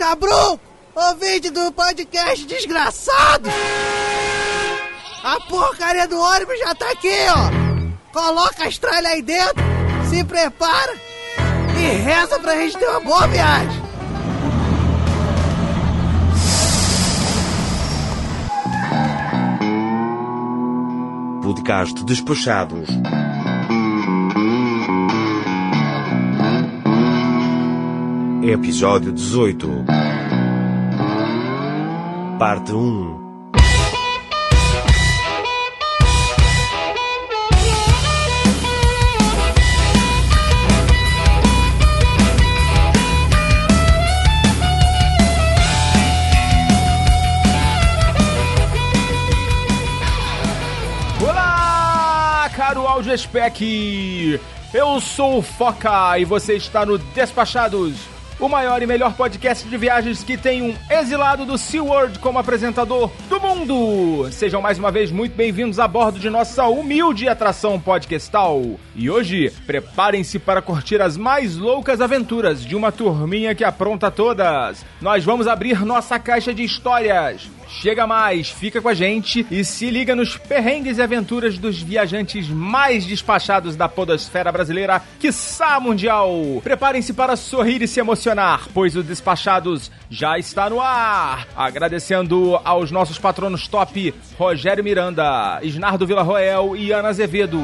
Cabruco! 0.00 0.58
Ouvinte 0.96 1.50
do 1.50 1.70
podcast 1.72 2.46
desgraçado! 2.46 3.50
A 5.22 5.38
porcaria 5.40 6.08
do 6.08 6.18
ônibus 6.18 6.58
já 6.58 6.74
tá 6.74 6.90
aqui, 6.90 7.12
ó! 7.28 8.10
Coloca 8.10 8.66
as 8.66 8.78
tralhas 8.78 9.12
aí 9.12 9.20
dentro, 9.20 9.62
se 10.08 10.24
prepara 10.24 10.94
e 11.78 11.96
reza 11.98 12.40
pra 12.40 12.56
gente 12.56 12.78
ter 12.78 12.88
uma 12.88 13.00
boa 13.00 13.26
viagem! 13.28 13.82
Podcast 21.42 22.02
Despachados. 22.06 22.88
Episódio 28.52 29.12
18 29.12 29.84
Parte 32.36 32.72
1 32.72 33.20
Olá, 51.22 52.50
caro 52.56 52.84
áudio 52.88 53.16
spec. 53.16 54.40
Eu 54.74 55.00
sou 55.00 55.38
o 55.38 55.42
Foca 55.42 56.18
e 56.18 56.24
você 56.24 56.56
está 56.56 56.84
no 56.84 56.98
Despachados, 56.98 58.09
o 58.40 58.48
maior 58.48 58.82
e 58.82 58.86
melhor 58.86 59.12
podcast 59.12 59.68
de 59.68 59.76
viagens 59.76 60.24
que 60.24 60.36
tem 60.36 60.62
um 60.62 60.74
exilado 60.90 61.44
do 61.44 61.58
SeaWorld 61.58 62.18
como 62.20 62.38
apresentador 62.38 63.10
do 63.28 63.38
mundo. 63.38 64.32
Sejam 64.32 64.62
mais 64.62 64.78
uma 64.78 64.90
vez 64.90 65.12
muito 65.12 65.36
bem-vindos 65.36 65.78
a 65.78 65.86
bordo 65.86 66.18
de 66.18 66.30
nossa 66.30 66.66
humilde 66.66 67.28
atração 67.28 67.78
podcastal. 67.78 68.62
E 68.96 69.10
hoje, 69.10 69.52
preparem-se 69.66 70.38
para 70.38 70.62
curtir 70.62 71.02
as 71.02 71.18
mais 71.18 71.56
loucas 71.56 72.00
aventuras 72.00 72.64
de 72.64 72.74
uma 72.74 72.90
turminha 72.90 73.54
que 73.54 73.62
apronta 73.62 74.10
todas. 74.10 74.86
Nós 75.02 75.22
vamos 75.22 75.46
abrir 75.46 75.84
nossa 75.84 76.18
caixa 76.18 76.54
de 76.54 76.64
histórias. 76.64 77.59
Chega 77.70 78.06
mais, 78.06 78.50
fica 78.50 78.80
com 78.82 78.88
a 78.88 78.94
gente 78.94 79.46
e 79.50 79.64
se 79.64 79.88
liga 79.90 80.16
nos 80.16 80.36
perrengues 80.36 80.98
e 80.98 81.02
aventuras 81.02 81.56
dos 81.56 81.80
viajantes 81.80 82.48
mais 82.48 83.06
despachados 83.06 83.76
da 83.76 83.88
podosfera 83.88 84.50
brasileira, 84.50 85.00
quiçá 85.20 85.78
mundial. 85.78 86.60
Preparem-se 86.62 87.12
para 87.14 87.36
sorrir 87.36 87.80
e 87.80 87.88
se 87.88 88.00
emocionar, 88.00 88.68
pois 88.74 88.96
o 88.96 89.02
Despachados 89.02 89.90
já 90.10 90.36
está 90.38 90.68
no 90.68 90.80
ar. 90.80 91.46
Agradecendo 91.56 92.60
aos 92.64 92.90
nossos 92.90 93.18
patronos 93.18 93.68
top, 93.68 94.12
Rogério 94.36 94.82
Miranda, 94.82 95.60
Isnardo 95.62 96.06
Villarroel 96.06 96.76
e 96.76 96.92
Ana 96.92 97.08
Azevedo. 97.08 97.60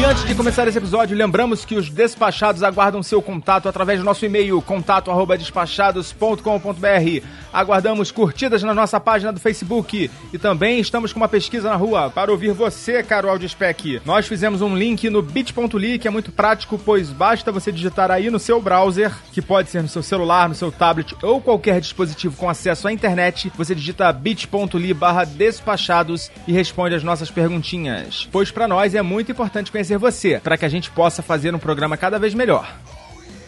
E 0.00 0.04
antes 0.04 0.26
de 0.26 0.34
começar 0.34 0.66
esse 0.66 0.78
episódio, 0.78 1.14
lembramos 1.14 1.62
que 1.62 1.74
os 1.74 1.90
despachados 1.90 2.62
aguardam 2.62 3.02
seu 3.02 3.20
contato 3.20 3.68
através 3.68 3.98
do 3.98 4.04
nosso 4.04 4.24
e-mail, 4.24 4.62
contato@despachados.com.br. 4.62 7.26
Aguardamos 7.52 8.10
curtidas 8.10 8.62
na 8.62 8.72
nossa 8.72 8.98
página 8.98 9.30
do 9.30 9.38
Facebook 9.38 10.10
e 10.32 10.38
também 10.38 10.80
estamos 10.80 11.12
com 11.12 11.20
uma 11.20 11.28
pesquisa 11.28 11.68
na 11.68 11.76
rua 11.76 12.08
para 12.08 12.32
ouvir 12.32 12.54
você, 12.54 13.02
caro 13.02 13.28
Audiospec. 13.28 14.00
Nós 14.06 14.26
fizemos 14.26 14.62
um 14.62 14.74
link 14.74 15.10
no 15.10 15.20
bit.ly 15.20 15.98
que 15.98 16.08
é 16.08 16.10
muito 16.10 16.32
prático, 16.32 16.78
pois 16.78 17.10
basta 17.10 17.52
você 17.52 17.70
digitar 17.70 18.10
aí 18.10 18.30
no 18.30 18.38
seu 18.38 18.58
browser, 18.58 19.14
que 19.32 19.42
pode 19.42 19.68
ser 19.68 19.82
no 19.82 19.88
seu 19.88 20.02
celular, 20.02 20.48
no 20.48 20.54
seu 20.54 20.72
tablet 20.72 21.14
ou 21.22 21.42
qualquer 21.42 21.78
dispositivo 21.78 22.38
com 22.38 22.48
acesso 22.48 22.88
à 22.88 22.92
internet, 22.92 23.52
você 23.54 23.74
digita 23.74 24.10
bit.ly 24.14 24.94
barra 24.94 25.24
despachados 25.24 26.30
e 26.48 26.52
responde 26.52 26.94
as 26.94 27.04
nossas 27.04 27.30
perguntinhas. 27.30 28.26
Pois 28.32 28.50
para 28.50 28.66
nós 28.66 28.94
é 28.94 29.02
muito 29.02 29.30
importante 29.30 29.70
conhecer 29.70 29.89
você, 29.98 30.40
para 30.42 30.56
que 30.56 30.64
a 30.64 30.68
gente 30.68 30.90
possa 30.90 31.22
fazer 31.22 31.54
um 31.54 31.58
programa 31.58 31.96
cada 31.96 32.18
vez 32.18 32.34
melhor. 32.34 32.72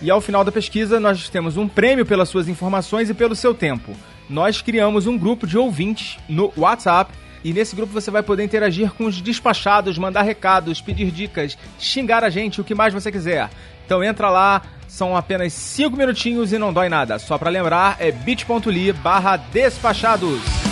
E 0.01 0.11
ao 0.11 0.21
final 0.21 0.43
da 0.43 0.51
pesquisa, 0.51 0.99
nós 0.99 1.29
temos 1.29 1.57
um 1.57 1.69
prêmio 1.69 2.05
pelas 2.05 2.29
suas 2.29 2.49
informações 2.49 3.09
e 3.09 3.15
pelo 3.15 3.37
seu 3.37 3.55
tempo. 3.55 3.93
Nós 4.29 4.61
criamos 4.61 5.07
um 5.07 5.17
grupo 5.17 5.47
de 5.47 5.57
ouvintes 5.57 6.19
no 6.29 6.53
WhatsApp. 6.57 7.13
E 7.45 7.53
nesse 7.53 7.75
grupo 7.75 7.93
você 7.93 8.11
vai 8.11 8.23
poder 8.23 8.45
interagir 8.45 8.93
com 8.93 9.05
os 9.05 9.21
despachados, 9.21 9.99
mandar 9.99 10.23
recados, 10.23 10.81
pedir 10.81 11.11
dicas, 11.11 11.59
xingar 11.79 12.23
a 12.23 12.31
gente, 12.31 12.61
o 12.61 12.65
que 12.65 12.75
mais 12.75 12.95
você 12.95 13.11
quiser. 13.11 13.51
Então 13.85 14.03
entra 14.03 14.31
lá, 14.31 14.63
são 14.89 15.17
apenas 15.17 15.53
5 15.53 15.97
minutinhos 15.97 16.53
e 16.53 16.59
não 16.59 16.73
dói 16.73 16.89
nada. 16.89 17.19
Só 17.19 17.37
para 17.39 17.51
lembrar, 17.51 17.97
é 17.99 18.13
bit.ly 18.13 18.93
barra 18.93 19.37
despachados. 19.37 20.72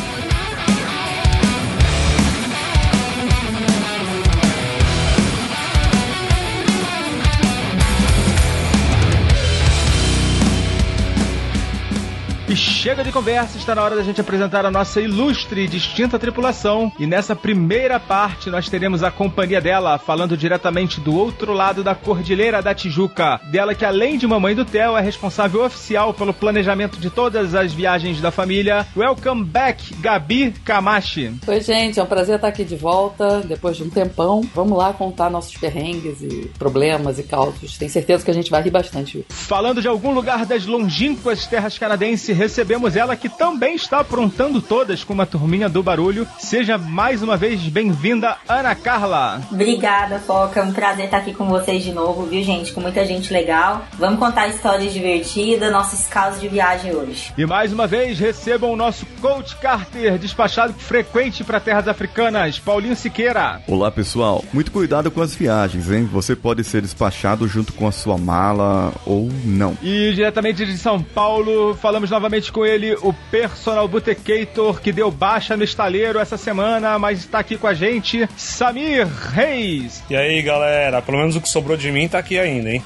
E 12.51 12.57
chega 12.57 13.05
de 13.05 13.13
conversa, 13.13 13.57
está 13.57 13.77
na 13.77 13.85
hora 13.85 13.95
da 13.95 14.03
gente 14.03 14.21
apresentar 14.21 14.67
a 14.67 14.73
nossa 14.73 15.01
ilustre 15.01 15.61
e 15.61 15.69
distinta 15.69 16.19
tripulação. 16.19 16.91
E 16.99 17.07
nessa 17.07 17.37
primeira 17.37 18.01
parte 18.01 18.51
nós 18.51 18.69
teremos 18.69 19.05
a 19.05 19.11
companhia 19.13 19.61
dela, 19.61 19.97
falando 19.99 20.37
diretamente 20.37 21.01
do 21.01 21.15
outro 21.15 21.53
lado 21.53 21.85
da 21.85 21.95
Cordilheira 21.95 22.61
da 22.61 22.75
Tijuca. 22.75 23.41
Dela 23.53 23.73
que 23.73 23.85
além 23.85 24.19
de 24.19 24.27
mamãe 24.27 24.53
do 24.53 24.65
Theo 24.65 24.97
é 24.97 25.01
responsável 25.01 25.65
oficial 25.65 26.13
pelo 26.13 26.35
planejamento 26.35 26.99
de 26.99 27.09
todas 27.09 27.55
as 27.55 27.73
viagens 27.73 28.21
da 28.21 28.33
família. 28.33 28.85
Welcome 28.97 29.45
back, 29.45 29.95
Gabi 30.01 30.51
Camachi. 30.65 31.33
Oi, 31.47 31.61
gente, 31.61 32.01
é 32.01 32.03
um 32.03 32.07
prazer 32.07 32.35
estar 32.35 32.49
aqui 32.49 32.65
de 32.65 32.75
volta 32.75 33.43
depois 33.43 33.77
de 33.77 33.85
um 33.85 33.91
tempão. 33.91 34.41
Vamos 34.53 34.77
lá 34.77 34.93
contar 34.93 35.31
nossos 35.31 35.57
perrengues 35.57 36.21
e 36.21 36.51
problemas 36.59 37.17
e 37.21 37.23
causos. 37.23 37.79
Tenho 37.79 37.93
certeza 37.93 38.25
que 38.25 38.31
a 38.33 38.35
gente 38.35 38.51
vai 38.51 38.61
rir 38.61 38.73
bastante. 38.73 39.25
Falando 39.29 39.81
de 39.81 39.87
algum 39.87 40.13
lugar 40.13 40.45
das 40.45 40.67
longínquas 40.67 41.47
terras 41.47 41.79
canadenses, 41.79 42.40
recebemos 42.41 42.97
ela 42.97 43.15
que 43.17 43.29
também 43.29 43.75
está 43.75 44.01
aprontando 44.01 44.63
todas 44.63 45.05
com 45.05 45.13
uma 45.13 45.27
turminha 45.27 45.69
do 45.69 45.83
barulho. 45.83 46.27
Seja 46.39 46.79
mais 46.79 47.23
uma 47.23 47.37
vez 47.37 47.61
bem-vinda, 47.61 48.35
Ana 48.49 48.75
Carla. 48.75 49.43
Obrigada, 49.53 50.19
Foca. 50.19 50.61
É 50.61 50.63
um 50.63 50.73
prazer 50.73 51.05
estar 51.05 51.19
aqui 51.19 51.35
com 51.35 51.47
vocês 51.47 51.85
de 51.85 51.93
novo, 51.93 52.25
viu, 52.25 52.43
gente? 52.43 52.73
Com 52.73 52.81
muita 52.81 53.05
gente 53.05 53.31
legal. 53.31 53.85
Vamos 53.99 54.19
contar 54.19 54.49
histórias 54.49 54.91
divertidas, 54.95 55.71
nossos 55.71 56.07
casos 56.07 56.41
de 56.41 56.49
viagem 56.49 56.97
hoje. 56.97 57.31
E 57.37 57.45
mais 57.45 57.75
uma 57.75 57.87
vez 57.87 58.19
recebam 58.19 58.73
o 58.73 58.77
nosso 58.77 59.05
coach 59.21 59.55
Carter, 59.57 60.17
despachado 60.17 60.73
frequente 60.73 61.45
para 61.45 61.61
terras 61.61 61.87
africanas, 61.89 62.59
Paulinho 62.59 62.97
Siqueira. 62.97 63.61
Olá 63.69 63.91
pessoal, 63.91 64.43
muito 64.51 64.73
cuidado 64.73 65.11
com 65.11 65.21
as 65.21 65.35
viagens, 65.35 65.91
hein? 65.91 66.09
Você 66.11 66.35
pode 66.35 66.65
ser 66.65 66.81
despachado 66.81 67.47
junto 67.47 67.75
com 67.75 67.87
a 67.87 67.93
sua 67.93 68.17
mala 68.17 68.95
ou 69.05 69.29
não. 69.45 69.77
E 69.83 70.13
diretamente 70.15 70.65
de 70.65 70.79
São 70.79 71.03
Paulo, 71.03 71.75
falamos 71.75 72.09
novamente 72.09 72.30
com 72.53 72.65
ele, 72.65 72.95
o 73.03 73.13
personal 73.31 73.89
botecator 73.89 74.81
que 74.81 74.93
deu 74.93 75.11
baixa 75.11 75.57
no 75.57 75.65
estaleiro 75.65 76.19
essa 76.19 76.37
semana, 76.37 76.99
mas 76.99 77.21
está 77.21 77.41
aqui 77.41 77.59
com 77.59 77.67
a 77.67 77.75
gente, 77.75 78.29
Samir 78.37 79.07
Reis. 79.07 80.03
E 80.09 80.15
aí 80.15 80.41
galera, 80.43 81.03
pelo 81.03 81.19
menos 81.19 81.35
o 81.35 81.41
que 81.41 81.49
sobrou 81.49 81.77
de 81.77 81.91
mim 81.91 82.09
tá 82.09 82.19
aqui 82.19 82.39
ainda, 82.39 82.71
hein? 82.71 82.83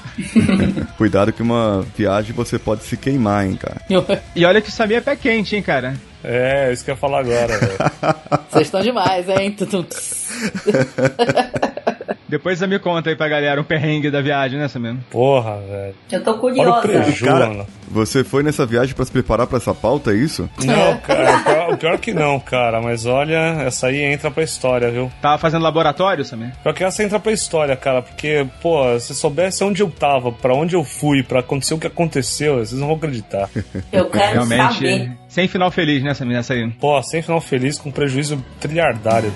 Cuidado 0.97 1.31
que 1.31 1.43
uma 1.43 1.85
viagem 1.95 2.33
você 2.33 2.57
pode 2.57 2.83
se 2.83 2.97
queimar, 2.97 3.45
hein, 3.45 3.55
cara. 3.55 3.81
E 4.35 4.45
olha 4.45 4.61
que 4.61 4.69
o 4.69 4.71
Samir 4.71 4.97
é 4.97 5.01
pé 5.01 5.15
quente, 5.15 5.55
hein, 5.55 5.61
cara. 5.61 5.93
É, 6.23 6.73
isso 6.73 6.83
que 6.83 6.89
eu 6.89 6.95
ia 6.95 6.99
falar 6.99 7.19
agora, 7.19 7.59
velho. 7.59 7.77
Vocês 8.49 8.67
estão 8.67 8.81
demais, 8.81 9.29
hein? 9.29 9.55
Depois 12.27 12.57
você 12.59 12.65
me 12.67 12.79
conta 12.79 13.09
aí 13.09 13.15
pra 13.15 13.27
galera 13.27 13.59
um 13.61 13.63
perrengue 13.63 14.09
da 14.09 14.21
viagem, 14.21 14.57
né, 14.59 14.67
Samir? 14.67 14.95
Porra, 15.11 15.57
velho. 15.61 15.95
Eu 16.11 16.23
tô 16.23 16.31
Olha 16.31 16.37
o 16.37 16.41
curiosa. 16.41 16.81
preju, 16.81 17.25
Cara, 17.25 17.47
mano. 17.47 17.67
você 17.89 18.23
foi 18.23 18.41
nessa 18.43 18.65
viagem 18.65 18.95
pra 18.95 19.05
se 19.05 19.11
preparar 19.11 19.45
pra 19.47 19.57
essa 19.57 19.73
pauta, 19.73 20.11
é 20.11 20.15
isso? 20.15 20.49
Não, 20.63 20.97
cara, 20.97 21.37
o 21.37 21.43
pior, 21.43 21.73
o 21.73 21.77
pior 21.77 21.97
que 21.99 22.13
não, 22.13 22.39
cara. 22.39 22.81
Mas 22.81 23.05
olha, 23.05 23.37
essa 23.65 23.87
aí 23.87 24.01
entra 24.01 24.31
pra 24.31 24.43
história, 24.43 24.89
viu? 24.89 25.11
Tava 25.21 25.37
fazendo 25.37 25.61
laboratório, 25.63 26.25
Samir? 26.25 26.51
Pior 26.63 26.73
que 26.73 26.83
essa 26.83 27.03
entra 27.03 27.19
pra 27.19 27.31
história, 27.31 27.75
cara. 27.75 28.01
Porque, 28.01 28.45
pô, 28.61 28.99
se 28.99 29.13
soubesse 29.13 29.63
onde 29.63 29.81
eu 29.83 29.89
tava, 29.91 30.31
pra 30.31 30.53
onde 30.55 30.75
eu 30.75 30.83
fui, 30.83 31.21
pra 31.23 31.41
acontecer 31.41 31.73
o 31.75 31.79
que 31.79 31.87
aconteceu, 31.87 32.55
vocês 32.57 32.79
não 32.79 32.87
vão 32.87 32.95
acreditar. 32.97 33.49
Eu 33.91 34.09
quero 34.09 34.33
Realmente, 34.33 34.73
saber. 34.73 35.11
sem 35.27 35.47
final 35.47 35.69
feliz, 35.69 36.03
né, 36.03 36.13
Samir, 36.13 36.37
essa 36.37 36.53
aí? 36.53 36.69
Pô, 36.71 37.01
sem 37.03 37.21
final 37.21 37.39
feliz, 37.39 37.77
com 37.77 37.91
prejuízo 37.91 38.43
trilhardário. 38.59 39.31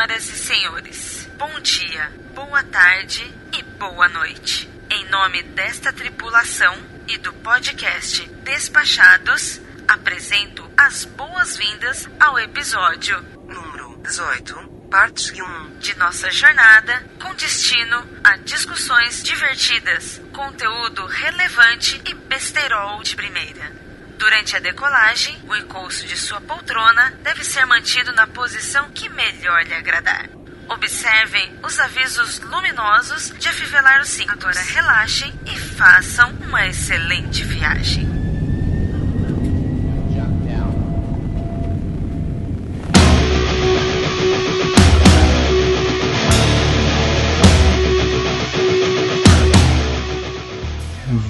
Senhoras 0.00 0.30
e 0.30 0.38
senhores, 0.38 1.28
bom 1.36 1.60
dia, 1.60 2.10
boa 2.34 2.62
tarde 2.62 3.22
e 3.52 3.62
boa 3.62 4.08
noite. 4.08 4.66
Em 4.88 5.04
nome 5.10 5.42
desta 5.42 5.92
tripulação 5.92 6.74
e 7.06 7.18
do 7.18 7.30
podcast 7.34 8.26
Despachados, 8.42 9.60
apresento 9.86 10.66
as 10.74 11.04
boas-vindas 11.04 12.08
ao 12.18 12.38
episódio 12.38 13.20
número 13.46 13.98
18 14.02 14.70
parte 14.90 15.42
1 15.42 15.78
de 15.80 15.94
nossa 15.98 16.30
jornada 16.30 17.04
com 17.20 17.34
destino 17.34 18.02
a 18.24 18.38
discussões 18.38 19.22
divertidas, 19.22 20.18
conteúdo 20.32 21.04
relevante 21.04 22.00
e 22.06 22.14
besterol 22.14 23.02
de 23.02 23.14
primeira. 23.14 23.89
Durante 24.20 24.54
a 24.54 24.60
decolagem, 24.60 25.34
o 25.48 25.56
encosto 25.56 26.06
de 26.06 26.14
sua 26.14 26.42
poltrona 26.42 27.14
deve 27.22 27.42
ser 27.42 27.64
mantido 27.64 28.12
na 28.12 28.26
posição 28.26 28.90
que 28.90 29.08
melhor 29.08 29.64
lhe 29.64 29.72
agradar. 29.72 30.28
Observem 30.68 31.58
os 31.64 31.80
avisos 31.80 32.38
luminosos 32.40 33.32
de 33.38 33.48
afivelar 33.48 33.98
os 34.02 34.10
cintos. 34.10 34.32
Agora 34.34 34.60
relaxem 34.60 35.32
e 35.46 35.58
façam 35.58 36.30
uma 36.42 36.66
excelente 36.66 37.42
viagem. 37.44 38.19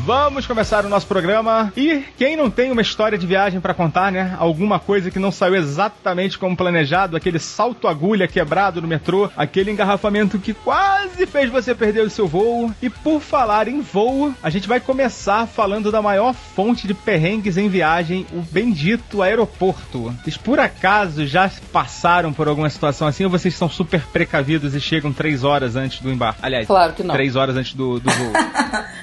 Vamos 0.05 0.47
começar 0.47 0.85
o 0.85 0.88
nosso 0.88 1.06
programa. 1.06 1.73
E 1.76 2.02
quem 2.17 2.37
não 2.37 2.50
tem 2.50 2.73
uma 2.73 2.81
história 2.81 3.19
de 3.19 3.26
viagem 3.26 3.61
pra 3.61 3.75
contar, 3.75 4.11
né? 4.11 4.35
Alguma 4.38 4.79
coisa 4.81 5.11
que 5.11 5.19
não 5.19 5.31
saiu 5.31 5.55
exatamente 5.55 6.38
como 6.38 6.56
planejado, 6.56 7.17
aquele 7.17 7.38
salto 7.38 7.87
agulha 7.87 8.26
quebrado 8.26 8.81
no 8.81 8.88
metrô, 8.88 9.31
aquele 9.37 9.70
engarrafamento 9.70 10.38
que 10.38 10.55
quase 10.55 11.26
fez 11.26 11.50
você 11.50 11.75
perder 11.75 12.05
o 12.05 12.11
seu 12.11 12.26
voo. 12.26 12.73
E 12.82 12.88
por 12.88 13.20
falar 13.20 13.69
em 13.69 13.81
voo, 13.82 14.35
a 14.43 14.49
gente 14.50 14.67
vai 14.67 14.81
começar 14.81 15.47
falando 15.47 15.93
da 15.93 16.00
maior 16.02 16.32
fonte 16.35 16.87
de 16.88 16.94
perrengues 16.94 17.56
em 17.56 17.69
viagem, 17.69 18.26
o 18.32 18.41
bendito 18.41 19.23
aeroporto. 19.23 20.12
Vocês 20.25 20.37
por 20.37 20.58
acaso 20.58 21.26
já 21.26 21.50
passaram 21.73 22.32
por 22.32 22.49
alguma 22.49 22.70
situação 22.70 23.06
assim 23.06 23.25
ou 23.25 23.31
vocês 23.31 23.55
são 23.55 23.69
super 23.69 24.00
precavidos 24.06 24.75
e 24.75 24.81
chegam 24.81 25.12
três 25.12 25.44
horas 25.44 25.76
antes 25.76 26.00
do 26.00 26.11
embarque? 26.11 26.41
Aliás, 26.43 26.67
Claro 26.67 26.94
que 26.94 27.02
não. 27.02 27.14
três 27.14 27.37
horas 27.37 27.55
antes 27.56 27.75
do, 27.75 28.00
do 28.00 28.11
voo. 28.11 28.32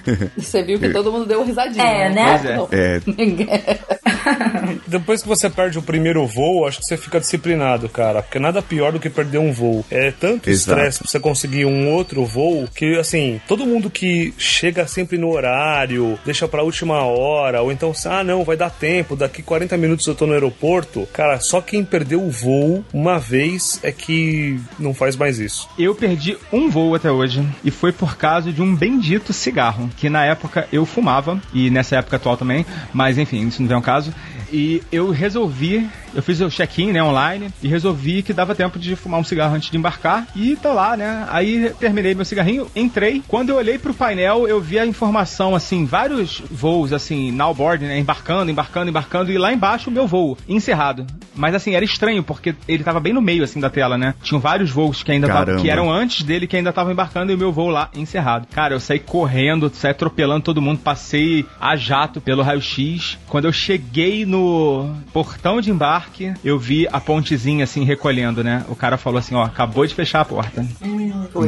Você 0.38 0.64
viu 0.64 0.80
que 0.80 0.88
todo 0.98 1.12
mundo 1.12 1.28
deu 1.28 1.44
risadinha. 1.44 1.84
É, 1.84 2.10
né? 2.10 2.40
Pois 2.40 2.74
é. 2.74 2.96
É, 2.96 3.02
Ninguém. 3.06 3.48
Depois 4.88 5.22
que 5.22 5.28
você 5.28 5.50
perde 5.50 5.78
o 5.78 5.82
primeiro 5.82 6.26
voo, 6.26 6.66
acho 6.66 6.80
que 6.80 6.86
você 6.86 6.98
fica 6.98 7.20
disciplinado, 7.20 7.88
cara. 7.88 8.24
Porque 8.24 8.40
nada 8.40 8.62
pior 8.62 8.92
do 8.92 9.00
que 9.00 9.10
perder 9.10 9.38
um 9.38 9.52
voo. 9.52 9.86
É 9.92 10.12
tanto 10.12 10.50
estresse 10.50 11.00
pra 11.00 11.08
você 11.08 11.20
conseguir 11.20 11.66
um 11.66 11.90
outro 11.90 12.26
voo 12.26 12.68
que, 12.74 12.98
assim, 12.98 13.40
todo 13.48 13.66
mundo 13.66 13.90
que 13.90 14.34
chega 14.38 14.88
sempre 14.88 15.18
no 15.18 15.30
horário, 15.30 16.18
deixa 16.26 16.48
pra 16.48 16.64
última 16.64 17.04
hora, 17.04 17.62
ou 17.62 17.72
então, 17.72 17.94
ah, 18.06 18.24
não, 18.24 18.44
vai 18.44 18.58
dar 18.58 18.70
tempo, 18.70 19.16
daqui 19.16 19.42
40 19.42 19.78
minutos 19.78 20.08
eu 20.08 20.16
tô 20.16 20.26
no 20.26 20.34
aeroporto. 20.34 21.08
Cara, 21.14 21.40
só 21.40 21.62
quem 21.62 21.86
perdeu 21.86 22.24
o 22.24 22.32
voo 22.32 22.84
uma 22.94 23.20
vez 23.20 23.80
é 23.84 23.92
que 23.92 24.60
não 24.80 24.94
faz 24.94 25.16
mais 25.16 25.40
isso. 25.40 25.70
Eu 25.78 25.94
perdi 25.94 26.38
um 26.52 26.70
voo 26.70 26.96
até 26.96 27.12
hoje 27.12 27.46
e 27.64 27.72
foi 27.72 27.92
por 27.92 28.18
causa 28.18 28.52
de 28.52 28.62
um 28.62 28.76
bendito 28.76 29.34
cigarro, 29.34 29.90
que 29.98 30.10
na 30.10 30.26
época 30.26 30.68
eu 30.78 30.86
fumava 30.86 31.40
e 31.54 31.70
nessa 31.70 31.98
época 31.98 32.16
atual 32.16 32.38
também, 32.38 32.66
mas 32.94 33.18
enfim, 33.18 33.48
isso 33.48 33.62
não 33.62 33.68
vem 33.68 33.76
ao 33.76 33.82
caso. 33.82 34.14
E 34.52 34.82
eu 34.92 35.12
resolvi, 35.12 35.90
eu 36.16 36.24
fiz 36.24 36.40
o 36.40 36.50
check-in, 36.50 36.94
né, 36.94 37.04
online, 37.04 37.50
e 37.62 37.68
resolvi 37.68 38.24
que 38.24 38.32
dava 38.32 38.56
tempo 38.56 38.80
de 38.80 38.96
fumar 38.96 39.20
um 39.20 39.24
cigarro 39.24 39.54
antes 39.56 39.70
de 39.70 39.78
embarcar 39.78 40.26
e 40.34 40.56
tá 40.56 40.72
lá, 40.72 40.96
né? 40.96 41.28
Aí 41.30 41.70
terminei 41.78 42.16
meu 42.16 42.24
cigarrinho, 42.24 42.66
entrei. 42.74 43.22
Quando 43.28 43.50
eu 43.50 43.58
olhei 43.58 43.78
pro 43.78 43.94
painel, 43.94 44.48
eu 44.48 44.62
vi 44.62 44.80
a 44.80 44.86
informação 44.86 45.54
assim, 45.54 45.84
vários 45.86 46.42
voos 46.50 46.94
assim, 46.94 47.30
now 47.32 47.54
board, 47.54 47.84
né, 47.84 48.00
embarcando, 48.00 48.50
embarcando, 48.50 48.90
embarcando 48.90 49.32
e 49.32 49.38
lá 49.38 49.52
embaixo 49.52 49.90
o 49.90 49.94
meu 49.94 50.08
voo 50.08 50.38
encerrado. 50.48 51.06
Mas 51.36 51.54
assim, 51.54 51.76
era 51.76 51.84
estranho 51.84 52.24
porque 52.24 52.56
ele 52.68 52.84
tava 52.86 53.00
bem 53.02 53.12
no 53.14 53.22
meio 53.22 53.44
assim 53.44 53.60
da 53.60 53.70
tela, 53.70 53.98
né? 53.98 54.14
Tinham 54.24 54.40
vários 54.40 54.72
voos 54.72 55.04
que 55.04 55.12
ainda 55.12 55.28
tavam- 55.28 55.62
que 55.62 55.70
eram 55.70 55.92
antes 55.92 56.24
dele 56.24 56.48
que 56.48 56.56
ainda 56.56 56.70
estavam 56.70 56.92
embarcando 56.94 57.32
e 57.32 57.36
o 57.36 57.38
meu 57.38 57.52
voo 57.52 57.68
lá 57.70 57.90
encerrado. 57.94 58.48
Cara, 58.54 58.74
eu 58.74 58.80
saí 58.80 59.00
correndo, 59.00 59.70
saí 59.74 59.92
atropelando 59.92 60.42
todo 60.44 60.62
mundo, 60.62 60.67
passei 60.76 61.46
a 61.60 61.76
jato 61.76 62.20
pelo 62.20 62.44
raio-x. 62.44 63.18
Quando 63.28 63.46
eu 63.46 63.54
cheguei 63.54 64.26
no 64.26 64.96
portão 65.14 65.62
de 65.62 65.72
embarque, 65.72 66.34
eu 66.44 66.58
vi 66.58 66.88
a 66.92 67.00
pontezinha 67.00 67.64
assim 67.64 67.84
recolhendo, 67.84 68.44
né? 68.44 68.66
O 68.70 68.76
cara 68.76 68.98
falou 68.98 69.20
assim: 69.20 69.36
ó, 69.36 69.44
acabou 69.44 69.86
de 69.86 69.94
fechar 69.94 70.22
a 70.22 70.26
porta. 70.26 70.66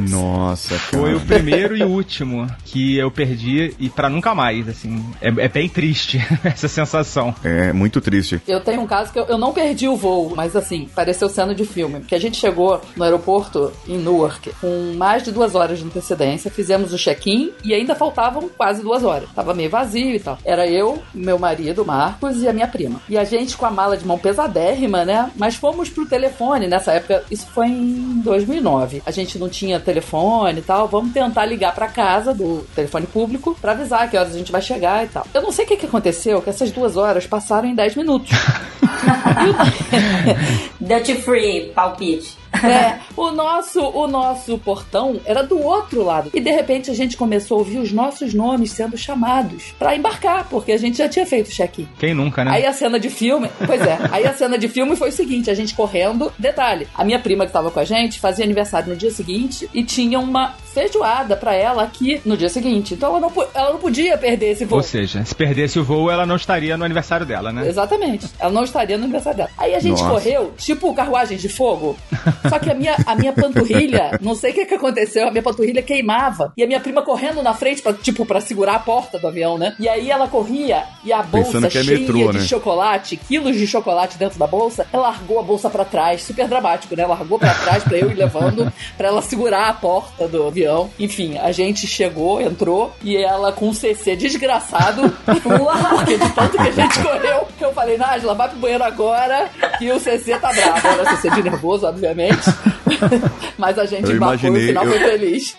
Nossa, 0.10 0.76
Foi 0.78 1.14
o 1.14 1.20
cara. 1.20 1.26
primeiro 1.26 1.76
e 1.76 1.84
último 1.84 2.48
que 2.66 2.98
eu 2.98 3.10
perdi 3.12 3.74
e 3.80 3.90
pra 3.90 4.10
nunca 4.10 4.34
mais, 4.36 4.68
assim. 4.68 5.04
É, 5.22 5.28
é 5.28 5.48
bem 5.48 5.68
triste 5.68 6.20
essa 6.44 6.68
sensação. 6.68 7.34
É 7.44 7.74
muito 7.74 8.00
triste. 8.02 8.42
Eu 8.48 8.62
tenho 8.62 8.82
um 8.82 8.88
caso 8.88 9.12
que 9.12 9.20
eu, 9.20 9.26
eu 9.26 9.38
não 9.38 9.54
perdi 9.54 9.88
o 9.88 9.96
voo, 9.96 10.34
mas 10.36 10.56
assim, 10.56 10.88
pareceu 10.96 11.30
cena 11.30 11.54
de 11.56 11.66
filme. 11.66 12.00
Porque 12.00 12.16
a 12.16 12.20
gente 12.20 12.38
chegou 12.38 12.82
no 12.96 13.04
aeroporto 13.04 13.72
em 13.88 13.98
Newark 13.98 14.52
com 14.62 14.94
mais 14.96 15.24
de 15.24 15.32
duas 15.32 15.56
horas 15.56 15.80
de 15.80 15.86
antecedência, 15.86 16.52
fizemos 16.52 16.94
o 16.94 16.98
check-in 16.98 17.52
e 17.64 17.74
ainda 17.74 17.96
faltavam 17.96 18.50
quase 18.50 18.82
duas 18.82 19.04
horas. 19.04 19.09
Tava 19.36 19.54
meio 19.54 19.70
vazio 19.70 20.16
e 20.16 20.20
tal. 20.20 20.38
Era 20.44 20.68
eu, 20.68 21.02
meu 21.14 21.38
marido, 21.40 21.86
Marcos, 21.86 22.42
e 22.42 22.48
a 22.48 22.54
minha 22.54 22.68
prima. 22.68 23.02
E 23.10 23.18
a 23.18 23.24
gente 23.24 23.58
com 23.58 23.66
a 23.66 23.72
mala 23.72 23.98
de 23.98 24.06
mão 24.06 24.18
pesadérrima, 24.18 25.06
né? 25.06 25.32
Mas 25.36 25.56
fomos 25.56 25.90
pro 25.90 26.06
telefone 26.06 26.68
nessa 26.68 26.94
época, 26.94 27.24
isso 27.30 27.48
foi 27.48 27.68
em 27.68 28.22
2009. 28.24 29.02
A 29.06 29.12
gente 29.12 29.38
não 29.38 29.50
tinha 29.50 29.80
telefone 29.80 30.60
e 30.60 30.64
tal. 30.64 30.88
Vamos 30.88 31.14
tentar 31.14 31.46
ligar 31.46 31.74
pra 31.74 31.88
casa 31.88 32.34
do 32.34 32.66
telefone 32.76 33.08
público 33.08 33.58
pra 33.60 33.72
avisar 33.72 34.10
que 34.10 34.18
horas 34.18 34.34
a 34.34 34.38
gente 34.38 34.52
vai 34.52 34.62
chegar 34.62 35.06
e 35.06 35.10
tal. 35.10 35.26
Eu 35.34 35.42
não 35.42 35.52
sei 35.52 35.66
o 35.66 35.68
que, 35.68 35.78
que 35.78 35.86
aconteceu, 35.86 36.42
que 36.42 36.50
essas 36.50 36.72
duas 36.72 36.98
horas 36.98 37.26
passaram 37.28 37.68
em 37.68 37.76
10 37.76 37.96
minutos. 37.96 38.32
Duty 40.80 41.16
free, 41.16 41.72
palpite. 41.74 42.39
É, 42.54 43.00
o 43.16 43.32
nosso, 43.32 43.82
o 43.82 44.08
nosso 44.08 44.58
portão 44.58 45.20
era 45.26 45.44
do 45.44 45.62
outro 45.62 46.04
lado. 46.04 46.32
E 46.34 46.40
de 46.40 46.52
repente 46.52 46.90
a 46.90 46.94
gente 46.94 47.16
começou 47.16 47.56
a 47.56 47.60
ouvir 47.60 47.80
os 47.80 47.92
nossos 47.92 48.34
nomes 48.34 48.72
sendo 48.72 48.98
chamados 48.98 49.74
pra 49.78 49.96
embarcar, 49.96 50.48
porque 50.50 50.72
a 50.72 50.78
gente 50.78 50.98
já 50.98 51.08
tinha 51.08 51.26
feito 51.26 51.48
o 51.48 51.52
check-in. 51.52 51.88
Quem 51.98 52.14
nunca, 52.14 52.44
né? 52.44 52.52
Aí 52.52 52.66
a 52.66 52.74
cena 52.74 53.00
de 53.00 53.10
filme, 53.10 53.50
pois 53.66 53.82
é, 53.82 53.98
aí 54.12 54.26
a 54.26 54.34
cena 54.34 54.58
de 54.58 54.68
filme 54.68 54.96
foi 54.96 55.10
o 55.10 55.12
seguinte, 55.12 55.50
a 55.50 55.54
gente 55.54 55.74
correndo, 55.74 56.32
detalhe, 56.38 56.88
a 56.96 57.04
minha 57.04 57.20
prima 57.20 57.46
que 57.46 57.52
tava 57.52 57.72
com 57.72 57.80
a 57.80 57.86
gente 57.86 58.20
fazia 58.20 58.46
aniversário 58.46 58.90
no 58.90 58.96
dia 58.96 59.12
seguinte 59.12 59.70
e 59.74 59.84
tinha 59.84 60.20
uma 60.20 60.56
feijoada 60.74 61.36
pra 61.36 61.54
ela 61.54 61.84
aqui 61.84 62.22
no 62.26 62.38
dia 62.38 62.50
seguinte. 62.50 62.94
Então 62.94 63.10
ela 63.10 63.20
não, 63.20 63.32
ela 63.54 63.72
não 63.72 63.80
podia 63.80 64.18
perder 64.18 64.52
esse 64.52 64.66
voo. 64.66 64.78
Ou 64.78 64.84
seja, 64.84 65.24
se 65.26 65.36
perdesse 65.36 65.80
o 65.80 65.84
voo, 65.84 66.10
ela 66.10 66.26
não 66.26 66.36
estaria 66.36 66.78
no 66.78 66.86
aniversário 66.86 67.26
dela, 67.26 67.52
né? 67.52 67.68
Exatamente. 67.68 68.28
Ela 68.40 68.52
não 68.52 68.64
estaria 68.64 68.98
no 68.98 69.04
aniversário 69.04 69.38
dela. 69.38 69.50
Aí 69.58 69.76
a 69.76 69.80
gente 69.80 70.02
Nossa. 70.02 70.14
correu, 70.14 70.54
tipo 70.58 70.94
carruagens 70.94 71.42
de 71.42 71.50
fogo. 71.50 71.98
Só 72.48 72.60
que 72.60 72.70
a 72.70 72.74
minha, 72.74 72.96
a 73.06 73.16
minha 73.16 73.34
panturrilha, 73.34 74.18
não 74.22 74.36
sei 74.36 74.52
o 74.52 74.54
que, 74.54 74.66
que 74.66 74.76
aconteceu, 74.76 75.28
a 75.28 75.32
minha 75.32 75.44
panturrilha 75.44 75.82
queimava. 75.82 76.54
E 76.56 76.64
a 76.64 76.68
minha 76.68 76.80
prima 76.80 77.02
correndo 77.02 77.42
na 77.44 77.54
frente, 77.54 77.82
pra, 77.82 77.94
tipo, 77.94 78.26
pra 78.26 78.40
segurar 78.40 78.76
a 78.76 78.80
porta 78.80 79.20
do 79.20 79.28
avião, 79.28 79.58
né? 79.58 79.76
E 79.80 79.88
aí 79.88 80.10
ela 80.10 80.28
corria 80.28 80.84
e 81.04 81.12
a 81.12 81.22
bolsa 81.22 81.66
é 81.66 81.70
cheia 81.70 82.00
metrô, 82.00 82.32
de 82.32 82.40
né? 82.40 82.46
chocolate, 82.46 83.18
quilos 83.18 83.56
de 83.56 83.68
chocolate 83.68 84.18
dentro 84.18 84.40
da 84.40 84.48
bolsa, 84.48 84.86
ela 84.92 85.10
largou 85.10 85.40
a 85.40 85.44
bolsa 85.44 85.70
pra 85.70 85.84
trás, 85.84 86.24
super 86.24 86.48
dramático, 86.48 86.96
né? 86.96 87.06
Largou 87.06 87.40
pra 87.40 87.54
trás 87.54 87.84
pra 87.84 87.98
eu 87.98 88.12
ir 88.12 88.16
levando, 88.16 88.72
pra 88.98 89.08
ela 89.08 89.22
segurar 89.22 89.70
a 89.70 89.74
porta 89.74 90.28
do 90.28 90.48
avião. 90.48 90.90
Enfim, 91.00 91.38
a 91.38 91.52
gente 91.52 91.88
chegou, 91.88 92.42
entrou, 92.42 92.94
e 93.04 93.18
ela 93.18 93.52
com 93.52 93.70
um 93.70 93.74
CC 93.74 94.16
desgraçado, 94.16 95.10
porque 95.26 96.18
de 96.18 96.30
tanto 96.34 96.58
que 96.58 96.68
a 96.68 96.72
gente 96.72 97.00
correu, 97.02 97.48
que 97.58 97.66
eu 97.66 97.74
falei, 97.74 97.98
Nájila, 97.98 98.34
vai 98.36 98.50
pro 98.50 98.60
banheiro 98.60 98.84
agora, 98.84 99.50
que 99.78 99.92
o 99.92 100.00
CC 100.00 100.38
tá 100.38 100.52
bravo. 100.54 100.88
Era 100.88 101.16
CC 101.16 101.30
de 101.32 101.44
nervoso, 101.44 101.88
obviamente. 101.88 102.29
Mas 103.58 103.78
a 103.80 103.86
gente 103.86 104.10
Eu 104.10 104.16
embarcou 104.16 104.50
e 104.50 104.52
o 104.52 104.58
imaginei, 104.58 104.68
final 104.68 104.86
eu- 104.86 104.92
foi 104.92 105.00
feliz. 105.00 105.58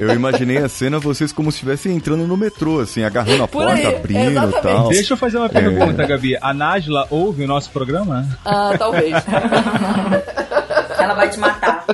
Eu 0.00 0.14
imaginei 0.14 0.56
a 0.56 0.68
cena 0.68 0.98
vocês 0.98 1.30
como 1.30 1.52
se 1.52 1.56
estivessem 1.56 1.94
entrando 1.94 2.26
no 2.26 2.38
metrô, 2.38 2.80
assim, 2.80 3.04
agarrando 3.04 3.42
a 3.42 3.48
Por 3.48 3.64
porta, 3.66 3.74
aí, 3.86 3.86
abrindo 3.94 4.48
e 4.48 4.62
tal. 4.62 4.88
Deixa 4.88 5.12
eu 5.12 5.16
fazer 5.18 5.36
uma 5.36 5.48
pergunta, 5.50 6.06
Gabi. 6.06 6.38
A 6.40 6.54
Nájila 6.54 7.06
ouve 7.10 7.44
o 7.44 7.46
nosso 7.46 7.70
programa? 7.70 8.26
Ah, 8.46 8.72
talvez. 8.78 9.12
Ela 10.98 11.12
vai 11.14 11.28
te 11.28 11.38
matar. 11.38 11.84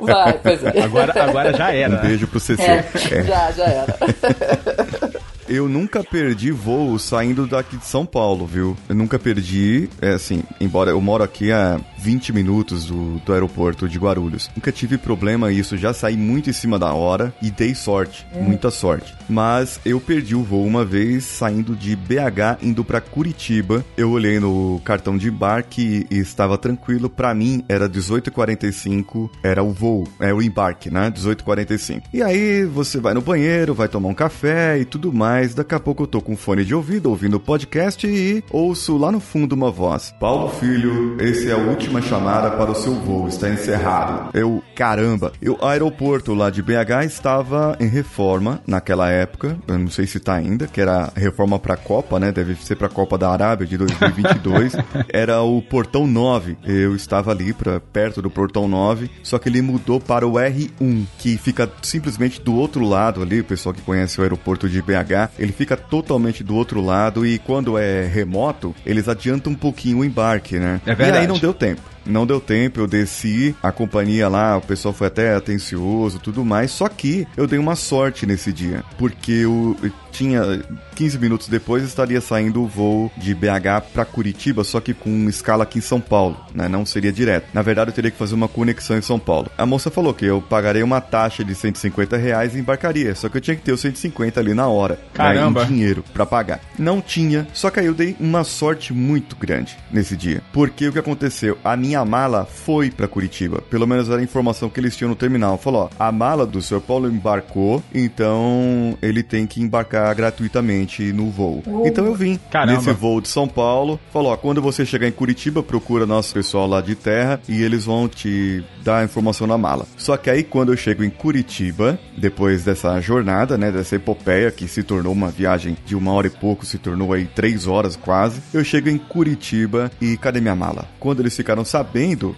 Vai, 0.00 0.32
pois 0.42 0.64
é. 0.64 0.80
Agora, 0.82 1.22
agora 1.22 1.52
já 1.56 1.66
Um 1.68 1.70
era. 1.70 1.96
beijo 1.98 2.26
pro 2.26 2.40
CC. 2.40 2.60
É. 2.62 2.84
É. 3.12 3.22
Já, 3.22 3.52
já 3.52 3.64
era. 3.64 3.86
Eu 5.48 5.68
nunca 5.68 6.02
perdi 6.02 6.50
voo 6.50 6.98
saindo 6.98 7.46
daqui 7.46 7.76
de 7.76 7.86
São 7.86 8.04
Paulo, 8.04 8.46
viu? 8.46 8.76
Eu 8.88 8.94
nunca 8.96 9.16
perdi, 9.18 9.88
é 10.02 10.10
assim, 10.14 10.42
embora 10.60 10.90
eu 10.90 11.00
moro 11.00 11.22
aqui 11.22 11.52
a 11.52 11.80
20 11.98 12.32
minutos 12.32 12.86
do, 12.86 13.18
do 13.24 13.32
aeroporto 13.32 13.88
de 13.88 13.96
Guarulhos. 13.98 14.50
Nunca 14.56 14.72
tive 14.72 14.98
problema 14.98 15.52
isso, 15.52 15.76
já 15.76 15.92
saí 15.92 16.16
muito 16.16 16.50
em 16.50 16.52
cima 16.52 16.78
da 16.78 16.92
hora 16.92 17.32
e 17.40 17.50
dei 17.50 17.74
sorte, 17.74 18.26
muita 18.34 18.70
sorte. 18.70 19.14
Mas 19.28 19.78
eu 19.84 20.00
perdi 20.00 20.34
o 20.34 20.42
voo 20.42 20.64
uma 20.64 20.84
vez 20.84 21.24
saindo 21.24 21.76
de 21.76 21.94
BH 21.94 22.62
indo 22.62 22.84
pra 22.84 23.00
Curitiba. 23.00 23.84
Eu 23.96 24.10
olhei 24.10 24.40
no 24.40 24.80
cartão 24.84 25.16
de 25.16 25.28
embarque 25.28 26.06
e 26.10 26.18
estava 26.18 26.58
tranquilo. 26.58 27.08
Pra 27.08 27.32
mim 27.34 27.64
era 27.68 27.88
18h45, 27.88 29.30
era 29.44 29.62
o 29.62 29.72
voo, 29.72 30.08
é 30.18 30.34
o 30.34 30.42
embarque, 30.42 30.90
né? 30.90 31.10
18h45. 31.10 32.02
E 32.12 32.20
aí 32.22 32.64
você 32.64 32.98
vai 32.98 33.14
no 33.14 33.20
banheiro, 33.20 33.74
vai 33.74 33.88
tomar 33.88 34.08
um 34.08 34.14
café 34.14 34.78
e 34.78 34.84
tudo 34.84 35.12
mais. 35.12 35.35
Mas 35.36 35.54
daqui 35.54 35.74
a 35.74 35.80
pouco 35.80 36.04
eu 36.04 36.06
tô 36.06 36.22
com 36.22 36.34
fone 36.34 36.64
de 36.64 36.74
ouvido, 36.74 37.10
ouvindo 37.10 37.34
o 37.34 37.40
podcast 37.40 38.06
e 38.06 38.42
ouço 38.50 38.96
lá 38.96 39.12
no 39.12 39.20
fundo 39.20 39.52
uma 39.52 39.70
voz. 39.70 40.14
Paulo 40.18 40.48
Filho, 40.48 41.14
esse 41.20 41.50
é 41.50 41.52
a 41.52 41.58
última 41.58 42.00
chamada 42.00 42.52
para 42.52 42.70
o 42.70 42.74
seu 42.74 42.94
voo, 42.94 43.28
está 43.28 43.50
encerrado. 43.50 44.30
Eu, 44.32 44.62
caramba, 44.74 45.34
eu, 45.42 45.58
o 45.60 45.66
aeroporto 45.66 46.32
lá 46.32 46.48
de 46.48 46.62
BH 46.62 47.04
estava 47.04 47.76
em 47.78 47.86
reforma 47.86 48.62
naquela 48.66 49.10
época, 49.10 49.58
eu 49.68 49.78
não 49.78 49.90
sei 49.90 50.06
se 50.06 50.18
tá 50.18 50.32
ainda, 50.32 50.66
que 50.66 50.80
era 50.80 51.12
reforma 51.14 51.58
pra 51.58 51.76
Copa, 51.76 52.18
né? 52.18 52.32
Deve 52.32 52.54
ser 52.54 52.76
pra 52.76 52.88
Copa 52.88 53.18
da 53.18 53.30
Arábia 53.30 53.66
de 53.66 53.76
2022. 53.76 54.72
era 55.12 55.42
o 55.42 55.60
portão 55.60 56.06
9. 56.06 56.56
Eu 56.64 56.96
estava 56.96 57.30
ali 57.30 57.52
pra, 57.52 57.78
perto 57.78 58.22
do 58.22 58.30
portão 58.30 58.66
9, 58.66 59.10
só 59.22 59.38
que 59.38 59.50
ele 59.50 59.60
mudou 59.60 60.00
para 60.00 60.26
o 60.26 60.32
R1, 60.32 61.04
que 61.18 61.36
fica 61.36 61.70
simplesmente 61.82 62.40
do 62.40 62.54
outro 62.54 62.88
lado 62.88 63.20
ali, 63.20 63.40
o 63.40 63.44
pessoal 63.44 63.74
que 63.74 63.82
conhece 63.82 64.18
o 64.18 64.22
aeroporto 64.22 64.66
de 64.66 64.80
BH, 64.80 65.25
ele 65.38 65.52
fica 65.52 65.76
totalmente 65.76 66.42
do 66.44 66.54
outro 66.54 66.80
lado 66.80 67.26
e 67.26 67.38
quando 67.38 67.78
é 67.78 68.06
remoto, 68.06 68.74
eles 68.84 69.08
adiantam 69.08 69.52
um 69.52 69.56
pouquinho 69.56 69.98
o 69.98 70.04
embarque, 70.04 70.58
né? 70.58 70.80
É 70.86 70.92
E 70.92 70.94
verdade. 70.94 71.18
aí 71.18 71.26
não 71.26 71.38
deu 71.38 71.52
tempo. 71.54 71.82
Não 72.06 72.26
deu 72.26 72.40
tempo, 72.40 72.80
eu 72.80 72.86
desci, 72.86 73.54
a 73.62 73.72
companhia 73.72 74.28
lá, 74.28 74.56
o 74.56 74.60
pessoal 74.60 74.94
foi 74.94 75.08
até 75.08 75.34
atencioso, 75.34 76.18
tudo 76.18 76.44
mais. 76.44 76.70
Só 76.70 76.88
que 76.88 77.26
eu 77.36 77.46
dei 77.46 77.58
uma 77.58 77.76
sorte 77.76 78.26
nesse 78.26 78.52
dia, 78.52 78.82
porque 78.98 79.32
eu, 79.32 79.76
tinha 80.16 80.62
15 80.94 81.18
minutos 81.18 81.48
depois 81.48 81.84
estaria 81.84 82.20
saindo 82.22 82.62
o 82.62 82.66
voo 82.66 83.12
de 83.18 83.34
BH 83.34 83.92
para 83.92 84.04
Curitiba, 84.04 84.64
só 84.64 84.80
que 84.80 84.94
com 84.94 85.28
escala 85.28 85.64
aqui 85.64 85.78
em 85.78 85.82
São 85.82 86.00
Paulo, 86.00 86.40
né? 86.54 86.68
Não 86.68 86.86
seria 86.86 87.12
direto. 87.12 87.48
Na 87.52 87.60
verdade, 87.60 87.90
eu 87.90 87.94
teria 87.94 88.10
que 88.10 88.16
fazer 88.16 88.34
uma 88.34 88.48
conexão 88.48 88.96
em 88.96 89.02
São 89.02 89.18
Paulo. 89.18 89.50
A 89.58 89.66
moça 89.66 89.90
falou 89.90 90.14
que 90.14 90.24
eu 90.24 90.40
pagarei 90.40 90.82
uma 90.82 91.00
taxa 91.00 91.44
de 91.44 91.54
150 91.54 92.16
reais 92.16 92.54
e 92.54 92.58
embarcaria, 92.58 93.14
só 93.14 93.28
que 93.28 93.36
eu 93.36 93.40
tinha 93.40 93.56
que 93.56 93.62
ter 93.62 93.72
os 93.72 93.80
150 93.80 94.40
ali 94.40 94.54
na 94.54 94.68
hora, 94.68 94.98
Caramba. 95.12 95.60
né, 95.60 95.66
em 95.66 95.74
dinheiro 95.74 96.02
para 96.14 96.24
pagar. 96.24 96.60
Não 96.78 97.00
tinha, 97.02 97.46
só 97.52 97.70
que 97.70 97.80
aí 97.80 97.86
eu 97.86 97.94
dei 97.94 98.16
uma 98.18 98.42
sorte 98.42 98.94
muito 98.94 99.36
grande 99.36 99.76
nesse 99.90 100.16
dia, 100.16 100.42
porque 100.52 100.88
o 100.88 100.92
que 100.92 100.98
aconteceu? 100.98 101.58
A 101.62 101.76
minha 101.76 101.95
mala 102.04 102.44
foi 102.44 102.90
para 102.90 103.08
Curitiba, 103.08 103.62
pelo 103.70 103.86
menos 103.86 104.08
era 104.08 104.20
a 104.20 104.24
informação 104.24 104.68
que 104.68 104.80
eles 104.80 104.96
tinham 104.96 105.10
no 105.10 105.16
terminal. 105.16 105.58
Falou, 105.58 105.90
ó, 105.90 106.04
a 106.04 106.10
mala 106.12 106.46
do 106.46 106.60
Sr. 106.60 106.80
Paulo 106.80 107.08
embarcou, 107.08 107.82
então 107.94 108.96
ele 109.02 109.22
tem 109.22 109.46
que 109.46 109.62
embarcar 109.62 110.14
gratuitamente 110.14 111.12
no 111.12 111.30
voo. 111.30 111.62
Então 111.84 112.06
eu 112.06 112.14
vim 112.14 112.38
Caramba. 112.50 112.78
nesse 112.78 112.92
voo 112.92 113.20
de 113.20 113.28
São 113.28 113.48
Paulo. 113.48 113.98
Falou, 114.12 114.32
ó, 114.32 114.36
quando 114.36 114.60
você 114.60 114.84
chegar 114.84 115.06
em 115.06 115.12
Curitiba, 115.12 115.62
procura 115.62 116.06
nosso 116.06 116.32
pessoal 116.34 116.66
lá 116.66 116.80
de 116.80 116.94
terra 116.94 117.40
e 117.48 117.62
eles 117.62 117.84
vão 117.84 118.08
te 118.08 118.64
dar 118.84 118.98
a 118.98 119.04
informação 119.04 119.46
na 119.46 119.58
mala. 119.58 119.86
Só 119.96 120.16
que 120.16 120.30
aí 120.30 120.42
quando 120.42 120.72
eu 120.72 120.76
chego 120.76 121.04
em 121.04 121.10
Curitiba, 121.10 121.98
depois 122.16 122.64
dessa 122.64 123.00
jornada, 123.00 123.58
né, 123.58 123.70
dessa 123.70 123.96
epopeia 123.96 124.50
que 124.50 124.68
se 124.68 124.82
tornou 124.82 125.12
uma 125.12 125.28
viagem 125.28 125.76
de 125.84 125.94
uma 125.94 126.12
hora 126.12 126.26
e 126.26 126.30
pouco, 126.30 126.64
se 126.64 126.78
tornou 126.78 127.12
aí 127.12 127.26
três 127.26 127.66
horas 127.66 127.96
quase, 127.96 128.40
eu 128.52 128.64
chego 128.64 128.88
em 128.88 128.98
Curitiba 128.98 129.90
e 130.00 130.16
cadê 130.16 130.40
minha 130.40 130.54
mala? 130.54 130.86
Quando 131.00 131.20
eles 131.20 131.36
ficaram 131.36 131.64
sabendo, 131.64 131.85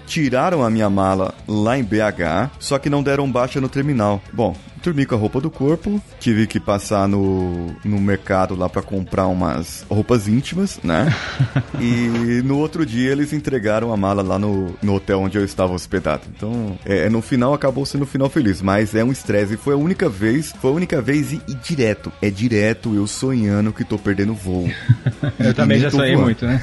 tiraram 0.07 0.65
a 0.65 0.71
minha 0.71 0.89
mala 0.89 1.35
lá 1.47 1.79
em 1.79 1.83
BH, 1.83 2.51
só 2.59 2.79
que 2.79 2.91
não 2.91 3.03
deram 3.03 3.31
baixa 3.31 3.61
no 3.61 3.69
terminal. 3.69 4.23
Bom, 4.33 4.57
dormi 4.89 5.05
com 5.05 5.15
a 5.15 5.19
roupa 5.19 5.39
do 5.41 5.51
corpo, 5.51 6.03
tive 6.19 6.47
que 6.47 6.59
passar 6.59 7.07
no, 7.07 7.77
no 7.85 8.01
mercado 8.01 8.57
lá 8.57 8.69
pra 8.71 8.81
comprar 8.81 9.27
umas 9.27 9.85
roupas 9.89 10.27
íntimas, 10.27 10.81
né? 10.83 11.15
e 11.79 12.41
no 12.43 12.59
outro 12.59 12.87
dia 12.87 13.13
eles 13.13 13.35
entregaram 13.35 13.93
a 13.93 13.97
mala 13.97 14.23
lá 14.23 14.39
no, 14.39 14.75
no 14.83 14.95
hotel 14.95 15.21
onde 15.21 15.37
eu 15.37 15.45
estava 15.45 15.75
hospedado. 15.75 16.23
Então, 16.35 16.79
é, 16.87 17.11
no 17.11 17.21
final 17.21 17.53
acabou 17.53 17.85
sendo 17.85 18.05
um 18.05 18.07
final 18.07 18.31
feliz, 18.31 18.63
mas 18.63 18.95
é 18.95 19.05
um 19.05 19.13
estresse. 19.13 19.59
Foi 19.59 19.75
a 19.75 19.77
única 19.77 20.09
vez, 20.09 20.53
foi 20.59 20.71
a 20.71 20.75
única 20.75 21.03
vez 21.03 21.33
e, 21.33 21.43
e 21.47 21.55
direto. 21.55 22.11
É 22.23 22.31
direto 22.31 22.95
eu 22.95 23.07
sonhando 23.07 23.73
que 23.73 23.85
tô 23.85 23.99
perdendo 23.99 24.33
voo. 24.33 24.69
Eu 25.39 25.51
E 25.51 25.55
também 25.55 25.79
já 25.79 25.91
sonhei 25.91 26.15
voando. 26.15 26.25
muito, 26.25 26.47
né? 26.47 26.61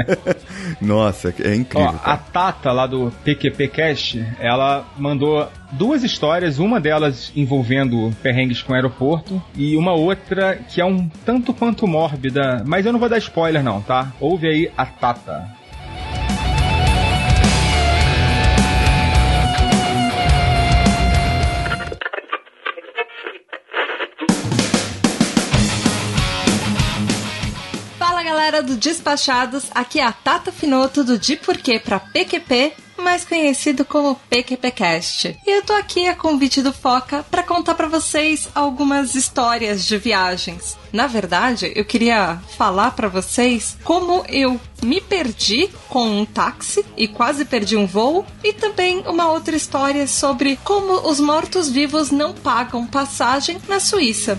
Nossa, 0.80 1.34
é 1.40 1.54
incrível. 1.54 1.94
Ó, 2.04 2.10
a. 2.10 2.16
Tata 2.16 2.70
lá 2.72 2.86
do 2.86 3.12
PQP 3.24 3.68
Cast, 3.68 4.24
ela 4.38 4.86
mandou 4.96 5.48
duas 5.72 6.02
histórias, 6.02 6.58
uma 6.58 6.80
delas 6.80 7.32
envolvendo 7.34 8.14
perrengues 8.22 8.62
com 8.62 8.74
aeroporto 8.74 9.42
e 9.54 9.76
uma 9.76 9.92
outra 9.92 10.56
que 10.56 10.80
é 10.80 10.84
um 10.84 11.08
tanto 11.24 11.54
quanto 11.54 11.86
mórbida, 11.86 12.62
mas 12.66 12.86
eu 12.86 12.92
não 12.92 13.00
vou 13.00 13.08
dar 13.08 13.18
spoiler 13.18 13.62
não, 13.62 13.80
tá? 13.80 14.12
Ouve 14.20 14.48
aí 14.48 14.72
a 14.76 14.84
Tata. 14.86 15.48
Fala 27.98 28.22
galera 28.22 28.62
do 28.62 28.76
Despachados, 28.76 29.70
aqui 29.74 30.00
é 30.00 30.04
a 30.04 30.12
Tata 30.12 30.50
Finoto 30.50 31.04
do 31.04 31.18
De 31.18 31.36
Porquê 31.36 31.78
pra 31.78 32.00
PQP, 32.00 32.72
mais 33.00 33.24
conhecido 33.24 33.84
como 33.84 34.14
PQPcast. 34.28 35.36
E 35.46 35.56
eu 35.56 35.62
tô 35.62 35.72
aqui 35.72 36.06
a 36.06 36.14
convite 36.14 36.62
do 36.62 36.72
Foca 36.72 37.24
para 37.30 37.42
contar 37.42 37.74
pra 37.74 37.88
vocês 37.88 38.48
algumas 38.54 39.14
histórias 39.14 39.86
de 39.86 39.96
viagens. 39.98 40.76
Na 40.92 41.06
verdade, 41.06 41.72
eu 41.74 41.84
queria 41.84 42.40
falar 42.56 42.92
pra 42.92 43.08
vocês 43.08 43.76
como 43.84 44.24
eu 44.28 44.60
me 44.82 45.00
perdi 45.00 45.68
com 45.88 46.20
um 46.20 46.24
táxi 46.24 46.84
e 46.96 47.06
quase 47.06 47.44
perdi 47.44 47.76
um 47.76 47.86
voo, 47.86 48.24
e 48.42 48.52
também 48.52 49.00
uma 49.06 49.30
outra 49.30 49.54
história 49.54 50.06
sobre 50.06 50.58
como 50.64 51.08
os 51.08 51.20
mortos-vivos 51.20 52.10
não 52.10 52.32
pagam 52.32 52.86
passagem 52.86 53.58
na 53.68 53.78
Suíça. 53.78 54.38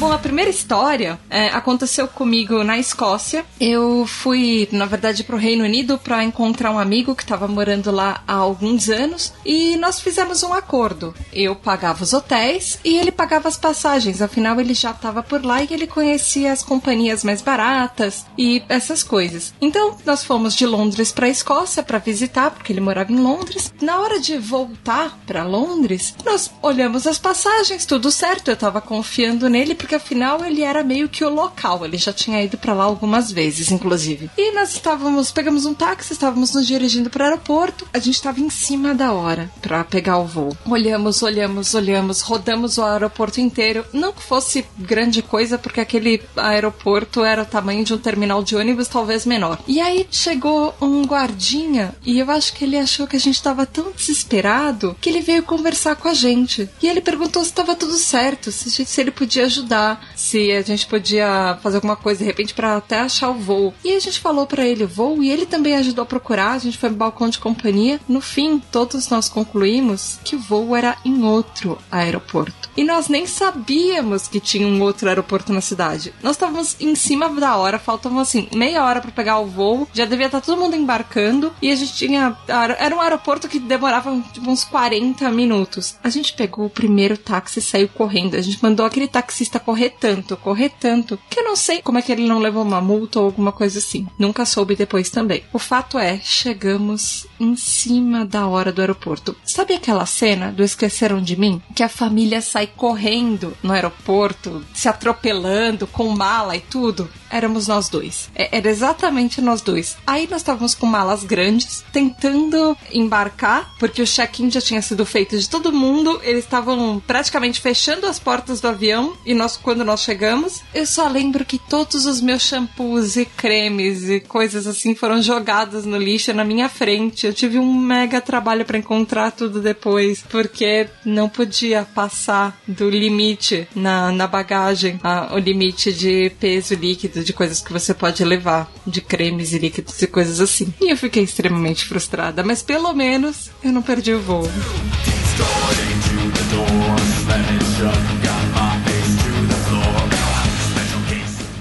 Bom, 0.00 0.10
a 0.10 0.18
primeira 0.18 0.50
história 0.50 1.20
é, 1.28 1.48
aconteceu 1.48 2.08
comigo 2.08 2.64
na 2.64 2.78
Escócia. 2.78 3.44
Eu 3.60 4.06
fui, 4.06 4.66
na 4.72 4.86
verdade, 4.86 5.22
pro 5.22 5.36
Reino 5.36 5.62
Unido 5.62 5.98
para 5.98 6.24
encontrar 6.24 6.70
um 6.70 6.78
amigo 6.78 7.14
que 7.14 7.22
estava 7.22 7.46
morando 7.46 7.90
lá 7.90 8.22
há 8.26 8.32
alguns 8.32 8.88
anos 8.88 9.34
e 9.44 9.76
nós 9.76 10.00
fizemos 10.00 10.42
um 10.42 10.54
acordo. 10.54 11.14
Eu 11.30 11.54
pagava 11.54 12.02
os 12.02 12.14
hotéis 12.14 12.78
e 12.82 12.96
ele 12.96 13.12
pagava 13.12 13.46
as 13.46 13.58
passagens. 13.58 14.22
Afinal, 14.22 14.58
ele 14.58 14.72
já 14.72 14.92
estava 14.92 15.22
por 15.22 15.44
lá 15.44 15.62
e 15.62 15.68
ele 15.70 15.86
conhecia 15.86 16.50
as 16.50 16.62
companhias 16.62 17.22
mais 17.22 17.42
baratas 17.42 18.24
e 18.38 18.62
essas 18.70 19.02
coisas. 19.02 19.52
Então, 19.60 19.98
nós 20.06 20.24
fomos 20.24 20.54
de 20.54 20.64
Londres 20.64 21.12
para 21.12 21.28
Escócia 21.28 21.82
para 21.82 21.98
visitar, 21.98 22.52
porque 22.52 22.72
ele 22.72 22.80
morava 22.80 23.12
em 23.12 23.20
Londres. 23.20 23.70
Na 23.82 24.00
hora 24.00 24.18
de 24.18 24.38
voltar 24.38 25.18
para 25.26 25.44
Londres, 25.44 26.14
nós 26.24 26.50
olhamos 26.62 27.06
as 27.06 27.18
passagens, 27.18 27.84
tudo 27.84 28.10
certo. 28.10 28.48
Eu 28.48 28.54
estava 28.54 28.80
confiando 28.80 29.46
nele 29.50 29.74
porque 29.74 29.89
afinal 29.94 30.44
ele 30.44 30.62
era 30.62 30.82
meio 30.82 31.08
que 31.08 31.24
o 31.24 31.28
local. 31.28 31.84
Ele 31.84 31.96
já 31.96 32.12
tinha 32.12 32.42
ido 32.42 32.56
para 32.58 32.74
lá 32.74 32.84
algumas 32.84 33.30
vezes, 33.30 33.70
inclusive. 33.70 34.30
E 34.36 34.52
nós 34.52 34.72
estávamos, 34.72 35.30
pegamos 35.30 35.66
um 35.66 35.74
táxi, 35.74 36.12
estávamos 36.12 36.54
nos 36.54 36.66
dirigindo 36.66 37.10
para 37.10 37.22
o 37.22 37.26
aeroporto. 37.26 37.86
A 37.92 37.98
gente 37.98 38.14
estava 38.14 38.40
em 38.40 38.50
cima 38.50 38.94
da 38.94 39.12
hora 39.12 39.50
para 39.60 39.84
pegar 39.84 40.18
o 40.18 40.26
voo. 40.26 40.56
Olhamos, 40.66 41.22
olhamos, 41.22 41.74
olhamos, 41.74 42.20
rodamos 42.20 42.78
o 42.78 42.82
aeroporto 42.82 43.40
inteiro. 43.40 43.84
Não 43.92 44.12
que 44.12 44.22
fosse 44.22 44.64
grande 44.78 45.22
coisa, 45.22 45.58
porque 45.58 45.80
aquele 45.80 46.22
aeroporto 46.36 47.24
era 47.24 47.42
o 47.42 47.46
tamanho 47.46 47.84
de 47.84 47.94
um 47.94 47.98
terminal 47.98 48.42
de 48.42 48.56
ônibus, 48.56 48.88
talvez 48.88 49.26
menor. 49.26 49.58
E 49.66 49.80
aí 49.80 50.06
chegou 50.10 50.74
um 50.80 51.04
guardinha 51.04 51.94
e 52.04 52.18
eu 52.18 52.30
acho 52.30 52.52
que 52.52 52.64
ele 52.64 52.76
achou 52.76 53.06
que 53.06 53.16
a 53.16 53.20
gente 53.20 53.36
estava 53.36 53.66
tão 53.66 53.92
desesperado 53.92 54.96
que 55.00 55.08
ele 55.08 55.20
veio 55.20 55.42
conversar 55.42 55.96
com 55.96 56.08
a 56.08 56.14
gente. 56.14 56.68
E 56.82 56.88
ele 56.88 57.00
perguntou 57.00 57.42
se 57.42 57.50
estava 57.50 57.74
tudo 57.74 57.94
certo, 57.94 58.50
se, 58.52 58.84
se 58.84 59.00
ele 59.00 59.10
podia 59.10 59.44
ajudar, 59.44 59.79
se 60.14 60.52
a 60.52 60.62
gente 60.62 60.86
podia 60.86 61.58
fazer 61.62 61.76
alguma 61.76 61.96
coisa 61.96 62.20
de 62.20 62.24
repente 62.24 62.54
para 62.54 62.76
até 62.76 63.00
achar 63.00 63.30
o 63.30 63.34
voo. 63.34 63.74
E 63.84 63.94
a 63.94 64.00
gente 64.00 64.20
falou 64.20 64.46
para 64.46 64.66
ele 64.66 64.84
o 64.84 64.88
voo 64.88 65.22
e 65.22 65.30
ele 65.30 65.46
também 65.46 65.76
ajudou 65.76 66.02
a 66.02 66.06
procurar. 66.06 66.52
A 66.52 66.58
gente 66.58 66.78
foi 66.78 66.90
no 66.90 66.96
balcão 66.96 67.28
de 67.28 67.38
companhia. 67.38 68.00
No 68.08 68.20
fim, 68.20 68.58
todos 68.70 69.08
nós 69.08 69.28
concluímos 69.28 70.18
que 70.24 70.36
o 70.36 70.40
voo 70.40 70.76
era 70.76 70.96
em 71.04 71.22
outro 71.24 71.78
aeroporto. 71.90 72.70
E 72.76 72.84
nós 72.84 73.08
nem 73.08 73.26
sabíamos 73.26 74.28
que 74.28 74.40
tinha 74.40 74.66
um 74.66 74.80
outro 74.82 75.08
aeroporto 75.08 75.52
na 75.52 75.60
cidade. 75.60 76.12
Nós 76.22 76.36
estávamos 76.36 76.76
em 76.80 76.94
cima 76.94 77.28
da 77.28 77.56
hora, 77.56 77.78
faltavam 77.78 78.18
assim 78.18 78.48
meia 78.54 78.84
hora 78.84 79.00
para 79.00 79.10
pegar 79.10 79.38
o 79.38 79.46
voo. 79.46 79.88
Já 79.92 80.04
devia 80.04 80.26
estar 80.26 80.40
todo 80.40 80.60
mundo 80.60 80.76
embarcando 80.76 81.52
e 81.60 81.70
a 81.70 81.76
gente 81.76 81.94
tinha 81.94 82.36
era 82.78 82.94
um 82.94 83.00
aeroporto 83.00 83.48
que 83.48 83.58
demorava 83.58 84.18
tipo, 84.32 84.50
uns 84.50 84.64
40 84.64 85.30
minutos. 85.30 85.96
A 86.02 86.08
gente 86.08 86.32
pegou 86.32 86.66
o 86.66 86.70
primeiro 86.70 87.16
táxi 87.16 87.58
e 87.58 87.62
saiu 87.62 87.88
correndo. 87.88 88.36
A 88.36 88.40
gente 88.40 88.62
mandou 88.62 88.86
aquele 88.86 89.08
taxista 89.08 89.58
correr 89.70 89.90
tanto, 90.00 90.36
correr 90.36 90.72
tanto, 90.80 91.16
que 91.30 91.38
eu 91.38 91.44
não 91.44 91.54
sei 91.54 91.80
como 91.80 91.96
é 91.98 92.02
que 92.02 92.10
ele 92.10 92.26
não 92.26 92.40
levou 92.40 92.62
uma 92.64 92.80
multa 92.80 93.20
ou 93.20 93.26
alguma 93.26 93.52
coisa 93.52 93.78
assim. 93.78 94.04
Nunca 94.18 94.44
soube 94.44 94.74
depois 94.74 95.10
também. 95.10 95.44
O 95.52 95.60
fato 95.60 95.96
é, 95.96 96.18
chegamos 96.24 97.24
em 97.38 97.54
cima 97.54 98.24
da 98.24 98.48
hora 98.48 98.72
do 98.72 98.80
aeroporto. 98.80 99.36
Sabe 99.44 99.74
aquela 99.74 100.04
cena 100.06 100.50
do 100.50 100.64
Esqueceram 100.64 101.22
de 101.22 101.38
Mim? 101.38 101.62
Que 101.74 101.84
a 101.84 101.88
família 101.88 102.40
sai 102.42 102.66
correndo 102.66 103.56
no 103.62 103.72
aeroporto, 103.72 104.64
se 104.74 104.88
atropelando 104.88 105.86
com 105.86 106.08
mala 106.08 106.56
e 106.56 106.60
tudo? 106.60 107.08
Éramos 107.30 107.68
nós 107.68 107.88
dois. 107.88 108.28
É- 108.34 108.56
Era 108.58 108.68
exatamente 108.68 109.40
nós 109.40 109.60
dois. 109.60 109.96
Aí 110.04 110.26
nós 110.28 110.40
estávamos 110.40 110.74
com 110.74 110.86
malas 110.86 111.22
grandes, 111.22 111.84
tentando 111.92 112.76
embarcar, 112.92 113.72
porque 113.78 114.02
o 114.02 114.06
check-in 114.06 114.50
já 114.50 114.60
tinha 114.60 114.82
sido 114.82 115.06
feito 115.06 115.38
de 115.38 115.48
todo 115.48 115.72
mundo. 115.72 116.20
Eles 116.24 116.42
estavam 116.44 117.00
praticamente 117.06 117.60
fechando 117.60 118.06
as 118.06 118.18
portas 118.18 118.60
do 118.60 118.66
avião 118.66 119.14
e 119.24 119.32
nós, 119.32 119.59
quando 119.62 119.84
nós 119.84 120.00
chegamos, 120.02 120.62
eu 120.74 120.86
só 120.86 121.06
lembro 121.08 121.44
que 121.44 121.58
todos 121.58 122.06
os 122.06 122.20
meus 122.20 122.42
shampoos 122.42 123.16
e 123.16 123.24
cremes 123.24 124.08
e 124.08 124.20
coisas 124.20 124.66
assim 124.66 124.94
foram 124.94 125.22
jogados 125.22 125.84
no 125.84 125.96
lixo 125.96 126.32
na 126.32 126.44
minha 126.44 126.68
frente. 126.68 127.26
Eu 127.26 127.32
tive 127.34 127.58
um 127.58 127.74
mega 127.74 128.20
trabalho 128.20 128.64
para 128.64 128.78
encontrar 128.78 129.30
tudo 129.32 129.60
depois, 129.60 130.22
porque 130.28 130.88
não 131.04 131.28
podia 131.28 131.84
passar 131.94 132.60
do 132.66 132.88
limite 132.90 133.68
na, 133.74 134.12
na 134.12 134.26
bagagem, 134.26 134.98
a- 135.02 135.30
o 135.34 135.38
limite 135.38 135.92
de 135.92 136.30
peso 136.40 136.74
líquido, 136.74 137.22
de 137.24 137.32
coisas 137.32 137.60
que 137.60 137.72
você 137.72 137.92
pode 137.94 138.24
levar, 138.24 138.70
de 138.86 139.00
cremes 139.00 139.52
e 139.52 139.58
líquidos 139.58 140.00
e 140.02 140.06
coisas 140.06 140.40
assim. 140.40 140.72
E 140.80 140.90
eu 140.90 140.96
fiquei 140.96 141.22
extremamente 141.22 141.84
frustrada, 141.84 142.42
mas 142.42 142.62
pelo 142.62 142.92
menos 142.92 143.50
eu 143.62 143.72
não 143.72 143.82
perdi 143.82 144.12
o 144.12 144.20
voo. 144.20 144.48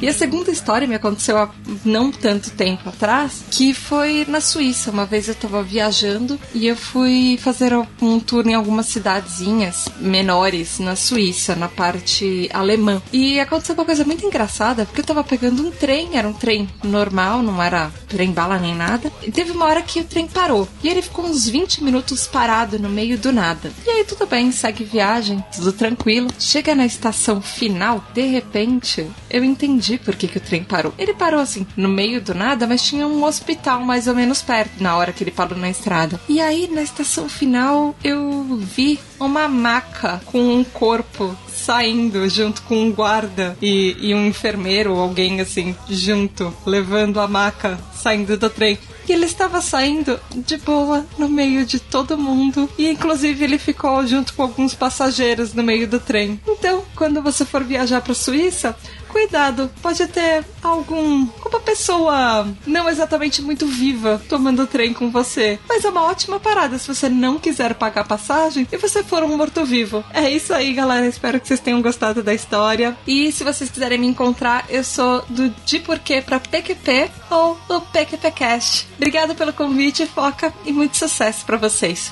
E 0.01 0.07
a 0.07 0.13
segunda 0.13 0.49
história 0.49 0.87
me 0.87 0.95
aconteceu 0.95 1.37
há 1.37 1.49
não 1.83 2.09
tanto 2.09 2.51
tempo 2.51 2.87
atrás, 2.87 3.43
que 3.51 3.73
foi 3.73 4.25
na 4.27 4.39
Suíça. 4.39 4.91
Uma 4.91 5.05
vez 5.05 5.27
eu 5.27 5.35
tava 5.35 5.61
viajando 5.61 6.39
e 6.53 6.67
eu 6.67 6.75
fui 6.75 7.37
fazer 7.41 7.73
um 8.01 8.19
tour 8.19 8.47
em 8.47 8.53
algumas 8.53 8.85
cidadezinhas 8.85 9.89
menores 9.99 10.79
na 10.79 10.95
Suíça, 10.95 11.53
na 11.53 11.67
parte 11.67 12.49
alemã. 12.53 13.01
E 13.11 13.39
aconteceu 13.41 13.75
uma 13.75 13.83
coisa 13.83 14.05
muito 14.05 14.25
engraçada, 14.25 14.85
porque 14.85 15.01
eu 15.01 15.05
tava 15.05 15.23
pegando 15.23 15.67
um 15.67 15.71
trem, 15.71 16.17
era 16.17 16.27
um 16.27 16.33
trem 16.33 16.69
normal, 16.81 17.43
não 17.43 17.61
era 17.61 17.91
trem 18.07 18.31
bala 18.31 18.57
nem 18.57 18.73
nada. 18.73 19.11
E 19.21 19.31
teve 19.31 19.51
uma 19.51 19.65
hora 19.65 19.81
que 19.81 19.99
o 19.99 20.05
trem 20.05 20.27
parou. 20.27 20.67
E 20.81 20.87
ele 20.87 21.01
ficou 21.01 21.25
uns 21.25 21.47
20 21.47 21.83
minutos 21.83 22.25
parado 22.25 22.79
no 22.79 22.89
meio 22.89 23.17
do 23.17 23.33
nada. 23.33 23.69
E 23.85 23.89
aí 23.89 24.05
tudo 24.05 24.25
bem, 24.25 24.49
segue 24.51 24.85
viagem, 24.85 25.43
tudo 25.53 25.73
tranquilo. 25.73 26.29
Chega 26.39 26.73
na 26.73 26.85
estação 26.85 27.41
final, 27.41 28.01
de 28.13 28.25
repente, 28.25 29.05
eu 29.29 29.43
entendi 29.43 29.88
por 29.97 30.15
que, 30.15 30.27
que 30.27 30.37
o 30.37 30.41
trem 30.41 30.63
parou. 30.63 30.93
Ele 30.97 31.13
parou 31.13 31.39
assim, 31.39 31.65
no 31.75 31.89
meio 31.89 32.21
do 32.21 32.33
nada, 32.33 32.67
mas 32.67 32.83
tinha 32.83 33.07
um 33.07 33.23
hospital 33.23 33.81
mais 33.81 34.07
ou 34.07 34.15
menos 34.15 34.41
perto 34.41 34.81
na 34.81 34.95
hora 34.95 35.11
que 35.11 35.23
ele 35.23 35.31
parou 35.31 35.57
na 35.57 35.69
estrada. 35.69 36.19
E 36.27 36.39
aí, 36.39 36.69
na 36.71 36.81
estação 36.81 37.27
final, 37.27 37.95
eu 38.03 38.43
vi 38.57 38.99
uma 39.19 39.47
maca 39.47 40.21
com 40.25 40.39
um 40.39 40.63
corpo 40.63 41.35
saindo 41.47 42.27
junto 42.29 42.61
com 42.63 42.75
um 42.75 42.91
guarda 42.91 43.57
e, 43.61 43.95
e 43.99 44.15
um 44.15 44.27
enfermeiro 44.27 44.95
alguém 44.95 45.41
assim 45.41 45.75
junto, 45.89 46.53
levando 46.65 47.19
a 47.19 47.27
maca 47.27 47.77
saindo 47.93 48.37
do 48.37 48.49
trem. 48.49 48.77
E 49.07 49.11
ele 49.11 49.25
estava 49.25 49.59
saindo 49.59 50.19
de 50.35 50.57
boa 50.57 51.05
no 51.17 51.27
meio 51.27 51.65
de 51.65 51.79
todo 51.79 52.17
mundo. 52.17 52.69
E 52.77 52.87
inclusive 52.87 53.43
ele 53.43 53.57
ficou 53.57 54.05
junto 54.05 54.33
com 54.33 54.43
alguns 54.43 54.73
passageiros 54.73 55.53
no 55.53 55.63
meio 55.63 55.87
do 55.87 55.99
trem. 55.99 56.39
Então, 56.47 56.83
quando 56.95 57.21
você 57.21 57.43
for 57.43 57.63
viajar 57.63 58.01
para 58.01 58.13
Suíça, 58.13 58.75
cuidado, 59.09 59.69
pode 59.81 60.07
ter 60.07 60.45
algum. 60.63 61.27
uma 61.45 61.59
pessoa 61.59 62.47
não 62.65 62.87
exatamente 62.87 63.41
muito 63.41 63.67
viva 63.67 64.21
tomando 64.29 64.65
trem 64.65 64.93
com 64.93 65.11
você. 65.11 65.59
Mas 65.67 65.83
é 65.83 65.89
uma 65.89 66.03
ótima 66.03 66.39
parada 66.39 66.77
se 66.77 66.87
você 66.87 67.09
não 67.09 67.37
quiser 67.37 67.73
pagar 67.73 68.07
passagem 68.07 68.67
e 68.71 68.77
você 68.77 69.03
for 69.03 69.23
um 69.23 69.35
morto-vivo. 69.35 70.03
É 70.13 70.29
isso 70.29 70.53
aí, 70.53 70.73
galera. 70.73 71.07
Espero 71.07 71.39
que 71.39 71.47
vocês 71.47 71.59
tenham 71.59 71.81
gostado 71.81 72.23
da 72.23 72.33
história. 72.33 72.95
E 73.05 73.31
se 73.31 73.43
vocês 73.43 73.69
quiserem 73.69 73.97
me 73.97 74.07
encontrar, 74.07 74.65
eu 74.69 74.83
sou 74.83 75.23
do 75.29 75.49
De 75.65 75.79
Porquê 75.79 76.21
pra 76.21 76.39
PQP 76.39 77.11
ou 77.29 77.57
o 77.67 77.81
PQPcast. 77.81 78.87
Obrigada 78.95 79.33
pelo 79.33 79.53
convite, 79.53 80.05
Foca, 80.05 80.53
e 80.65 80.71
muito 80.71 80.97
sucesso 80.97 81.45
pra 81.45 81.57
vocês. 81.57 82.11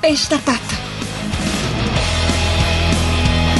Beijo 0.00 0.28
da 0.28 0.38
Tata. 0.38 0.92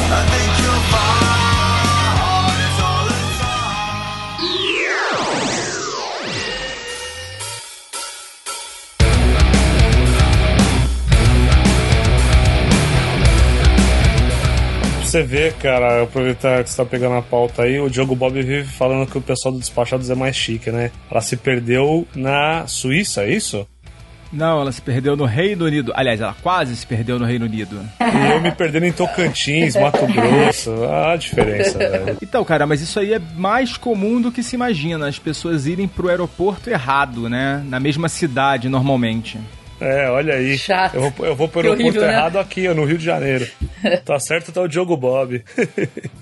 Pra 0.08 1.51
você 15.12 15.22
ver, 15.22 15.52
cara, 15.54 16.04
aproveitar 16.04 16.64
que 16.64 16.70
você 16.70 16.76
tá 16.78 16.86
pegando 16.86 17.16
a 17.16 17.20
pauta 17.20 17.64
aí, 17.64 17.78
o 17.78 17.90
Diogo 17.90 18.16
Bob 18.16 18.40
vive 18.42 18.64
falando 18.64 19.06
que 19.06 19.18
o 19.18 19.20
pessoal 19.20 19.52
do 19.52 19.60
Despachados 19.60 20.08
é 20.08 20.14
mais 20.14 20.34
chique, 20.34 20.70
né? 20.70 20.90
Ela 21.10 21.20
se 21.20 21.36
perdeu 21.36 22.08
na 22.14 22.66
Suíça, 22.66 23.24
é 23.24 23.30
isso? 23.30 23.68
Não, 24.32 24.62
ela 24.62 24.72
se 24.72 24.80
perdeu 24.80 25.14
no 25.14 25.26
Reino 25.26 25.66
Unido. 25.66 25.92
Aliás, 25.94 26.18
ela 26.18 26.34
quase 26.42 26.74
se 26.74 26.86
perdeu 26.86 27.18
no 27.18 27.26
Reino 27.26 27.44
Unido. 27.44 27.78
E 28.00 28.32
eu 28.32 28.40
me 28.40 28.50
perdendo 28.52 28.86
em 28.86 28.92
Tocantins, 28.92 29.76
Mato 29.76 30.06
Grosso. 30.06 30.72
Ah, 30.84 31.12
a 31.12 31.16
diferença, 31.16 31.76
velho. 31.76 32.16
Então, 32.22 32.42
cara, 32.42 32.66
mas 32.66 32.80
isso 32.80 32.98
aí 32.98 33.12
é 33.12 33.20
mais 33.36 33.76
comum 33.76 34.18
do 34.18 34.32
que 34.32 34.42
se 34.42 34.56
imagina. 34.56 35.06
As 35.06 35.18
pessoas 35.18 35.66
irem 35.66 35.86
pro 35.86 36.08
aeroporto 36.08 36.70
errado, 36.70 37.28
né? 37.28 37.62
Na 37.68 37.78
mesma 37.78 38.08
cidade, 38.08 38.70
normalmente. 38.70 39.38
É, 39.82 40.08
olha 40.08 40.34
aí. 40.34 40.56
Chato. 40.56 40.94
Eu 40.94 41.10
vou, 41.10 41.26
eu 41.26 41.34
vou 41.34 41.46
aeroporto 41.46 41.82
horrível, 41.82 42.02
né? 42.02 42.12
errado 42.12 42.38
aqui, 42.38 42.68
no 42.68 42.84
Rio 42.84 42.96
de 42.96 43.04
Janeiro. 43.04 43.48
tá 44.06 44.18
certo, 44.20 44.52
tá 44.52 44.62
o 44.62 44.68
Diogo 44.68 44.96
Bob. 44.96 45.42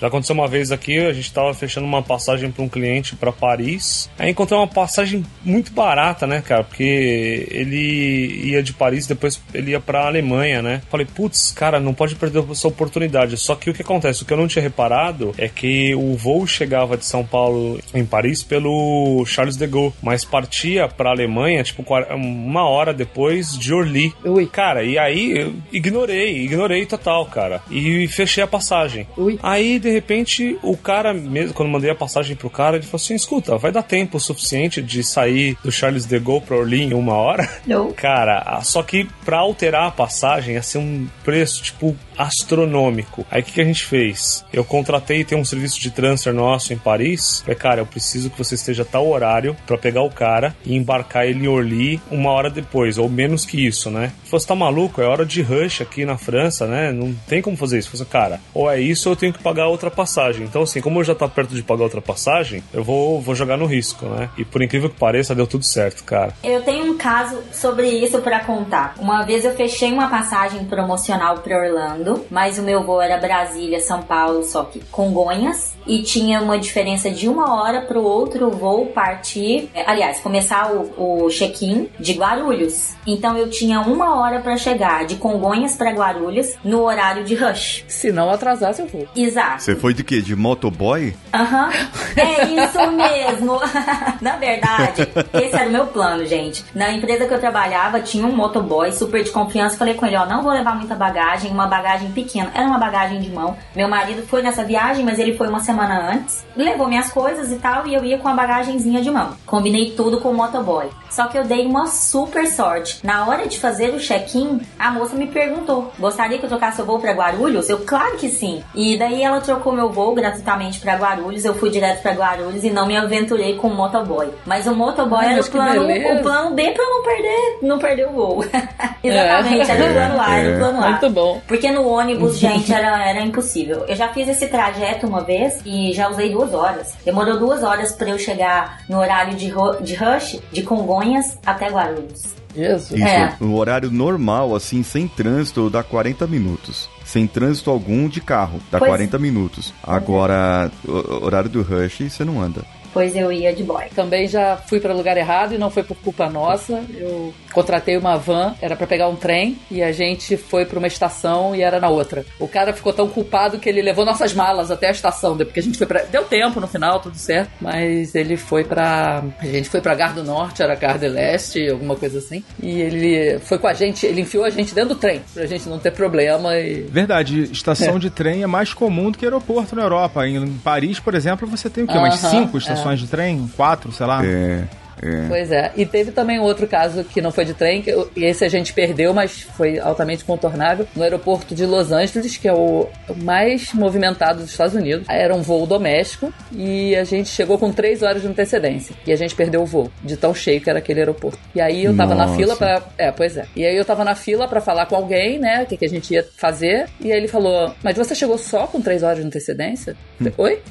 Já 0.00 0.08
aconteceu 0.08 0.34
uma 0.34 0.48
vez 0.48 0.70
aqui, 0.72 0.98
a 0.98 1.12
gente 1.12 1.32
tava 1.32 1.52
fechando 1.54 1.86
uma 1.86 2.02
passagem 2.02 2.50
para 2.50 2.62
um 2.62 2.68
cliente 2.68 3.16
para 3.16 3.32
Paris. 3.32 4.10
Aí 4.18 4.30
encontrei 4.30 4.58
uma 4.58 4.66
passagem 4.66 5.24
muito 5.44 5.72
barata, 5.72 6.26
né, 6.26 6.42
cara? 6.42 6.64
Porque 6.64 7.46
ele 7.50 8.42
ia 8.44 8.62
de 8.62 8.72
Paris, 8.72 9.06
depois 9.06 9.40
ele 9.54 9.70
ia 9.72 9.80
pra 9.80 10.06
Alemanha, 10.06 10.62
né? 10.62 10.82
Falei, 10.90 11.06
putz, 11.06 11.52
cara, 11.52 11.80
não 11.80 11.94
pode 11.94 12.14
perder 12.14 12.44
essa 12.50 12.68
oportunidade. 12.68 13.36
Só 13.36 13.54
que 13.54 13.70
o 13.70 13.74
que 13.74 13.82
acontece? 13.82 14.22
O 14.22 14.26
que 14.26 14.32
eu 14.32 14.36
não 14.36 14.48
tinha 14.48 14.62
reparado 14.62 15.34
é 15.38 15.48
que 15.48 15.94
o 15.94 16.14
voo 16.14 16.46
chegava 16.46 16.96
de 16.96 17.04
São 17.04 17.24
Paulo 17.24 17.80
em 17.94 18.04
Paris 18.04 18.42
pelo 18.42 19.24
Charles 19.26 19.56
de 19.56 19.66
Gaulle, 19.66 19.92
mas 20.02 20.24
partia 20.24 20.88
pra 20.88 21.10
Alemanha, 21.10 21.62
tipo, 21.62 21.84
uma 22.14 22.68
hora 22.68 22.92
depois 22.92 23.56
de 23.58 23.72
Orly. 23.72 24.12
Ui. 24.24 24.46
Cara, 24.46 24.84
e 24.84 24.98
aí 24.98 25.38
eu 25.38 25.54
ignorei, 25.72 26.44
ignorei 26.44 26.86
total, 26.86 27.26
cara. 27.26 27.62
E 27.70 28.06
fechei 28.08 28.42
a 28.42 28.46
passagem. 28.46 29.06
Ui. 29.16 29.38
Aí, 29.42 29.78
de 29.86 29.92
repente, 29.92 30.58
o 30.62 30.76
cara, 30.76 31.14
mesmo 31.14 31.54
quando 31.54 31.68
mandei 31.68 31.90
a 31.90 31.94
passagem 31.94 32.34
pro 32.34 32.50
cara, 32.50 32.76
ele 32.76 32.84
falou 32.84 32.96
assim: 32.96 33.14
escuta, 33.14 33.56
vai 33.56 33.70
dar 33.70 33.82
tempo 33.82 34.18
suficiente 34.18 34.82
de 34.82 35.02
sair 35.04 35.56
do 35.62 35.70
Charles 35.70 36.04
de 36.04 36.18
Gaulle 36.18 36.44
pra 36.44 36.56
Orly 36.56 36.82
em 36.82 36.92
uma 36.92 37.14
hora? 37.14 37.48
Não. 37.64 37.92
Cara, 37.92 38.60
só 38.62 38.82
que 38.82 39.08
pra 39.24 39.38
alterar 39.38 39.86
a 39.86 39.90
passagem 39.92 40.54
ia 40.54 40.62
ser 40.62 40.78
um 40.78 41.06
preço, 41.24 41.62
tipo, 41.62 41.96
astronômico. 42.16 43.26
Aí 43.30 43.42
o 43.42 43.44
que, 43.44 43.52
que 43.52 43.60
a 43.60 43.64
gente 43.64 43.84
fez? 43.84 44.44
Eu 44.52 44.64
contratei, 44.64 45.24
tem 45.24 45.38
um 45.38 45.44
serviço 45.44 45.80
de 45.80 45.90
transfer 45.90 46.32
nosso 46.32 46.72
em 46.72 46.78
Paris. 46.78 47.40
Falei, 47.40 47.56
cara, 47.56 47.80
eu 47.80 47.86
preciso 47.86 48.30
que 48.30 48.38
você 48.38 48.54
esteja 48.54 48.82
a 48.82 48.86
tal 48.86 49.08
horário 49.08 49.56
pra 49.66 49.78
pegar 49.78 50.02
o 50.02 50.10
cara 50.10 50.54
e 50.64 50.76
embarcar 50.76 51.26
ele 51.26 51.44
em 51.44 51.48
Orly 51.48 52.00
uma 52.10 52.30
hora 52.30 52.50
depois, 52.50 52.98
ou 52.98 53.08
menos 53.08 53.44
que 53.44 53.66
isso, 53.66 53.90
né? 53.90 54.12
Falou, 54.24 54.40
você 54.40 54.46
tá 54.46 54.54
maluco? 54.54 55.00
É 55.00 55.06
hora 55.06 55.24
de 55.24 55.42
rush 55.42 55.80
aqui 55.80 56.04
na 56.04 56.16
França, 56.16 56.66
né? 56.66 56.92
Não 56.92 57.14
tem 57.26 57.42
como 57.42 57.56
fazer 57.56 57.78
isso. 57.78 57.90
Falei, 57.90 58.06
cara, 58.06 58.40
ou 58.54 58.70
é 58.70 58.80
isso 58.80 59.08
ou 59.08 59.12
eu 59.12 59.16
tenho 59.16 59.32
que 59.32 59.42
pagar 59.42 59.66
outra 59.66 59.90
passagem. 59.90 60.44
Então, 60.44 60.62
assim, 60.62 60.80
como 60.80 61.00
eu 61.00 61.04
já 61.04 61.14
tá 61.14 61.28
perto 61.28 61.54
de 61.54 61.62
pagar 61.62 61.84
outra 61.84 62.00
passagem, 62.00 62.62
eu 62.72 62.82
vou, 62.82 63.20
vou 63.20 63.34
jogar 63.34 63.56
no 63.56 63.66
risco, 63.66 64.06
né? 64.06 64.28
E 64.36 64.44
por 64.44 64.62
incrível 64.62 64.90
que 64.90 64.98
pareça, 64.98 65.34
deu 65.34 65.46
tudo 65.46 65.64
certo, 65.64 66.04
cara. 66.04 66.32
Eu 66.42 66.62
tenho 66.62 66.92
um 66.92 66.96
caso 66.96 67.38
sobre 67.52 67.88
isso 67.88 68.20
pra 68.20 68.44
contar. 68.44 68.94
Uma 68.98 69.24
vez 69.24 69.44
eu 69.44 69.54
fechei 69.54 69.92
uma 69.92 70.08
passagem 70.08 70.64
promocional 70.64 71.38
pra 71.38 71.58
Orlando, 71.58 72.05
mas 72.30 72.58
o 72.58 72.62
meu 72.62 72.82
voo 72.82 73.00
era 73.00 73.18
Brasília, 73.18 73.80
São 73.80 74.02
Paulo, 74.02 74.44
só 74.44 74.64
que 74.64 74.80
Congonhas. 74.90 75.74
E 75.86 76.02
tinha 76.02 76.40
uma 76.40 76.58
diferença 76.58 77.10
de 77.10 77.28
uma 77.28 77.60
hora 77.60 77.82
pro 77.82 78.02
outro 78.02 78.50
voo 78.50 78.86
partir. 78.86 79.70
Aliás, 79.86 80.18
começar 80.20 80.72
o, 80.72 81.24
o 81.24 81.28
check-in 81.30 81.88
de 81.98 82.12
Guarulhos. 82.14 82.94
Então 83.06 83.36
eu 83.36 83.48
tinha 83.48 83.80
uma 83.80 84.20
hora 84.20 84.40
pra 84.40 84.56
chegar 84.56 85.04
de 85.06 85.16
Congonhas 85.16 85.76
pra 85.76 85.92
Guarulhos 85.92 86.54
no 86.64 86.82
horário 86.82 87.24
de 87.24 87.34
rush. 87.34 87.84
Se 87.86 88.10
não 88.10 88.30
atrasasse, 88.30 88.82
eu 88.82 88.88
vou. 88.88 89.06
Exato. 89.14 89.62
Você 89.62 89.76
foi 89.76 89.94
de 89.94 90.02
quê? 90.02 90.20
De 90.20 90.34
motoboy? 90.34 91.14
Aham, 91.32 91.70
é 92.16 92.44
isso 92.44 92.90
mesmo. 92.92 93.60
Na 94.20 94.36
verdade, 94.36 95.08
esse 95.34 95.54
era 95.54 95.68
o 95.68 95.72
meu 95.72 95.86
plano, 95.86 96.26
gente. 96.26 96.64
Na 96.74 96.92
empresa 96.92 97.26
que 97.26 97.34
eu 97.34 97.40
trabalhava, 97.40 98.00
tinha 98.00 98.26
um 98.26 98.34
motoboy 98.34 98.92
super 98.92 99.22
de 99.22 99.30
confiança. 99.30 99.76
Falei 99.76 99.94
com 99.94 100.06
ele, 100.06 100.16
ó, 100.16 100.26
não 100.26 100.42
vou 100.42 100.52
levar 100.52 100.74
muita 100.74 100.94
bagagem, 100.94 101.50
uma 101.50 101.66
bagagem 101.66 101.95
bagagem 101.96 102.10
pequena, 102.12 102.50
era 102.54 102.66
uma 102.66 102.78
bagagem 102.78 103.20
de 103.20 103.30
mão. 103.30 103.56
Meu 103.74 103.88
marido 103.88 104.26
foi 104.26 104.42
nessa 104.42 104.62
viagem, 104.62 105.04
mas 105.04 105.18
ele 105.18 105.36
foi 105.36 105.48
uma 105.48 105.60
semana 105.60 106.12
antes, 106.12 106.44
levou 106.54 106.88
minhas 106.88 107.10
coisas 107.10 107.50
e 107.50 107.56
tal, 107.56 107.86
e 107.86 107.94
eu 107.94 108.04
ia 108.04 108.18
com 108.18 108.28
a 108.28 108.34
bagagenzinha 108.34 109.02
de 109.02 109.10
mão. 109.10 109.36
Combinei 109.46 109.92
tudo 109.92 110.20
com 110.20 110.30
o 110.30 110.34
motoboy. 110.34 110.88
Só 111.16 111.28
que 111.28 111.38
eu 111.38 111.44
dei 111.44 111.64
uma 111.64 111.86
super 111.86 112.46
sorte. 112.46 113.00
Na 113.02 113.26
hora 113.26 113.46
de 113.46 113.58
fazer 113.58 113.94
o 113.94 113.98
check-in, 113.98 114.60
a 114.78 114.90
moça 114.90 115.16
me 115.16 115.26
perguntou: 115.26 115.90
gostaria 115.98 116.38
que 116.38 116.44
eu 116.44 116.48
trocasse 116.48 116.82
o 116.82 116.84
voo 116.84 116.98
para 116.98 117.12
Guarulhos? 117.12 117.70
Eu, 117.70 117.78
claro 117.86 118.18
que 118.18 118.28
sim. 118.28 118.62
E 118.74 118.98
daí 118.98 119.22
ela 119.22 119.40
trocou 119.40 119.72
meu 119.72 119.88
voo 119.88 120.14
gratuitamente 120.14 120.78
para 120.78 120.96
Guarulhos. 120.96 121.44
Eu 121.44 121.54
fui 121.54 121.70
direto 121.70 122.02
para 122.02 122.12
Guarulhos 122.12 122.64
e 122.64 122.70
não 122.70 122.86
me 122.86 122.96
aventurei 122.96 123.56
com 123.56 123.68
o 123.68 123.74
motoboy. 123.74 124.28
Mas 124.44 124.66
o 124.66 124.74
motoboy 124.74 125.24
Ai, 125.24 125.32
era 125.32 125.42
o 125.42 125.50
plano, 125.50 125.82
o 125.84 126.22
plano 126.22 126.54
B 126.54 126.70
pra 126.72 126.84
eu 126.84 126.90
não 126.90 127.02
perder, 127.02 127.58
não 127.62 127.78
perder 127.78 128.08
o 128.08 128.12
voo. 128.12 128.44
Exatamente, 129.02 129.70
era 129.70 129.84
o 129.84 129.94
plano 129.94 130.20
A, 130.20 130.36
era 130.36 130.54
o 130.54 130.58
plano 130.58 130.84
A. 130.84 130.90
Muito 130.90 131.10
bom. 131.10 131.40
Porque 131.46 131.70
no 131.70 131.82
ônibus, 131.86 132.38
gente, 132.38 132.72
era, 132.72 133.08
era 133.08 133.20
impossível. 133.22 133.84
Eu 133.88 133.94
já 133.96 134.08
fiz 134.08 134.28
esse 134.28 134.46
trajeto 134.48 135.06
uma 135.06 135.22
vez 135.22 135.60
e 135.64 135.92
já 135.92 136.08
usei 136.08 136.30
duas 136.30 136.52
horas. 136.54 136.94
Demorou 137.04 137.38
duas 137.38 137.62
horas 137.62 137.92
pra 137.92 138.08
eu 138.10 138.18
chegar 138.18 138.80
no 138.88 138.98
horário 138.98 139.34
de, 139.36 139.52
de 139.82 139.94
rush, 139.94 140.40
de 140.52 140.62
Congonhas 140.62 141.38
até 141.44 141.68
Guarulhos. 141.68 142.34
Jesus. 142.54 142.92
Isso, 142.98 143.06
É. 143.06 143.34
no 143.38 143.54
horário 143.56 143.90
normal, 143.90 144.54
assim, 144.54 144.82
sem 144.82 145.06
trânsito, 145.06 145.68
dá 145.68 145.82
40 145.82 146.26
minutos. 146.26 146.88
Sem 147.04 147.26
trânsito 147.26 147.70
algum 147.70 148.08
de 148.08 148.20
carro, 148.20 148.58
dá 148.70 148.78
Pois- 148.78 148.88
40 148.90 149.18
minutos. 149.18 149.74
Agora, 149.82 150.70
o- 150.86 151.24
horário 151.24 151.50
do 151.50 151.60
rush, 151.62 152.10
você 152.10 152.24
não 152.24 152.40
anda. 152.40 152.62
Pois 152.96 153.14
eu 153.14 153.30
ia 153.30 153.52
de 153.52 153.62
boy. 153.62 153.84
Também 153.94 154.26
já 154.26 154.56
fui 154.56 154.80
para 154.80 154.94
lugar 154.94 155.18
errado 155.18 155.54
e 155.54 155.58
não 155.58 155.68
foi 155.68 155.82
por 155.82 155.98
culpa 155.98 156.30
nossa. 156.30 156.82
Eu 156.96 157.34
contratei 157.52 157.94
uma 157.94 158.16
van, 158.16 158.54
era 158.58 158.74
para 158.74 158.86
pegar 158.86 159.06
um 159.06 159.14
trem 159.16 159.58
e 159.70 159.82
a 159.82 159.92
gente 159.92 160.34
foi 160.38 160.64
para 160.64 160.78
uma 160.78 160.86
estação 160.88 161.54
e 161.54 161.60
era 161.60 161.78
na 161.78 161.90
outra. 161.90 162.24
O 162.40 162.48
cara 162.48 162.72
ficou 162.72 162.94
tão 162.94 163.06
culpado 163.06 163.58
que 163.58 163.68
ele 163.68 163.82
levou 163.82 164.02
nossas 164.06 164.32
malas 164.32 164.70
até 164.70 164.88
a 164.88 164.92
estação, 164.92 165.36
porque 165.36 165.60
a 165.60 165.62
gente 165.62 165.76
foi 165.76 165.86
para 165.86 166.04
deu 166.04 166.24
tempo 166.24 166.58
no 166.58 166.66
final, 166.66 166.98
tudo 166.98 167.16
certo, 167.18 167.50
mas 167.60 168.14
ele 168.14 168.34
foi 168.38 168.64
para 168.64 169.22
a 169.40 169.46
gente 169.46 169.68
foi 169.68 169.82
para 169.82 169.94
Gar 169.94 170.14
do 170.14 170.24
Norte, 170.24 170.62
era 170.62 170.74
Gar 170.74 170.98
do 170.98 171.06
Leste, 171.06 171.68
alguma 171.68 171.96
coisa 171.96 172.16
assim. 172.16 172.42
E 172.62 172.80
ele 172.80 173.38
foi 173.40 173.58
com 173.58 173.66
a 173.66 173.74
gente, 173.74 174.06
ele 174.06 174.22
enfiou 174.22 174.44
a 174.46 174.48
gente 174.50 174.74
dentro 174.74 174.94
do 174.94 175.00
trem, 175.00 175.20
pra 175.34 175.44
gente 175.44 175.68
não 175.68 175.78
ter 175.78 175.90
problema 175.92 176.56
e 176.56 176.80
Verdade, 176.88 177.42
estação 177.52 177.96
É. 177.96 177.98
de 177.98 178.08
trem 178.08 178.42
é 178.42 178.46
mais 178.46 178.72
comum 178.72 179.10
do 179.10 179.18
que 179.18 179.26
aeroporto 179.26 179.76
na 179.76 179.82
Europa. 179.82 180.26
Em 180.26 180.46
Paris, 180.64 180.98
por 180.98 181.14
exemplo, 181.14 181.46
você 181.46 181.68
tem 181.68 181.84
o 181.84 181.86
quê? 181.86 181.98
Umas 181.98 182.24
Aham, 182.24 182.30
cinco 182.30 182.56
é. 182.56 182.60
Estações 182.86 183.00
de 183.00 183.06
trem? 183.08 183.50
Quatro, 183.56 183.90
sei 183.92 184.06
lá. 184.06 184.24
É, 184.24 184.64
é. 185.02 185.28
Pois 185.28 185.52
é. 185.52 185.72
E 185.76 185.84
teve 185.84 186.10
também 186.10 186.38
um 186.38 186.42
outro 186.42 186.66
caso 186.66 187.04
que 187.04 187.20
não 187.20 187.30
foi 187.30 187.44
de 187.44 187.54
trem, 187.54 187.82
que 187.82 187.90
e 188.16 188.24
esse 188.24 188.44
a 188.44 188.48
gente 188.48 188.72
perdeu, 188.72 189.12
mas 189.12 189.42
foi 189.42 189.78
altamente 189.78 190.24
contornável, 190.24 190.86
no 190.94 191.02
aeroporto 191.02 191.54
de 191.54 191.66
Los 191.66 191.92
Angeles, 191.92 192.36
que 192.36 192.48
é 192.48 192.52
o 192.52 192.88
mais 193.22 193.72
movimentado 193.72 194.40
dos 194.40 194.50
Estados 194.50 194.74
Unidos. 194.74 195.06
Era 195.08 195.34
um 195.34 195.42
voo 195.42 195.66
doméstico 195.66 196.32
e 196.52 196.96
a 196.96 197.04
gente 197.04 197.28
chegou 197.28 197.58
com 197.58 197.72
três 197.72 198.02
horas 198.02 198.22
de 198.22 198.28
antecedência. 198.28 198.94
E 199.06 199.12
a 199.12 199.16
gente 199.16 199.34
perdeu 199.34 199.62
o 199.62 199.66
voo, 199.66 199.90
de 200.02 200.16
tão 200.16 200.34
cheio 200.34 200.60
que 200.60 200.70
era 200.70 200.78
aquele 200.78 201.00
aeroporto. 201.00 201.38
E 201.54 201.60
aí 201.60 201.84
eu 201.84 201.96
tava 201.96 202.14
na 202.14 202.26
Nossa. 202.26 202.36
fila 202.36 202.56
pra. 202.56 202.82
É, 202.96 203.10
pois 203.10 203.36
é. 203.36 203.46
E 203.54 203.66
aí 203.66 203.76
eu 203.76 203.84
tava 203.84 204.04
na 204.04 204.14
fila 204.14 204.48
pra 204.48 204.60
falar 204.60 204.86
com 204.86 204.96
alguém, 204.96 205.38
né, 205.38 205.62
o 205.62 205.66
que, 205.66 205.76
que 205.76 205.84
a 205.84 205.88
gente 205.88 206.12
ia 206.14 206.26
fazer. 206.36 206.88
E 207.00 207.12
aí 207.12 207.18
ele 207.18 207.28
falou: 207.28 207.74
Mas 207.82 207.96
você 207.96 208.14
chegou 208.14 208.38
só 208.38 208.66
com 208.66 208.80
três 208.80 209.02
horas 209.02 209.18
de 209.18 209.26
antecedência? 209.26 209.96
Falei, 210.18 210.32
Oi? 210.38 210.62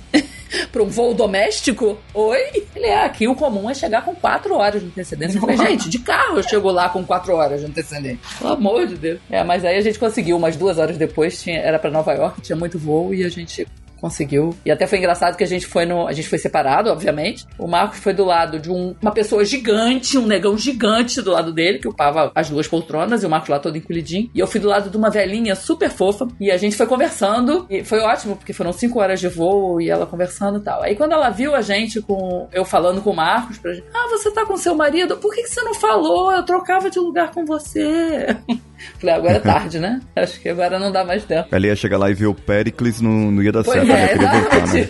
para 0.71 0.84
um 0.84 0.88
voo 0.88 1.13
doméstico? 1.13 1.97
Oi? 2.13 2.65
Ele 2.75 2.86
é, 2.86 3.05
aqui 3.05 3.27
o 3.27 3.36
comum 3.36 3.69
é 3.69 3.73
chegar 3.73 4.03
com 4.03 4.15
quatro 4.15 4.55
horas 4.55 4.81
de 4.81 4.88
antecedência. 4.88 5.38
Eu 5.38 5.41
falei, 5.41 5.58
gente, 5.58 5.89
de 5.89 5.99
carro 5.99 6.38
eu 6.38 6.43
chego 6.43 6.69
lá 6.71 6.89
com 6.89 7.05
quatro 7.05 7.36
horas 7.36 7.62
de 7.62 7.67
antecedência. 7.67 8.19
Pelo 8.39 8.53
amor 8.53 8.88
de 8.88 8.95
Deus. 8.95 9.19
É, 9.29 9.43
mas 9.43 9.63
aí 9.65 9.77
a 9.77 9.81
gente 9.81 9.99
conseguiu, 9.99 10.38
umas 10.38 10.55
duas 10.55 10.77
horas 10.77 10.97
depois, 10.97 11.41
tinha, 11.41 11.60
era 11.60 11.79
para 11.79 11.89
Nova 11.89 12.13
York, 12.13 12.41
tinha 12.41 12.55
muito 12.55 12.77
voo 12.77 13.13
e 13.13 13.23
a 13.23 13.29
gente 13.29 13.67
conseguiu. 13.99 14.55
E 14.65 14.71
até 14.71 14.86
foi 14.88 14.97
engraçado 14.97 15.36
que 15.38 15.43
a 15.43 15.47
gente 15.47 15.65
foi 15.65 15.86
no. 15.86 16.08
A 16.08 16.13
gente 16.13 16.27
foi 16.27 16.38
separado, 16.38 16.89
obviamente. 16.89 17.45
O 17.58 17.67
Marcos 17.67 17.99
foi 17.99 18.13
do 18.13 18.23
lado 18.25 18.60
de 18.60 18.71
um- 18.71 18.95
uma 19.01 19.12
pessoa 19.12 19.43
gigante, 19.45 20.17
um 20.17 20.25
negão 20.25 20.58
gigante 20.58 21.21
do 21.21 21.31
lado 21.31 21.51
dele, 21.53 21.79
que 21.79 21.88
ocupava 21.88 22.31
as 22.36 22.49
duas 22.49 22.67
poltronas, 22.67 23.23
e 23.23 23.25
o 23.25 23.29
Marcos 23.29 23.49
lá 23.49 23.60
todo 23.60 23.77
encolhidinho. 23.77 24.29
E 24.34 24.39
eu 24.39 24.47
fui 24.47 24.60
do 24.60 24.67
lado 24.67 24.89
de 24.89 24.97
uma 24.97 25.10
velhinha 25.10 25.55
super 25.55 25.89
fofa. 25.89 26.27
E 26.39 26.51
a 26.51 26.58
gente 26.58 26.75
foi 26.75 26.86
conversando. 26.86 27.65
E 27.69 27.84
foi 27.84 27.99
ótimo, 27.99 28.36
porque 28.36 28.53
foram 28.53 28.71
cinco 28.73 28.99
horas 28.99 29.19
de 29.19 29.27
voo 29.27 29.79
e 29.81 29.89
ela 29.89 30.05
conversando 30.05 30.60
e 30.60 30.62
tal. 30.62 30.81
Aí 30.84 30.95
quando 30.95 31.13
ela 31.13 31.29
viu 31.29 31.55
a 31.55 31.62
gente 31.62 32.01
com. 32.01 32.47
Eu 32.51 32.65
falando 32.65 33.01
com 33.01 33.12
o 33.12 33.15
Marcos 33.15 33.58
pra 33.58 33.73
gente. 33.73 33.86
Ah, 33.93 34.08
você 34.10 34.31
tá 34.31 34.45
com 34.45 34.58
seu 34.58 34.75
marido? 34.75 35.17
Por 35.17 35.34
que, 35.34 35.43
que 35.43 35.49
você 35.49 35.62
não 35.62 35.73
falou? 35.73 36.31
Eu 36.31 36.43
trocava 36.43 36.89
de 36.89 36.99
lugar 36.99 37.31
com 37.31 37.45
você. 37.45 38.36
Falei, 38.99 39.15
agora 39.15 39.33
é 39.33 39.39
tarde, 39.39 39.79
né? 39.79 40.01
Acho 40.15 40.39
que 40.39 40.49
agora 40.49 40.77
não 40.79 40.91
dá 40.91 41.03
mais 41.03 41.23
tempo. 41.23 41.47
Ela 41.51 41.67
ia 41.67 41.75
chegar 41.75 41.97
lá 41.97 42.09
e 42.09 42.13
ver 42.13 42.27
o 42.27 42.33
Pericles, 42.33 43.01
não, 43.01 43.31
não 43.31 43.41
ia 43.41 43.51
dar 43.51 43.63
Pois 43.63 43.77
certo, 43.77 43.91
ela 43.91 43.99
é, 43.99 44.03
ia 44.03 44.09
querer 44.17 44.31
voltar, 44.31 44.67
né? 44.67 44.89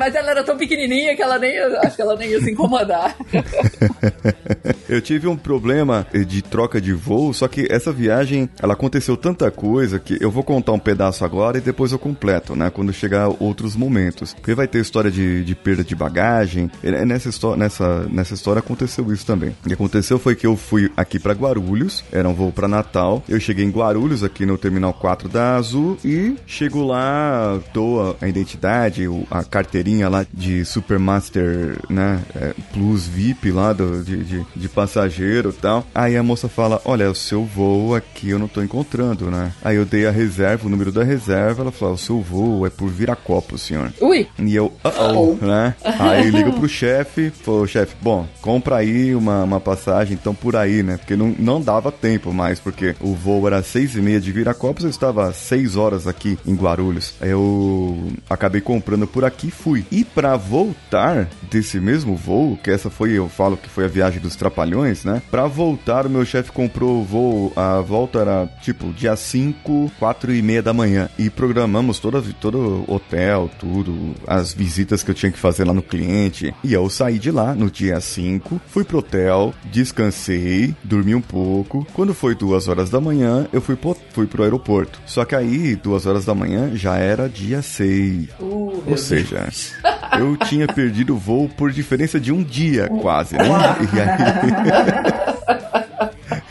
Mas 0.05 0.15
ela 0.15 0.33
era 0.33 0.45
tão 0.45 0.55
pequenininha 0.59 1.17
que 1.17 1.23
ela 1.23 1.39
nem, 1.39 1.59
acho 1.59 1.97
que 1.97 2.03
ela 2.03 2.15
nem 2.15 2.29
ia 2.29 2.39
se 2.39 2.51
incomodar. 2.51 3.17
Eu 4.87 5.01
tive 5.01 5.27
um 5.27 5.37
problema 5.37 6.07
de 6.27 6.43
troca 6.43 6.79
de 6.79 6.93
voo, 6.93 7.33
só 7.33 7.49
que 7.49 7.67
essa 7.71 7.91
viagem, 7.91 8.49
ela 8.63 8.75
aconteceu 8.75 9.17
tanta 9.17 9.51
coisa 9.51 9.99
que 9.99 10.19
eu 10.21 10.31
vou 10.31 10.43
contar 10.43 10.73
um 10.73 10.79
pedaço 10.79 11.25
agora 11.25 11.57
e 11.57 11.61
depois 11.61 11.91
eu 11.91 11.99
completo, 11.99 12.55
né? 12.55 12.71
Quando 12.71 12.93
chegar 12.93 13.29
outros 13.41 13.75
momentos. 13.75 14.35
Porque 14.35 14.55
vai 14.55 14.69
ter 14.69 14.81
história 14.81 15.11
de, 15.11 15.43
de 15.43 15.55
perda 15.55 15.83
de 15.83 15.95
bagagem. 15.95 16.71
E 16.83 16.91
Nessa, 17.05 17.57
nessa, 17.57 18.07
nessa 18.11 18.35
história 18.35 18.61
aconteceu 18.61 19.11
isso 19.13 19.25
também. 19.25 19.57
O 19.65 19.69
que 19.69 19.75
aconteceu 19.75 20.19
foi 20.19 20.37
que 20.37 20.47
eu 20.47 20.57
fui 20.57 20.91
aqui 20.97 21.19
pra 21.19 21.33
Guarulhos, 21.33 22.05
era 22.13 22.29
um 22.29 22.35
voo 22.35 22.53
pra 22.53 22.69
Natal. 22.69 23.23
Eu 23.29 23.41
cheguei 23.41 23.65
em 23.65 23.71
Guarulhos, 23.71 24.23
aqui 24.23 24.45
no 24.45 24.59
Terminal 24.59 24.93
4 24.93 25.29
da 25.29 25.57
Azul, 25.57 25.97
e 26.05 26.37
chego 26.47 26.83
lá, 26.83 27.59
dou 27.73 28.17
a, 28.21 28.29
identidade, 28.29 29.07
a 29.31 29.43
carteirinha 29.43 29.94
lá 30.03 30.27
de 30.33 30.65
Supermaster, 30.65 31.79
né? 31.89 32.23
é, 32.35 32.55
Plus 32.73 33.07
VIP 33.07 33.51
lá 33.51 33.73
do, 33.73 34.03
de, 34.03 34.25
de, 34.25 34.47
de 34.55 34.69
passageiro 34.69 35.51
e 35.51 35.53
tal. 35.53 35.87
Aí 35.95 36.17
a 36.17 36.23
moça 36.23 36.49
fala: 36.49 36.81
Olha, 36.85 37.11
o 37.11 37.15
seu 37.15 37.45
voo 37.45 37.95
aqui 37.95 38.31
eu 38.31 38.39
não 38.39 38.49
tô 38.49 38.63
encontrando, 38.63 39.31
né? 39.31 39.53
Aí 39.63 39.77
eu 39.77 39.85
dei 39.85 40.07
a 40.07 40.11
reserva, 40.11 40.67
o 40.67 40.71
número 40.71 40.93
da 40.93 41.05
reserva. 41.05 41.63
Ela 41.63 41.73
falou: 41.73 41.95
O 41.95 41.99
seu 41.99 42.21
voo 42.21 42.67
é 42.67 42.71
por 42.71 42.89
Viracopos, 42.89 43.63
senhor. 43.63 43.93
Ui! 44.01 44.27
E 44.39 44.55
eu, 44.55 44.67
uh 44.67 45.39
oh, 45.41 45.45
né? 45.45 45.75
Aí 45.99 46.31
liga 46.31 46.53
pro 46.53 46.69
chefe, 46.69 47.31
falou, 47.31 47.67
chefe, 47.67 47.95
bom, 48.01 48.27
compra 48.41 48.77
aí 48.77 49.15
uma, 49.15 49.45
uma 49.45 49.61
passagem, 49.61 50.15
então 50.15 50.35
por 50.35 50.57
aí, 50.57 50.83
né? 50.83 50.97
Porque 50.97 51.17
não, 51.17 51.35
não 51.39 51.61
dava 51.61 51.91
tempo 51.91 52.33
mais, 52.33 52.59
porque 52.59 52.95
o 53.01 53.15
voo 53.15 53.47
era 53.47 53.63
seis 53.63 53.95
e 53.95 54.01
meia 54.01 54.21
de 54.21 54.33
Viracopos, 54.33 54.85
eu 54.85 54.91
estava 54.91 55.33
seis 55.33 55.77
horas 55.77 56.07
aqui 56.07 56.39
em 56.47 56.55
Guarulhos. 56.55 57.15
Aí 57.21 57.31
eu 57.31 58.13
acabei 58.29 58.61
comprando 58.61 59.07
por 59.07 59.25
aqui 59.25 59.49
e 59.49 59.51
fui. 59.51 59.84
E 59.91 60.05
pra 60.05 60.37
voltar 60.37 61.29
desse 61.51 61.81
mesmo 61.81 62.17
voo, 62.17 62.59
que 62.63 62.71
essa 62.71 62.91
foi, 62.91 63.13
eu 63.13 63.29
falo 63.29 63.57
que 63.57 63.69
foi 63.69 63.85
a 63.85 63.89
viagem 63.89 64.21
dos 64.21 64.37
Trapalhões, 64.37 65.05
né? 65.05 65.23
Pra 65.31 65.47
voltar, 65.47 66.07
o 66.07 66.11
meu 66.11 66.25
chefe 66.25 66.53
comprou 66.53 67.01
o 67.01 67.05
voo, 67.05 67.53
a 67.57 67.81
volta 67.81 68.21
era 68.21 68.47
tipo 68.63 68.93
dia 68.93 69.17
5, 69.17 69.93
quatro 69.99 70.35
e 70.35 70.43
meia 70.43 70.63
da 70.63 70.73
manhã. 70.73 71.09
E 71.19 71.31
programamos 71.31 71.99
toda, 71.99 72.23
todo 72.41 72.85
o 72.89 72.95
hotel, 72.95 73.51
tudo, 73.59 74.15
as 74.27 74.53
visitas 74.53 75.03
que 75.03 75.11
eu 75.11 75.15
tinha 75.15 75.33
que 75.33 75.39
fazer 75.39 75.65
lá 75.65 75.73
no 75.73 75.83
cliente. 75.83 76.55
E 76.63 76.73
eu 76.73 76.89
saí 76.91 77.19
de 77.19 77.31
lá 77.31 77.55
no 77.55 77.71
dia 77.71 78.01
5, 78.01 78.61
fui 78.67 78.85
pro 78.85 78.99
hotel, 78.99 79.55
descansei, 79.71 80.75
dormi 80.83 81.15
um 81.15 81.21
pouco. 81.21 81.87
Quando 81.93 82.15
foi 82.15 82.35
duas 82.35 82.69
horas 82.69 82.91
da 82.91 83.01
manhã, 83.01 83.47
eu 83.53 83.61
fui 83.61 83.77
pro, 83.77 83.97
fui 84.13 84.27
pro 84.27 84.43
aeroporto. 84.43 85.01
Só 85.07 85.25
que 85.25 85.35
aí, 85.35 85.77
duas 85.77 86.07
horas 86.07 86.25
da 86.25 86.35
manhã, 86.35 86.75
já 86.75 86.97
era 86.97 87.29
dia 87.29 87.63
6. 87.63 88.29
Uh, 88.41 88.83
Ou 88.87 88.97
seja, 88.97 89.49
eu 90.19 90.37
tinha 90.37 90.67
perdido 90.67 91.15
o 91.15 91.19
voo 91.19 91.49
por 91.49 91.71
diferença 91.73 92.21
de 92.21 92.33
um 92.33 92.43
dia, 92.43 92.89
quase, 93.01 93.37
né? 93.37 93.45
E 93.93 94.01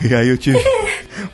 aí... 0.04 0.10
e 0.10 0.14
aí 0.14 0.28
eu 0.28 0.38
tive... 0.38 0.58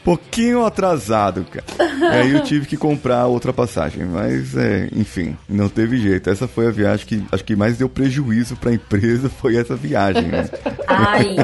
pouquinho 0.04 0.64
atrasado, 0.64 1.44
cara. 1.44 1.64
E 1.78 2.04
aí 2.04 2.32
eu 2.32 2.42
tive 2.42 2.66
que 2.66 2.76
comprar 2.76 3.26
outra 3.26 3.52
passagem. 3.52 4.04
Mas, 4.04 4.56
é, 4.56 4.88
enfim, 4.94 5.36
não 5.48 5.68
teve 5.68 5.98
jeito. 5.98 6.30
Essa 6.30 6.48
foi 6.48 6.66
a 6.66 6.70
viagem 6.70 7.06
que 7.06 7.24
acho 7.30 7.44
que 7.44 7.56
mais 7.56 7.78
deu 7.78 7.88
prejuízo 7.88 8.56
pra 8.56 8.72
empresa, 8.72 9.28
foi 9.40 9.56
essa 9.56 9.76
viagem, 9.76 10.24
né? 10.24 10.48
Ai, 10.86 11.36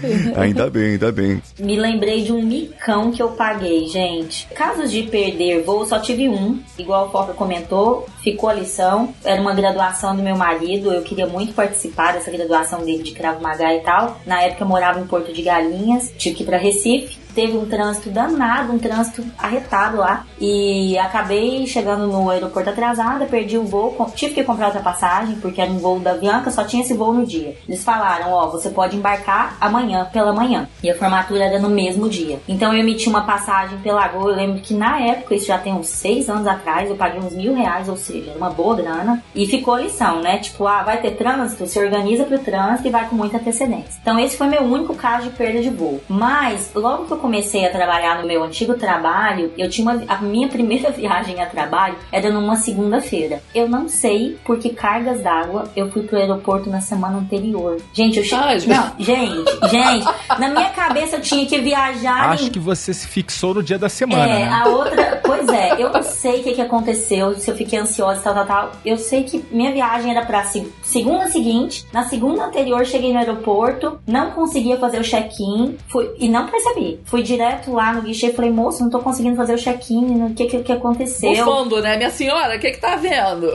Ainda 0.36 0.70
bem, 0.70 0.92
ainda 0.92 1.12
bem. 1.12 1.42
me 1.58 1.76
lembrei 1.76 2.22
de 2.22 2.32
um 2.32 2.42
micão 2.42 3.10
que 3.10 3.22
eu 3.22 3.30
paguei, 3.30 3.86
gente. 3.86 4.46
Casos 4.54 4.90
de 4.90 5.02
perder 5.02 5.62
voo, 5.62 5.84
só 5.84 5.98
tive 5.98 6.28
um. 6.28 6.58
Igual 6.78 7.08
o 7.08 7.10
Foca 7.10 7.34
comentou, 7.34 8.06
ficou 8.22 8.48
a 8.48 8.54
lição. 8.54 9.14
Era 9.24 9.40
uma 9.40 9.54
graduação 9.54 10.16
do 10.16 10.22
meu 10.22 10.36
marido. 10.36 10.92
Eu 10.92 11.02
queria 11.02 11.26
muito 11.26 11.52
participar 11.52 12.12
dessa 12.12 12.30
graduação 12.30 12.84
dele 12.84 13.02
de 13.02 13.12
Cravo 13.12 13.42
Magá 13.42 13.74
e 13.74 13.80
tal. 13.80 14.18
Na 14.26 14.42
época 14.42 14.64
eu 14.64 14.68
morava 14.68 15.00
em 15.00 15.06
Porto 15.06 15.32
de 15.32 15.42
Galinhas. 15.42 16.12
Tive 16.16 16.36
que 16.36 16.42
ir 16.42 16.46
pra 16.46 16.56
Recife. 16.56 17.18
Teve 17.34 17.56
um 17.56 17.66
trânsito 17.66 18.10
danado, 18.10 18.72
um 18.72 18.78
trânsito 18.78 19.24
arretado 19.38 19.98
lá. 19.98 20.24
E 20.40 20.98
acabei 20.98 21.66
chegando 21.66 22.06
no 22.06 22.30
aeroporto 22.30 22.70
atrasada, 22.70 23.26
perdi 23.26 23.56
o 23.56 23.64
voo, 23.64 24.10
tive 24.14 24.34
que 24.34 24.44
comprar 24.44 24.66
outra 24.66 24.80
passagem, 24.80 25.36
porque 25.36 25.60
era 25.60 25.70
um 25.70 25.78
voo 25.78 25.98
da 26.00 26.14
Bianca, 26.14 26.50
só 26.50 26.64
tinha 26.64 26.82
esse 26.82 26.94
voo 26.94 27.12
no 27.12 27.26
dia. 27.26 27.56
Eles 27.68 27.84
falaram, 27.84 28.32
ó, 28.32 28.48
você 28.48 28.70
pode 28.70 28.96
embarcar 28.96 29.56
amanhã, 29.60 30.08
pela 30.12 30.32
manhã. 30.32 30.68
E 30.82 30.90
a 30.90 30.96
formatura 30.96 31.44
era 31.44 31.58
no 31.58 31.68
mesmo 31.68 32.08
dia. 32.08 32.40
Então 32.48 32.72
eu 32.72 32.80
emiti 32.80 33.08
uma 33.08 33.22
passagem 33.22 33.78
pela 33.78 34.08
Gol, 34.08 34.30
eu 34.30 34.36
lembro 34.36 34.60
que 34.60 34.74
na 34.74 35.00
época, 35.00 35.34
isso 35.34 35.46
já 35.46 35.58
tem 35.58 35.72
uns 35.72 35.88
seis 35.88 36.28
anos 36.28 36.46
atrás, 36.46 36.88
eu 36.88 36.96
paguei 36.96 37.20
uns 37.20 37.34
mil 37.34 37.54
reais, 37.54 37.88
ou 37.88 37.96
seja, 37.96 38.32
uma 38.36 38.50
boa 38.50 38.74
grana. 38.74 39.22
E 39.34 39.46
ficou 39.46 39.74
a 39.74 39.80
lição, 39.80 40.20
né? 40.20 40.38
Tipo, 40.38 40.66
ah, 40.66 40.82
vai 40.82 41.00
ter 41.00 41.12
trânsito, 41.12 41.66
se 41.66 41.78
organiza 41.78 42.24
pro 42.24 42.38
trânsito 42.38 42.88
e 42.88 42.90
vai 42.90 43.08
com 43.08 43.16
muita 43.16 43.36
antecedência. 43.36 44.00
Então 44.00 44.18
esse 44.18 44.36
foi 44.36 44.48
meu 44.48 44.62
único 44.62 44.94
caso 44.94 45.24
de 45.24 45.36
perda 45.36 45.60
de 45.60 45.70
voo. 45.70 46.00
Mas, 46.08 46.70
logo 46.74 47.04
que 47.04 47.12
eu 47.12 47.18
comecei 47.20 47.64
a 47.66 47.70
trabalhar 47.70 48.20
no 48.20 48.26
meu 48.26 48.42
antigo 48.42 48.74
trabalho, 48.74 49.52
eu 49.56 49.68
tinha 49.70 49.88
uma, 49.90 50.02
a 50.08 50.18
minha 50.22 50.48
primeira 50.50 50.90
viagem 50.90 51.40
a 51.40 51.46
trabalho 51.46 51.96
era 52.10 52.30
numa 52.30 52.56
segunda-feira. 52.56 53.42
Eu 53.54 53.68
não 53.68 53.88
sei 53.88 54.38
por 54.44 54.58
que 54.58 54.70
cargas 54.70 55.20
d'água 55.22 55.64
eu 55.76 55.90
fui 55.90 56.02
pro 56.02 56.16
aeroporto 56.18 56.68
na 56.70 56.80
semana 56.80 57.18
anterior. 57.18 57.76
Gente, 57.92 58.18
eu 58.18 58.24
cheguei. 58.24 58.66
Não, 58.66 58.92
gente, 58.98 59.44
gente, 59.70 60.04
na 60.38 60.48
minha 60.48 60.70
cabeça 60.70 61.16
eu 61.16 61.20
tinha 61.20 61.46
que 61.46 61.58
viajar 61.60 62.30
Acho 62.30 62.46
em 62.46 62.50
que 62.50 62.58
você 62.58 62.92
se 62.94 63.06
fixou 63.06 63.54
no 63.54 63.62
dia 63.62 63.78
da 63.78 63.88
semana, 63.88 64.24
é, 64.26 64.44
né? 64.46 64.50
a 64.52 64.68
outra. 64.68 65.20
Pois 65.24 65.48
é, 65.48 65.74
eu 65.82 65.90
não 65.90 66.02
sei 66.02 66.40
o 66.40 66.42
que, 66.42 66.54
que 66.54 66.60
aconteceu, 66.62 67.34
se 67.34 67.50
eu 67.50 67.56
fiquei 67.56 67.78
ansiosa 67.78 68.20
e 68.20 68.22
tal, 68.22 68.34
tal, 68.34 68.46
tal. 68.46 68.72
Eu 68.84 68.96
sei 68.98 69.22
que 69.24 69.44
minha 69.50 69.72
viagem 69.72 70.10
era 70.10 70.24
pra 70.24 70.44
se- 70.44 70.70
segunda 70.82 71.28
seguinte. 71.28 71.86
Na 71.92 72.04
segunda 72.04 72.44
anterior, 72.44 72.84
cheguei 72.84 73.12
no 73.12 73.18
aeroporto, 73.18 73.98
não 74.06 74.30
conseguia 74.32 74.76
fazer 74.78 74.98
o 75.00 75.04
check-in 75.04 75.76
fui- 75.88 76.10
e 76.18 76.28
não 76.28 76.46
percebi. 76.46 77.00
Fui 77.10 77.24
direto 77.24 77.72
lá 77.72 77.92
no 77.92 78.02
guichê 78.02 78.28
e 78.28 78.32
falei, 78.32 78.52
moço, 78.52 78.84
não 78.84 78.88
tô 78.88 79.00
conseguindo 79.00 79.34
fazer 79.34 79.54
o 79.54 79.58
check-in, 79.58 80.26
o 80.26 80.32
que, 80.32 80.46
que, 80.46 80.62
que 80.62 80.72
aconteceu? 80.72 81.44
Bufando, 81.44 81.82
né? 81.82 81.96
Minha 81.96 82.10
senhora, 82.10 82.56
o 82.56 82.60
que 82.60 82.70
que 82.70 82.80
tá 82.80 82.94
vendo? 82.94 83.48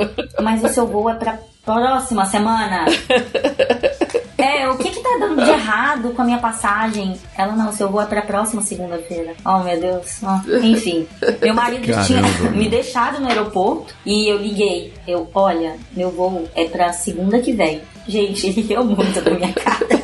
Mas 0.43 0.61
o 0.61 0.67
seu 0.67 0.85
voo 0.85 1.09
é 1.09 1.13
pra 1.13 1.39
próxima 1.63 2.25
semana. 2.25 2.85
É, 4.37 4.69
o 4.69 4.77
que 4.77 4.91
que 4.91 4.99
tá 4.99 5.17
dando 5.19 5.43
de 5.43 5.49
errado 5.49 6.11
com 6.13 6.21
a 6.21 6.25
minha 6.25 6.37
passagem? 6.37 7.17
Ela, 7.35 7.53
não, 7.53 7.71
seu 7.71 7.89
voo 7.89 8.01
é 8.01 8.05
pra 8.05 8.21
próxima 8.21 8.61
segunda-feira. 8.61 9.33
Oh, 9.43 9.59
meu 9.59 9.79
Deus. 9.79 10.21
Ó, 10.21 10.39
Enfim, 10.61 11.07
meu 11.41 11.53
marido 11.53 11.81
tinha 12.05 12.21
Caramba. 12.21 12.51
me 12.51 12.69
deixado 12.69 13.19
no 13.19 13.27
aeroporto 13.27 13.95
e 14.05 14.31
eu 14.31 14.37
liguei. 14.37 14.93
Eu, 15.07 15.27
olha, 15.33 15.77
meu 15.93 16.11
voo 16.11 16.47
é 16.53 16.65
pra 16.65 16.93
segunda 16.93 17.39
que 17.39 17.53
vem. 17.53 17.81
Gente, 18.07 18.47
ele 18.47 18.61
riu 18.61 18.83
muito 18.83 19.21
da 19.21 19.31
minha 19.31 19.53
cara. 19.53 19.85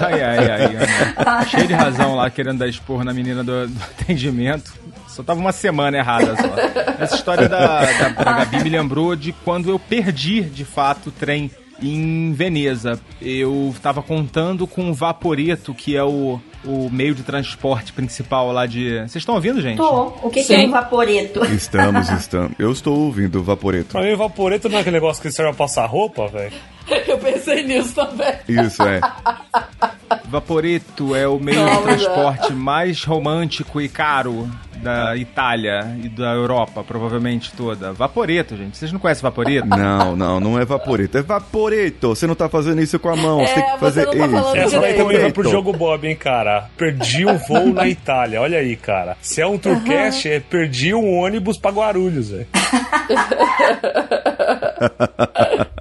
Ai, 0.00 0.20
ai, 0.22 0.38
ai. 0.38 0.76
ai. 1.24 1.46
Cheio 1.46 1.66
de 1.66 1.72
razão 1.72 2.16
lá, 2.16 2.28
querendo 2.28 2.58
dar 2.58 2.68
esporro 2.68 3.04
na 3.04 3.12
menina 3.12 3.42
do, 3.42 3.68
do 3.68 3.82
atendimento. 3.82 4.72
Só 5.08 5.22
tava 5.22 5.38
uma 5.38 5.52
semana 5.52 5.96
errada 5.96 6.34
só. 6.36 7.02
Essa 7.02 7.14
história 7.14 7.48
da, 7.48 7.84
da, 7.84 8.08
da 8.08 8.32
Gabi 8.32 8.64
me 8.64 8.68
lembrou 8.70 9.14
de 9.14 9.32
quando 9.44 9.70
eu 9.70 9.78
perdi, 9.78 10.40
de 10.42 10.64
fato, 10.64 11.08
o 11.08 11.12
trem 11.12 11.50
em 11.80 12.32
Veneza. 12.32 13.00
Eu 13.22 13.74
tava 13.80 14.02
contando 14.02 14.66
com 14.66 14.90
o 14.90 14.94
Vaporeto, 14.94 15.72
que 15.72 15.96
é 15.96 16.02
o, 16.02 16.40
o 16.66 16.88
meio 16.90 17.14
de 17.14 17.22
transporte 17.22 17.92
principal 17.92 18.52
lá 18.52 18.66
de... 18.66 18.98
Vocês 19.00 19.16
estão 19.16 19.34
ouvindo, 19.34 19.60
gente? 19.60 19.76
Tô. 19.76 20.12
O 20.22 20.30
que, 20.30 20.42
que 20.44 20.54
é 20.54 20.60
um 20.60 20.70
vaporeto? 20.70 21.44
Estamos, 21.46 22.08
estamos. 22.12 22.52
Eu 22.58 22.72
estou 22.72 22.98
ouvindo 22.98 23.40
o 23.40 23.42
Vaporeto. 23.42 23.92
Pra 23.92 24.02
mim, 24.02 24.14
vaporeto 24.16 24.68
não 24.68 24.78
é 24.78 24.80
aquele 24.80 24.96
negócio 24.96 25.22
que 25.22 25.30
serve 25.30 25.52
pra 25.52 25.58
passar 25.66 25.86
roupa, 25.86 26.28
velho? 26.28 26.52
Eu 27.08 27.18
pensei 27.18 27.62
nisso 27.62 27.94
também. 27.94 28.34
Isso, 28.48 28.82
é. 28.82 29.00
Vaporeto 30.26 31.14
é 31.14 31.26
o 31.26 31.38
meio 31.38 31.64
Não, 31.64 31.76
de 31.76 31.82
transporte 31.82 32.52
mais 32.52 33.04
romântico 33.04 33.80
e 33.80 33.88
caro 33.88 34.50
da 34.84 35.16
Itália 35.16 35.96
e 36.02 36.08
da 36.08 36.32
Europa, 36.32 36.84
provavelmente 36.84 37.52
toda. 37.52 37.92
Vaporeto, 37.92 38.56
gente. 38.56 38.76
Vocês 38.76 38.92
não 38.92 39.00
conhecem 39.00 39.22
Vaporeto? 39.22 39.66
Não, 39.66 40.14
não, 40.14 40.38
não 40.38 40.58
é 40.60 40.64
Vaporeto. 40.64 41.18
É 41.18 41.22
Vaporeto. 41.22 42.10
Você 42.10 42.26
não 42.26 42.34
tá 42.34 42.48
fazendo 42.48 42.80
isso 42.80 42.98
com 42.98 43.08
a 43.08 43.16
mão. 43.16 43.38
Você 43.40 43.52
É, 43.52 43.54
tem 43.54 43.64
que 43.64 43.70
você 43.70 43.78
fazer 43.78 44.04
não 44.06 44.12
tá 44.12 44.26
isso. 44.50 44.56
Essa 44.56 44.80
daí 44.80 44.94
também 44.94 45.18
vai 45.18 45.32
pro 45.32 45.48
jogo 45.50 45.72
Bob, 45.72 46.06
hein, 46.06 46.14
cara? 46.14 46.68
Perdi 46.76 47.24
um 47.26 47.36
voo 47.38 47.72
na 47.72 47.88
Itália. 47.88 48.40
Olha 48.40 48.58
aí, 48.58 48.76
cara. 48.76 49.16
Se 49.20 49.40
é 49.40 49.46
um 49.46 49.56
Tourcast, 49.58 50.28
é 50.28 50.38
perdi 50.40 50.94
um 50.94 51.18
ônibus 51.18 51.56
pra 51.58 51.70
Guarulhos, 51.70 52.30
velho. 52.30 52.46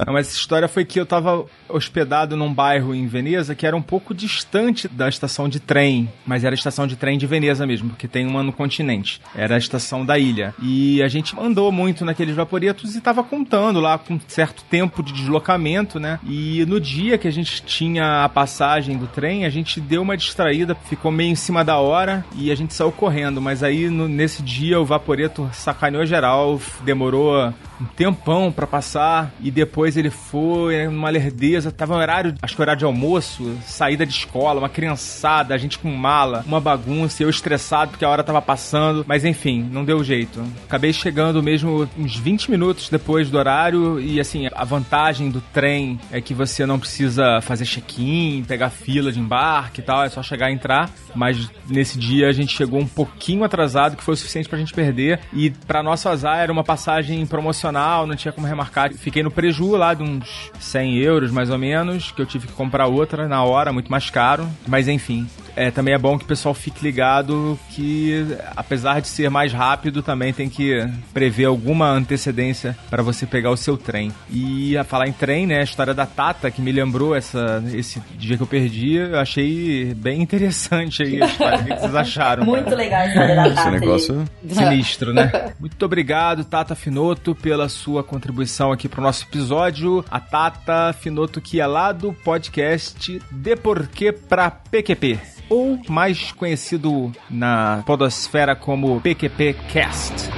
Não, 0.06 0.14
mas 0.14 0.28
essa 0.28 0.38
história 0.38 0.68
foi 0.68 0.86
que 0.86 1.00
eu 1.00 1.06
tava 1.06 1.46
hospedado 1.70 2.36
num 2.36 2.54
bairro 2.54 2.94
em 2.94 3.08
Veneza 3.08 3.56
que 3.56 3.66
era 3.66 3.76
um 3.76 3.82
pouco 3.82 4.14
distante 4.14 4.88
da 4.88 5.08
estação 5.10 5.48
de 5.50 5.60
trem, 5.60 6.10
mas 6.26 6.44
era 6.44 6.54
a 6.54 6.58
estação 6.58 6.86
de 6.88 6.96
trem 6.96 7.18
de 7.18 7.26
Veneza 7.26 7.66
mesmo, 7.66 7.90
porque 7.90 8.08
tem 8.08 8.26
uma 8.28 8.44
no 8.44 8.52
continente. 8.54 8.93
Era 9.36 9.56
a 9.56 9.58
estação 9.58 10.06
da 10.06 10.18
ilha. 10.20 10.54
E 10.62 11.02
a 11.02 11.08
gente 11.08 11.36
andou 11.40 11.72
muito 11.72 12.04
naqueles 12.06 12.36
vaporetos 12.36 12.96
e 12.96 13.02
tava 13.02 13.24
contando 13.24 13.80
lá 13.80 13.98
com 13.98 14.20
certo 14.28 14.64
tempo 14.70 15.02
de 15.02 15.14
deslocamento, 15.14 16.00
né? 16.00 16.20
E 16.26 16.66
no 16.68 16.80
dia 16.80 17.18
que 17.18 17.28
a 17.28 17.32
gente 17.32 17.62
tinha 17.64 18.24
a 18.24 18.30
passagem 18.30 18.98
do 18.98 19.08
trem, 19.08 19.46
a 19.46 19.50
gente 19.50 19.80
deu 19.82 20.02
uma 20.02 20.16
distraída, 20.18 20.76
ficou 20.76 21.12
meio 21.12 21.32
em 21.32 21.36
cima 21.36 21.64
da 21.64 21.78
hora 21.78 22.26
e 22.36 22.52
a 22.52 22.56
gente 22.56 22.74
saiu 22.74 22.92
correndo, 22.92 23.42
mas 23.42 23.64
aí 23.64 23.90
no- 23.90 24.08
nesse 24.08 24.42
dia 24.44 24.80
o 24.80 24.86
vaporeto 24.86 25.50
sacaneou 25.54 26.06
geral, 26.06 26.60
demorou 26.84 27.54
um 27.84 27.96
tempão 27.96 28.52
pra 28.52 28.66
passar 28.66 29.34
e 29.42 29.52
depois 29.52 29.98
ele 29.98 30.10
foi 30.10 30.88
numa 30.88 31.10
lerdeza, 31.10 31.72
tava 31.72 31.94
no 31.94 32.00
horário, 32.00 32.36
acho 32.42 32.56
que 32.56 32.62
horário 32.62 32.80
de 32.80 32.86
almoço, 32.86 33.58
saída 33.66 34.06
de 34.06 34.14
escola, 34.14 34.60
uma 34.60 34.70
criançada, 34.70 35.54
a 35.54 35.58
gente 35.58 35.78
com 35.78 35.92
mala, 35.92 36.44
uma 36.48 36.62
bagunça, 36.62 37.22
eu 37.22 37.30
estressado 37.30 37.92
porque 37.92 38.06
a 38.06 38.10
hora 38.10 38.24
tava 38.24 38.42
passando, 38.42 39.04
mas 39.08 39.26
enfim, 39.26 39.68
não 39.72 39.84
deu 39.84 40.04
jeito. 40.04 40.44
Acabei 40.66 40.94
chegando 40.94 41.44
mesmo 41.44 41.88
uns 41.98 42.16
20 42.16 42.50
minutos 42.50 42.90
depois 42.90 43.30
do 43.30 43.38
horário 43.38 44.00
e 44.00 44.20
assim, 44.20 44.48
a 44.54 44.64
vantagem 44.64 45.30
do 45.30 45.42
trem 45.54 46.00
é 46.12 46.22
que 46.22 46.34
você 46.34 46.66
não 46.66 46.80
precisa 46.80 47.42
fazer 47.42 47.66
check-in, 47.66 48.44
pegar 48.48 48.70
fila 48.70 49.12
de 49.12 49.20
embarque 49.20 49.82
e 49.82 49.84
tal, 49.84 50.04
é 50.04 50.10
só 50.10 50.24
chegar 50.24 50.50
e 50.50 50.54
entrar, 50.54 50.90
mas 51.16 51.50
nesse 51.68 51.98
dia 51.98 52.28
a 52.28 52.32
gente 52.32 52.56
chegou 52.56 52.80
um 52.80 52.88
pouquinho 52.88 53.44
atrasado, 53.44 53.96
que 53.98 54.04
foi 54.04 54.14
o 54.14 54.18
suficiente 54.18 54.48
pra 54.48 54.58
gente 54.58 54.74
perder. 54.74 55.20
E 55.34 55.50
pra 55.50 55.84
nosso 55.84 56.08
azar 56.08 56.40
era 56.40 56.52
uma 56.52 56.64
passagem 56.64 57.26
promocional, 57.26 57.73
não 58.08 58.16
tinha 58.16 58.32
como 58.32 58.48
remarcar. 58.48 58.94
Fiquei 58.94 59.24
no 59.24 59.32
preju 59.32 59.76
lá 59.76 59.94
de 59.94 60.04
uns 60.04 60.52
100 60.60 60.98
euros 60.98 61.32
mais 61.32 61.50
ou 61.50 61.58
menos, 61.58 62.12
que 62.12 62.22
eu 62.22 62.26
tive 62.26 62.48
que 62.48 62.54
comprar 62.54 62.88
outra 62.88 63.28
na 63.28 63.44
hora, 63.44 63.72
muito 63.74 63.92
mais 63.92 64.10
caro, 64.10 64.48
mas 64.68 64.88
enfim. 64.88 65.28
É, 65.56 65.70
também 65.70 65.94
é 65.94 65.98
bom 66.00 66.18
que 66.18 66.24
o 66.26 66.28
pessoal 66.28 66.54
fique 66.56 66.84
ligado 66.84 67.60
que, 67.70 68.26
apesar 68.56 69.00
de 69.02 69.08
ser 69.08 69.30
mais 69.30 69.54
rápido, 69.54 70.02
também 70.02 70.34
tem 70.34 70.50
que 70.50 70.84
prever 71.14 71.46
alguma 71.46 71.90
antecedência 71.92 72.76
para 72.90 73.04
você 73.04 73.28
pegar 73.28 73.52
o 73.52 73.58
seu 73.58 73.78
trem. 73.78 74.12
E 74.32 74.76
a 74.76 74.84
falar 74.84 75.08
em 75.08 75.12
trem, 75.12 75.46
né, 75.46 75.60
a 75.60 75.64
história 75.64 75.94
da 75.94 76.08
Tata, 76.08 76.50
que 76.50 76.60
me 76.60 76.72
lembrou 76.72 77.16
essa, 77.16 77.64
esse 77.72 78.02
dia 78.18 78.36
que 78.36 78.42
eu 78.42 78.48
perdi, 78.48 78.96
eu 78.96 79.20
achei 79.20 79.94
bem 79.94 80.24
interessante 80.24 81.04
aí 81.04 81.22
a 81.22 81.26
história. 81.28 81.60
O 81.60 81.64
que 81.66 81.80
vocês 81.82 81.96
acharam? 81.96 82.46
Muito 82.46 82.74
legal 82.74 83.02
a 83.02 83.08
história 83.08 83.36
da 83.36 83.46
Esse 83.48 83.56
Tata. 83.56 83.72
negócio. 83.72 84.26
Sinistro, 84.50 85.14
né? 85.14 85.54
Muito 85.60 85.86
obrigado, 85.86 86.44
Tata 86.44 86.74
Finoto, 86.74 87.36
pela 87.54 87.70
sua 87.70 88.04
contribuição 88.04 88.72
aqui 88.72 88.90
pro 88.90 89.00
nosso 89.00 89.26
episódio. 89.26 90.04
A 90.10 90.20
Tata 90.20 90.92
Finoto, 90.92 91.40
que 91.40 91.62
é 91.62 91.68
lá 91.68 91.92
do 91.92 92.12
podcast 92.12 93.22
De 93.32 93.56
Porquê 93.56 94.12
pra 94.12 94.50
PQP. 94.50 95.20
Ou 95.48 95.80
mais 95.88 96.32
conhecido 96.32 97.12
na 97.30 97.84
podosfera 97.86 98.56
como 98.56 99.00
PQP 99.02 99.54
Cast. 99.72 100.32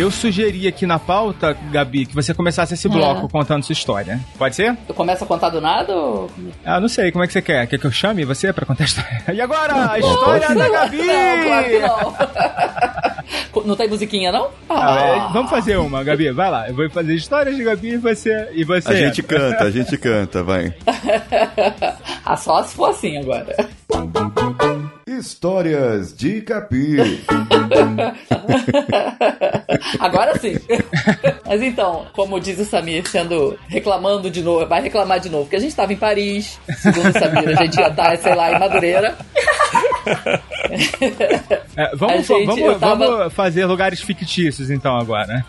Eu 0.00 0.10
sugeri 0.10 0.66
aqui 0.66 0.86
na 0.86 0.98
pauta, 0.98 1.54
Gabi, 1.70 2.06
que 2.06 2.14
você 2.14 2.32
começasse 2.32 2.72
esse 2.72 2.88
bloco 2.88 3.28
contando 3.28 3.62
sua 3.62 3.74
história. 3.74 4.18
Pode 4.38 4.56
ser? 4.56 4.74
Eu 4.88 4.94
começo 4.94 5.24
a 5.24 5.26
contar 5.26 5.50
do 5.50 5.60
nada 5.60 5.94
ou... 5.94 6.30
Ah, 6.64 6.80
não 6.80 6.88
sei, 6.88 7.12
como 7.12 7.22
é 7.22 7.26
que 7.26 7.34
você 7.34 7.42
quer? 7.42 7.66
Quer 7.66 7.78
que 7.78 7.86
eu 7.86 7.92
chame 7.92 8.24
você 8.24 8.50
pra 8.50 8.64
contar 8.64 8.84
a 8.84 8.86
história? 8.86 9.22
E 9.30 9.40
agora, 9.42 9.92
a 9.92 9.98
história 9.98 10.54
da 10.54 10.68
Gabi! 10.70 11.02
Não, 11.02 11.44
claro 11.44 11.68
que 11.68 11.78
não. 11.80 13.62
não 13.66 13.76
tem 13.76 13.88
musiquinha, 13.88 14.32
não? 14.32 14.48
Ah, 14.70 15.00
é, 15.00 15.32
vamos 15.34 15.50
fazer 15.50 15.76
uma, 15.76 16.02
Gabi, 16.02 16.30
vai 16.32 16.50
lá. 16.50 16.66
Eu 16.66 16.74
vou 16.74 16.88
fazer 16.88 17.14
histórias 17.14 17.54
de 17.54 17.62
Gabi 17.62 17.90
e 17.90 17.98
você. 17.98 18.48
E 18.54 18.64
você 18.64 18.88
A 18.88 18.94
gente 18.94 19.22
canta, 19.22 19.64
a 19.64 19.70
gente 19.70 19.98
canta, 19.98 20.42
vai. 20.42 20.74
Ah, 22.24 22.36
só 22.38 22.62
se 22.62 22.74
for 22.74 22.88
assim 22.88 23.18
agora. 23.18 23.54
Histórias 25.20 26.16
de 26.16 26.40
Capi. 26.40 26.96
Agora 29.98 30.38
sim. 30.38 30.54
Mas 31.46 31.62
então, 31.62 32.06
como 32.12 32.40
diz 32.40 32.58
o 32.58 32.64
Samir, 32.64 33.06
sendo 33.08 33.58
reclamando 33.68 34.30
de 34.30 34.42
novo, 34.42 34.66
vai 34.66 34.80
reclamar 34.82 35.20
de 35.20 35.28
novo, 35.28 35.44
porque 35.44 35.56
a 35.56 35.60
gente 35.60 35.70
estava 35.70 35.92
em 35.92 35.96
Paris, 35.96 36.58
segundo 36.78 37.08
o 37.08 37.12
Samir, 37.12 37.48
a 37.48 37.62
gente 37.64 37.78
ia 37.78 37.88
estar, 37.88 38.16
sei 38.18 38.34
lá, 38.34 38.52
em 38.52 38.58
Madureira. 38.58 39.16
É, 41.76 41.96
vamos, 41.96 42.26
gente- 42.26 42.46
vamos, 42.46 42.78
tava- 42.78 43.06
vamos 43.18 43.32
fazer 43.34 43.64
lugares 43.66 44.00
fictícios 44.00 44.70
então 44.70 44.96
agora. 44.96 45.44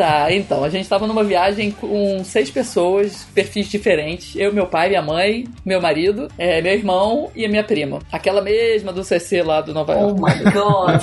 Tá, 0.00 0.32
então, 0.32 0.64
a 0.64 0.70
gente 0.70 0.88
tava 0.88 1.06
numa 1.06 1.22
viagem 1.22 1.70
com 1.72 2.24
seis 2.24 2.50
pessoas, 2.50 3.26
perfis 3.34 3.68
diferentes. 3.68 4.34
Eu, 4.34 4.50
meu 4.50 4.66
pai, 4.66 4.88
minha 4.88 5.02
mãe, 5.02 5.44
meu 5.62 5.78
marido, 5.78 6.26
é, 6.38 6.62
meu 6.62 6.72
irmão 6.72 7.30
e 7.36 7.44
a 7.44 7.48
minha 7.50 7.62
prima. 7.62 7.98
Aquela 8.10 8.40
mesma 8.40 8.94
do 8.94 9.04
CC 9.04 9.42
lá 9.42 9.60
do 9.60 9.74
Nova 9.74 9.94
Oh 9.94 10.08
York. 10.08 10.20
my 10.22 10.52
god. 10.52 11.02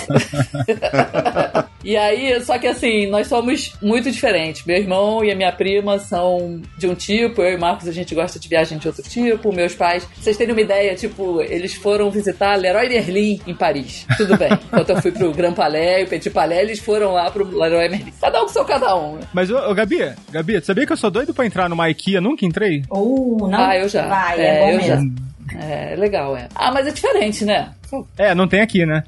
E 1.88 1.96
aí, 1.96 2.42
só 2.42 2.58
que 2.60 2.68
assim, 2.68 3.08
nós 3.08 3.28
somos 3.28 3.72
muito 3.82 4.12
diferentes. 4.12 4.66
Meu 4.66 4.76
irmão 4.76 5.24
e 5.24 5.32
a 5.32 5.36
minha 5.36 5.54
prima 5.54 5.98
são 5.98 6.62
de 6.78 6.86
um 6.86 6.94
tipo, 6.94 7.42
eu 7.42 7.54
e 7.54 7.56
o 7.56 7.60
Marcos 7.62 7.88
a 7.88 7.94
gente 7.94 8.14
gosta 8.14 8.38
de 8.38 8.50
viagem 8.50 8.78
de 8.78 8.90
outro 8.90 9.04
tipo. 9.04 9.54
Meus 9.54 9.74
pais, 9.74 10.06
vocês 10.18 10.36
terem 10.36 10.54
uma 10.54 10.60
ideia, 10.60 10.96
tipo, 10.96 11.42
eles 11.42 11.76
foram 11.76 12.12
visitar 12.12 12.56
Leroy 12.56 12.90
Merlin 12.90 13.40
em 13.48 13.54
Paris. 13.54 14.06
Tudo 14.18 14.36
bem. 14.36 14.50
Enquanto 14.52 14.90
eu 14.90 15.02
fui 15.02 15.12
pro 15.14 15.32
Grand 15.32 15.54
Palais 15.54 16.02
e 16.02 16.04
o 16.04 16.08
Petit 16.08 16.30
Palais, 16.30 16.60
eles 16.60 16.80
foram 16.80 17.14
lá 17.14 17.32
pro 17.32 17.48
Leroy 17.58 17.88
Merlin. 17.88 18.12
Cada 18.20 18.42
um 18.42 18.48
com 18.48 18.50
seu 18.50 18.66
cada 18.66 18.87
Mas, 19.34 19.50
ô, 19.50 19.58
ô, 19.70 19.74
Gabi, 19.74 20.14
Gabi, 20.32 20.60
tu 20.62 20.66
sabia 20.68 20.86
que 20.86 20.94
eu 20.94 20.98
sou 20.98 21.10
doido 21.12 21.34
pra 21.34 21.46
entrar 21.46 21.70
numa 21.70 21.90
IKEA? 21.90 22.22
Nunca 22.22 22.46
entrei? 22.46 22.84
Uh, 22.92 23.48
não. 23.48 23.60
Ah, 23.60 23.76
eu 23.78 23.88
já. 23.90 24.08
Vai, 24.08 24.40
é, 24.40 24.46
É, 24.46 24.60
bom 24.60 24.70
eu 24.72 24.80
já. 24.82 24.96
mesmo. 24.96 25.16
É, 25.60 25.96
legal, 25.96 26.36
é. 26.36 26.48
Ah, 26.54 26.72
mas 26.72 26.88
é 26.88 26.92
diferente, 26.92 27.46
né? 27.46 27.70
É, 28.18 28.36
não 28.36 28.48
tem 28.48 28.62
aqui, 28.62 28.86
né? 28.86 29.04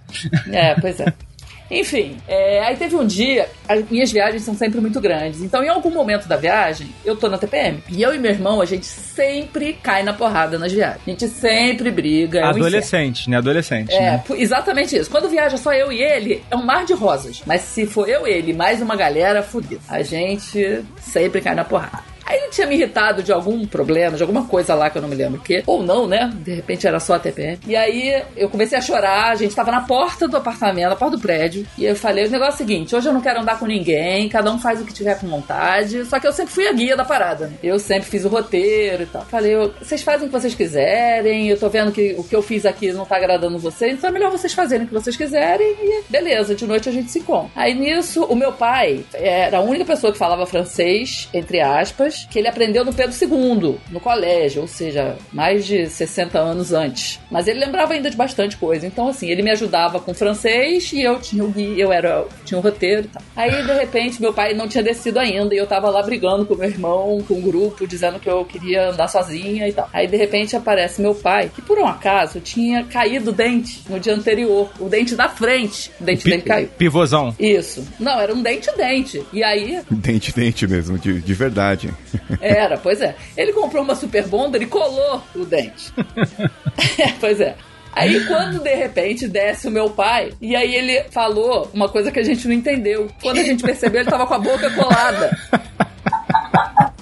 É, 0.51 0.73
pois 0.75 0.99
é. 0.99 1.05
Enfim, 1.69 2.17
é, 2.27 2.62
aí 2.62 2.75
teve 2.75 2.95
um 2.95 3.05
dia, 3.05 3.47
as 3.67 3.88
minhas 3.89 4.12
viagens 4.12 4.43
são 4.43 4.55
sempre 4.55 4.82
muito 4.82 4.99
grandes. 4.99 5.41
Então, 5.41 5.63
em 5.63 5.69
algum 5.69 5.91
momento 5.91 6.27
da 6.27 6.36
viagem, 6.36 6.89
eu 7.05 7.15
tô 7.15 7.29
na 7.29 7.38
TPM. 7.38 7.84
E 7.89 8.01
eu 8.01 8.13
e 8.13 8.17
meu 8.17 8.32
irmão, 8.32 8.62
a 8.62 8.65
gente 8.65 8.86
sempre 8.86 9.73
cai 9.73 10.01
na 10.03 10.13
porrada 10.13 10.58
nas 10.58 10.71
viagens. 10.71 11.01
A 11.05 11.10
gente 11.10 11.27
sempre 11.27 11.91
briga. 11.91 12.39
é 12.39 12.45
um. 12.45 12.49
Adolescente, 12.49 13.29
né? 13.29 13.38
Adolescente. 13.38 13.93
É, 13.93 14.12
né? 14.12 14.23
exatamente 14.38 14.95
isso. 14.95 15.10
Quando 15.10 15.29
viaja 15.29 15.58
só 15.58 15.73
eu 15.73 15.91
e 15.91 16.01
ele, 16.01 16.43
é 16.49 16.55
um 16.55 16.65
mar 16.65 16.86
de 16.86 16.93
rosas. 16.93 17.41
Mas 17.45 17.62
se 17.62 17.86
for 17.86 18.10
eu 18.10 18.27
e 18.27 18.32
ele, 18.32 18.53
mais 18.53 18.82
uma 18.82 18.95
galera, 18.95 19.43
fudido. 19.43 19.82
A 19.88 20.01
gente 20.01 20.84
sempre 20.99 21.41
cai 21.41 21.53
na 21.53 21.63
porrada. 21.63 22.09
Aí 22.29 22.37
ele 22.37 22.49
tinha 22.49 22.67
me 22.67 22.75
irritado 22.75 23.23
de 23.23 23.31
algum 23.31 23.65
problema, 23.65 24.15
de 24.15 24.21
alguma 24.21 24.45
coisa 24.45 24.75
lá 24.75 24.87
que 24.87 24.99
eu 24.99 25.01
não 25.01 25.09
me 25.09 25.15
lembro 25.15 25.39
o 25.39 25.43
quê. 25.43 25.63
Ou 25.65 25.81
não, 25.81 26.07
né? 26.07 26.31
De 26.35 26.53
repente 26.53 26.85
era 26.85 26.99
só 26.99 27.15
a 27.15 27.19
TPM. 27.19 27.57
E 27.65 27.75
aí 27.75 28.23
eu 28.37 28.47
comecei 28.49 28.77
a 28.77 28.81
chorar, 28.81 29.31
a 29.31 29.35
gente 29.35 29.55
tava 29.55 29.71
na 29.71 29.81
porta 29.81 30.27
do 30.27 30.37
apartamento, 30.37 30.89
na 30.89 30.95
porta 30.95 31.17
do 31.17 31.21
prédio. 31.21 31.65
E 31.75 31.85
eu 31.85 31.95
falei, 31.95 32.27
o 32.27 32.29
negócio 32.29 32.51
é 32.51 32.55
o 32.55 32.57
seguinte, 32.57 32.95
hoje 32.95 33.09
eu 33.09 33.13
não 33.13 33.21
quero 33.21 33.41
andar 33.41 33.57
com 33.57 33.65
ninguém, 33.65 34.29
cada 34.29 34.51
um 34.51 34.59
faz 34.59 34.79
o 34.79 34.85
que 34.85 34.93
tiver 34.93 35.19
com 35.19 35.27
vontade. 35.27 36.05
Só 36.05 36.19
que 36.19 36.27
eu 36.27 36.31
sempre 36.31 36.53
fui 36.53 36.67
a 36.67 36.71
guia 36.71 36.95
da 36.95 37.03
parada, 37.03 37.47
né? 37.47 37.53
Eu 37.63 37.79
sempre 37.79 38.07
fiz 38.07 38.23
o 38.25 38.29
roteiro 38.29 39.03
e 39.03 39.05
tal. 39.07 39.25
Falei, 39.25 39.55
vocês 39.81 40.03
fazem 40.03 40.27
o 40.27 40.31
que 40.31 40.39
vocês 40.39 40.53
quiserem, 40.53 41.49
eu 41.49 41.59
tô 41.59 41.67
vendo 41.67 41.91
que 41.91 42.13
o 42.15 42.23
que 42.23 42.35
eu 42.35 42.43
fiz 42.43 42.63
aqui 42.63 42.91
não 42.93 43.05
tá 43.05 43.15
agradando 43.15 43.57
vocês, 43.57 43.93
então 43.93 44.09
é 44.09 44.13
melhor 44.13 44.29
vocês 44.29 44.53
fazerem 44.53 44.85
o 44.85 44.87
que 44.87 44.93
vocês 44.93 45.17
quiserem 45.17 45.67
e 45.81 46.03
beleza, 46.09 46.53
de 46.53 46.67
noite 46.67 46.89
a 46.89 46.91
gente 46.91 47.09
se 47.09 47.19
encontra. 47.19 47.49
Aí 47.55 47.73
nisso, 47.73 48.23
o 48.25 48.35
meu 48.35 48.51
pai 48.51 49.03
era 49.13 49.57
a 49.57 49.61
única 49.61 49.85
pessoa 49.85 50.11
que 50.11 50.19
falava 50.19 50.45
francês, 50.45 51.27
entre 51.33 51.59
aspas, 51.59 52.18
que 52.29 52.39
ele 52.39 52.47
aprendeu 52.47 52.84
no 52.84 52.93
Pedro 52.93 53.15
II, 53.15 53.77
no 53.89 53.99
colégio, 53.99 54.62
ou 54.62 54.67
seja, 54.67 55.15
mais 55.32 55.65
de 55.65 55.88
60 55.88 56.39
anos 56.39 56.73
antes. 56.73 57.19
Mas 57.29 57.47
ele 57.47 57.60
lembrava 57.60 57.93
ainda 57.93 58.10
de 58.10 58.17
bastante 58.17 58.58
coisa. 58.58 58.86
Então, 58.86 59.08
assim, 59.08 59.29
ele 59.29 59.41
me 59.41 59.51
ajudava 59.51 59.99
com 59.99 60.13
francês 60.13 60.91
e 60.93 61.01
eu 61.01 61.19
tinha 61.19 61.43
o 61.43 61.49
guia, 61.49 61.84
eu 61.84 61.91
era, 61.91 62.25
tinha 62.45 62.58
o 62.58 62.62
roteiro 62.62 63.05
e 63.05 63.08
tal. 63.08 63.21
Aí, 63.36 63.63
de 63.63 63.73
repente, 63.73 64.21
meu 64.21 64.34
pai 64.34 64.53
não 64.53 64.67
tinha 64.67 64.84
descido 64.84 65.19
ainda 65.19 65.53
e 65.53 65.58
eu 65.58 65.67
tava 65.67 65.89
lá 65.89 66.01
brigando 66.01 66.45
com 66.45 66.55
meu 66.55 66.69
irmão, 66.69 67.23
com 67.27 67.36
o 67.36 67.41
grupo, 67.41 67.88
dizendo 67.88 68.19
que 68.19 68.29
eu 68.29 68.43
queria 68.45 68.89
andar 68.89 69.08
sozinha 69.08 69.67
e 69.67 69.73
tal. 69.73 69.89
Aí, 69.93 70.08
de 70.08 70.17
repente, 70.17 70.55
aparece 70.55 71.01
meu 71.01 71.15
pai, 71.15 71.51
que 71.53 71.62
por 71.62 71.77
um 71.77 71.86
acaso 71.86 72.39
tinha 72.39 72.84
caído 72.84 73.32
o 73.32 73.34
dente 73.34 73.84
no 73.89 73.99
dia 73.99 74.13
anterior. 74.13 74.69
O 74.79 74.89
dente 74.89 75.15
da 75.15 75.29
frente, 75.29 75.91
o 75.99 76.03
dente 76.03 76.23
dele 76.25 76.41
caiu. 76.41 76.67
Pivôzão. 76.77 77.36
Isso. 77.39 77.86
Não, 77.99 78.19
era 78.19 78.34
um 78.34 78.41
dente-dente. 78.41 79.23
E 79.32 79.43
aí, 79.43 79.82
Dente, 79.89 80.34
dente 80.34 80.67
mesmo, 80.67 80.97
de, 80.97 81.21
de 81.21 81.34
verdade. 81.34 81.93
era, 82.41 82.78
pois 82.78 83.02
é. 83.02 83.15
Ele 83.36 83.54
comprou 83.54 83.84
uma 83.84 83.95
super 83.95 84.28
bonder 84.28 84.62
e 84.62 84.65
colou 84.65 85.22
o 85.36 85.45
dente. 85.45 85.93
É, 86.98 87.12
pois 87.19 87.41
é. 87.41 87.56
Aí, 87.91 88.26
quando 88.26 88.60
de 88.62 88.74
repente 88.74 89.28
desce 89.28 89.67
o 89.67 89.72
meu 89.72 89.89
pai, 89.89 90.32
e 90.41 90.56
aí 90.56 90.74
ele 90.74 91.04
falou 91.12 91.69
uma 91.74 91.89
coisa 91.89 92.12
que 92.12 92.19
a 92.19 92.24
gente 92.24 92.48
não 92.48 92.56
entendeu. 92.56 93.10
Quando 93.22 93.39
a 93.39 93.43
gente 93.43 93.63
percebeu, 93.63 94.02
ele 94.02 94.10
tava 94.10 94.26
com 94.26 94.34
a 94.34 94.39
boca 94.39 94.69
colada. 94.72 95.38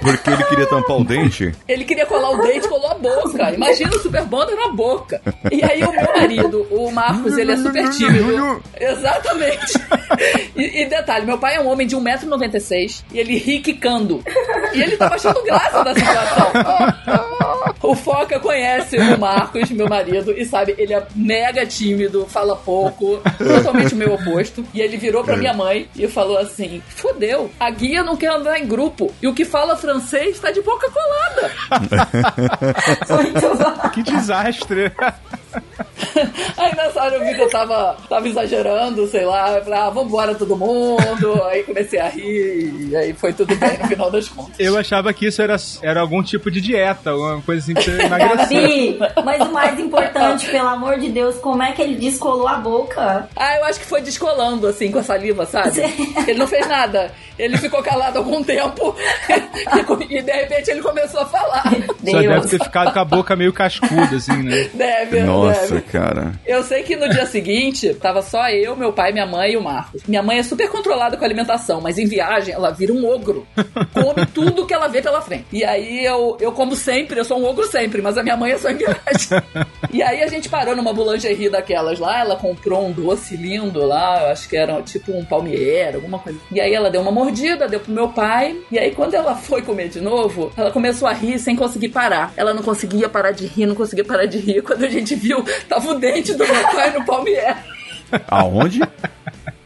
Porque 0.00 0.30
ele 0.30 0.44
queria 0.44 0.66
tampar 0.66 0.96
o 0.96 1.04
dente. 1.04 1.54
Ele 1.66 1.84
queria 1.84 2.06
colar 2.06 2.30
o 2.30 2.42
dente, 2.42 2.68
colou 2.68 2.90
a 2.90 2.94
boca. 2.94 3.52
Imagina 3.52 3.94
o 3.94 3.98
super 3.98 4.24
bonder 4.24 4.56
na 4.56 4.68
boca. 4.68 5.20
E 5.50 5.62
aí, 5.62 5.82
o 5.82 5.92
meu 5.92 6.14
marido, 6.16 6.66
o 6.70 6.90
Marcos, 6.90 7.36
ele 7.36 7.52
é 7.52 7.56
super 7.56 7.90
tímido. 7.90 8.62
Exatamente. 8.78 9.74
E, 10.56 10.82
e 10.82 10.86
detalhe, 10.86 11.26
meu 11.26 11.38
pai 11.38 11.56
é 11.56 11.60
um 11.60 11.68
homem 11.68 11.86
de 11.86 11.96
1,96m 11.96 13.02
e 13.12 13.18
ele 13.18 13.36
ri 13.36 13.60
quicando. 13.60 14.22
E 14.72 14.82
ele 14.82 14.96
tava 14.96 15.14
achando 15.14 15.42
graça 15.42 15.84
da 15.84 15.94
situação. 15.94 16.52
O 17.82 17.94
Foca 17.94 18.40
conhece 18.40 18.96
o 18.96 19.18
Marcos, 19.18 19.70
meu 19.70 19.88
marido, 19.88 20.32
e 20.32 20.44
sabe, 20.44 20.74
ele 20.78 20.92
é 20.92 21.06
mega 21.14 21.64
tímido, 21.64 22.26
fala 22.26 22.56
pouco, 22.56 23.20
totalmente 23.38 23.94
o 23.94 23.96
meu 23.96 24.14
oposto. 24.14 24.64
E 24.74 24.80
ele 24.80 24.96
virou 24.96 25.22
pra 25.22 25.36
minha 25.36 25.54
mãe 25.54 25.88
e 25.96 26.06
falou 26.08 26.38
assim: 26.38 26.82
fudeu, 26.88 27.50
a 27.58 27.70
guia 27.70 28.02
não 28.02 28.16
quer 28.16 28.30
andar 28.30 28.58
em 28.58 28.66
grupo. 28.66 29.12
E 29.22 29.28
o 29.28 29.34
que 29.34 29.44
fala 29.44 29.67
francês 29.76 30.38
tá 30.38 30.50
de 30.50 30.60
boca 30.62 30.90
colada. 30.90 31.52
Que 33.92 34.02
desastre. 34.02 34.92
Aí 36.56 36.74
nessa 36.74 37.02
hora 37.02 37.16
eu 37.16 37.24
vi 37.24 37.34
que 37.34 37.42
eu 37.42 37.50
tava, 37.50 37.96
tava 38.08 38.28
exagerando, 38.28 39.06
sei 39.06 39.24
lá. 39.24 39.56
Eu 39.56 39.64
falei, 39.64 39.78
ah, 39.78 39.90
vambora 39.90 40.34
todo 40.34 40.56
mundo. 40.56 41.42
Aí 41.44 41.62
comecei 41.62 42.00
a 42.00 42.08
rir, 42.08 42.88
e 42.90 42.96
aí 42.96 43.12
foi 43.12 43.32
tudo 43.32 43.54
bem 43.56 43.78
no 43.78 43.88
final 43.88 44.10
das 44.10 44.28
contas. 44.28 44.58
Eu 44.58 44.76
achava 44.76 45.12
que 45.12 45.26
isso 45.26 45.40
era, 45.42 45.56
era 45.82 46.00
algum 46.00 46.22
tipo 46.22 46.50
de 46.50 46.60
dieta, 46.60 47.10
alguma 47.10 47.40
coisa 47.42 47.62
assim 47.62 47.74
pra 47.74 47.82
você 47.82 48.02
emagrecer. 48.02 48.38
Gabi, 48.38 48.98
mas 49.24 49.40
o 49.42 49.52
mais 49.52 49.78
importante, 49.78 50.50
pelo 50.50 50.68
amor 50.68 50.98
de 50.98 51.10
Deus, 51.10 51.36
como 51.36 51.62
é 51.62 51.72
que 51.72 51.82
ele 51.82 51.96
descolou 51.96 52.48
a 52.48 52.56
boca? 52.56 53.28
Ah, 53.36 53.56
eu 53.56 53.64
acho 53.64 53.80
que 53.80 53.86
foi 53.86 54.00
descolando, 54.00 54.66
assim, 54.66 54.90
com 54.90 54.98
a 54.98 55.02
saliva, 55.02 55.46
sabe? 55.46 55.80
Ele 56.26 56.38
não 56.38 56.46
fez 56.46 56.66
nada. 56.66 57.12
Ele 57.38 57.56
ficou 57.56 57.80
calado 57.82 58.18
algum 58.18 58.42
tempo 58.42 58.96
e, 60.10 60.22
de 60.22 60.32
repente 60.32 60.70
ele 60.70 60.82
começou 60.82 61.20
a 61.20 61.26
falar. 61.26 61.62
Só 61.62 62.20
deve 62.20 62.28
Deus. 62.28 62.50
ter 62.50 62.64
ficado 62.64 62.92
com 62.92 62.98
a 62.98 63.04
boca 63.04 63.36
meio 63.36 63.52
cascuda, 63.52 64.16
assim, 64.16 64.42
né? 64.42 64.68
Deve, 64.74 65.20
Nossa, 65.20 65.47
deve. 65.52 65.80
cara. 65.82 66.32
Eu 66.46 66.62
sei 66.62 66.82
que 66.82 66.96
no 66.96 67.08
dia 67.08 67.26
seguinte, 67.26 67.94
tava 67.94 68.22
só 68.22 68.48
eu, 68.50 68.76
meu 68.76 68.92
pai, 68.92 69.12
minha 69.12 69.26
mãe 69.26 69.52
e 69.52 69.56
o 69.56 69.62
Marcos. 69.62 70.02
Minha 70.06 70.22
mãe 70.22 70.38
é 70.38 70.42
super 70.42 70.68
controlada 70.68 71.16
com 71.16 71.24
a 71.24 71.26
alimentação, 71.26 71.80
mas 71.80 71.98
em 71.98 72.06
viagem 72.06 72.54
ela 72.54 72.70
vira 72.70 72.92
um 72.92 73.06
ogro. 73.06 73.46
Come 73.92 74.26
tudo 74.34 74.66
que 74.66 74.74
ela 74.74 74.88
vê 74.88 75.02
pela 75.02 75.20
frente. 75.20 75.46
E 75.52 75.64
aí 75.64 76.04
eu, 76.04 76.36
eu 76.40 76.52
como 76.52 76.74
sempre, 76.74 77.20
eu 77.20 77.24
sou 77.24 77.38
um 77.38 77.44
ogro 77.44 77.66
sempre, 77.66 78.02
mas 78.02 78.16
a 78.16 78.22
minha 78.22 78.36
mãe 78.36 78.52
é 78.52 78.58
só 78.58 78.70
em 78.70 78.76
viagem. 78.76 78.98
E 79.90 80.02
aí 80.02 80.22
a 80.22 80.26
gente 80.26 80.50
parou 80.50 80.76
numa 80.76 80.92
boulangerie 80.92 81.48
daquelas 81.48 81.98
lá, 81.98 82.20
ela 82.20 82.36
comprou 82.36 82.86
um 82.86 82.92
doce 82.92 83.36
lindo 83.36 83.86
lá, 83.86 84.22
eu 84.22 84.32
acho 84.32 84.48
que 84.48 84.56
era 84.56 84.82
tipo 84.82 85.12
um 85.12 85.24
palmier, 85.24 85.94
alguma 85.94 86.18
coisa. 86.18 86.38
E 86.52 86.60
aí 86.60 86.74
ela 86.74 86.90
deu 86.90 87.00
uma 87.00 87.10
mordida, 87.10 87.66
deu 87.66 87.80
pro 87.80 87.92
meu 87.92 88.08
pai, 88.08 88.56
e 88.70 88.78
aí 88.78 88.90
quando 88.90 89.14
ela 89.14 89.34
foi 89.34 89.62
comer 89.62 89.88
de 89.88 90.00
novo, 90.00 90.52
ela 90.56 90.70
começou 90.70 91.08
a 91.08 91.12
rir 91.12 91.38
sem 91.38 91.56
conseguir 91.56 91.88
parar. 91.88 92.32
Ela 92.36 92.52
não 92.52 92.62
conseguia 92.62 93.08
parar 93.08 93.32
de 93.32 93.46
rir, 93.46 93.66
não 93.66 93.74
conseguia 93.74 94.04
parar 94.04 94.26
de 94.26 94.38
rir. 94.38 94.62
Quando 94.62 94.84
a 94.84 94.88
gente 94.88 95.14
viu, 95.14 95.27
tava 95.68 95.90
o 95.90 95.94
dente 95.94 96.34
do 96.34 96.46
meu 96.46 96.68
pai 96.68 96.90
no 96.92 97.04
palmier, 97.04 97.56
Aonde? 98.28 98.80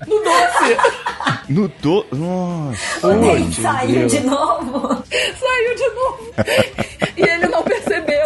no 0.07 0.19
doce. 0.23 0.77
No 1.49 1.69
do... 1.69 2.07
Nossa. 2.13 3.07
O 3.07 3.21
dente 3.21 3.61
saiu 3.61 4.07
de 4.07 4.21
novo. 4.21 5.05
Saiu 5.11 5.75
de 5.77 5.89
novo. 5.95 6.35
E 7.17 7.23
ele 7.23 7.47
não 7.47 7.63
percebeu. 7.63 8.23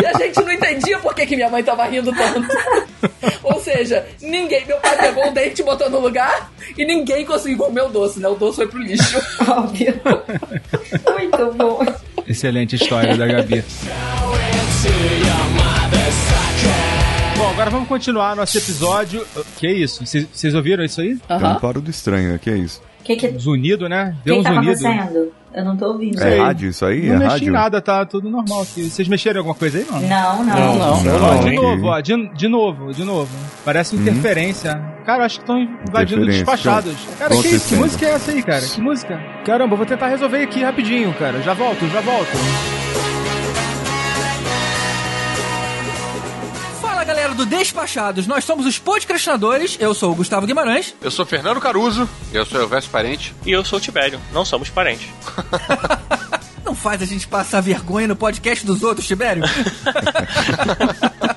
E 0.00 0.06
a 0.06 0.12
gente 0.18 0.40
não 0.42 0.52
entendia 0.52 0.98
por 0.98 1.14
que, 1.14 1.26
que 1.26 1.36
minha 1.36 1.48
mãe 1.48 1.62
tava 1.62 1.84
rindo 1.84 2.12
tanto. 2.12 2.48
Ou 3.42 3.60
seja, 3.60 4.06
ninguém. 4.20 4.64
Meu 4.66 4.76
pai 4.78 4.96
pegou 4.98 5.28
o 5.28 5.32
dente 5.32 5.62
e 5.62 5.64
botou 5.64 5.88
no 5.88 6.00
lugar 6.00 6.52
e 6.76 6.84
ninguém 6.84 7.24
conseguiu 7.24 7.58
comer 7.58 7.82
o 7.82 7.88
doce, 7.88 8.20
né? 8.20 8.28
O 8.28 8.34
doce 8.34 8.56
foi 8.56 8.68
pro 8.68 8.78
lixo. 8.80 9.20
Óbvio. 9.48 10.00
Muito 11.18 11.54
bom. 11.54 11.84
Excelente 12.26 12.76
história 12.76 13.16
da 13.16 13.26
Gabi. 13.26 13.64
Bom, 17.42 17.50
agora 17.50 17.70
vamos 17.70 17.88
continuar 17.88 18.36
nosso 18.36 18.56
episódio. 18.56 19.26
Que 19.58 19.66
isso? 19.68 20.06
Vocês- 20.06 20.54
ouviram 20.54 20.84
isso 20.84 21.00
aí? 21.00 21.18
É 21.28 21.34
um 21.34 21.36
Aham. 21.38 21.58
barulho 21.60 21.90
estranho, 21.90 22.38
que 22.38 22.48
é 22.48 22.56
isso? 22.56 22.80
Que 23.02 23.16
que, 23.16 23.26
Os 23.26 23.46
unidos, 23.48 23.90
né? 23.90 24.14
Deu 24.24 24.34
que 24.36 24.40
uns 24.42 24.44
tá 24.44 24.52
unidos. 24.52 24.84
acontecendo? 24.84 25.32
Eu 25.52 25.64
não 25.64 25.76
tô 25.76 25.86
ouvindo. 25.86 26.22
É 26.22 26.38
rádio 26.38 26.70
isso 26.70 26.86
aí? 26.86 27.08
Não 27.08 27.16
é 27.16 27.18
mexi 27.18 27.26
em 27.26 27.30
rádio? 27.30 27.52
nada, 27.52 27.80
tá 27.80 28.06
tudo 28.06 28.30
normal 28.30 28.62
aqui. 28.62 28.88
Vocês 28.88 29.08
mexeram 29.08 29.38
em 29.38 29.40
alguma 29.40 29.56
coisa 29.56 29.78
aí, 29.78 29.86
não? 29.90 30.00
Não, 30.02 30.44
não. 30.44 30.54
Não, 30.54 31.02
não, 31.02 31.34
Não, 31.34 31.40
de 31.44 31.56
novo, 31.56 31.86
ó, 31.88 32.00
de, 32.00 32.28
de 32.32 32.46
novo, 32.48 32.92
de 32.94 33.02
novo. 33.04 33.28
Parece 33.64 33.96
interferência. 33.96 34.74
Cara, 35.04 35.22
eu 35.22 35.26
acho 35.26 35.38
que 35.38 35.42
estão 35.42 35.60
invadindo 35.60 36.24
despachados. 36.24 36.94
Cara, 37.18 37.30
Tão 37.30 37.42
que, 37.42 37.58
que 37.58 37.74
música 37.74 38.06
é 38.06 38.10
essa 38.10 38.30
aí, 38.30 38.40
cara? 38.44 38.62
Que 38.64 38.80
música? 38.80 39.20
Caramba, 39.44 39.72
eu 39.74 39.78
vou 39.78 39.86
tentar 39.86 40.06
resolver 40.06 40.42
aqui 40.44 40.62
rapidinho, 40.62 41.12
cara. 41.14 41.42
Já 41.42 41.54
volto, 41.54 41.88
já 41.88 42.00
volto. 42.00 42.30
Galera 47.32 47.34
do 47.34 47.46
Despachados. 47.46 48.26
Nós 48.26 48.44
somos 48.44 48.66
os 48.66 48.78
podcastinadores. 48.78 49.76
Eu 49.80 49.94
sou 49.94 50.12
o 50.12 50.14
Gustavo 50.14 50.46
Guimarães. 50.46 50.94
Eu 51.00 51.10
sou 51.10 51.26
Fernando 51.26 51.60
Caruso. 51.60 52.08
Eu 52.32 52.44
sou 52.46 52.60
Elvésio 52.60 52.90
Parente. 52.90 53.34
E 53.44 53.50
eu 53.50 53.64
sou 53.64 53.78
o 53.78 53.82
Tibério. 53.82 54.20
Não 54.32 54.44
somos 54.44 54.70
parentes. 54.70 55.08
Não 56.64 56.74
faz 56.74 57.02
a 57.02 57.04
gente 57.04 57.26
passar 57.26 57.60
vergonha 57.60 58.06
no 58.06 58.16
podcast 58.16 58.64
dos 58.64 58.82
outros, 58.82 59.06
Tibério. 59.06 59.42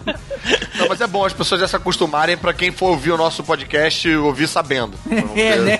Não, 0.86 0.90
mas 0.90 1.02
é 1.02 1.08
bom 1.08 1.26
as 1.26 1.34
pessoas 1.34 1.60
já 1.62 1.68
se 1.68 1.76
acostumarem 1.76 2.38
pra 2.38 2.54
quem 2.54 2.72
for 2.72 2.92
ouvir 2.92 3.12
o 3.12 3.18
nosso 3.18 3.44
podcast 3.44 4.08
ouvir 4.16 4.48
sabendo. 4.48 4.94
É, 5.36 5.58
né? 5.58 5.80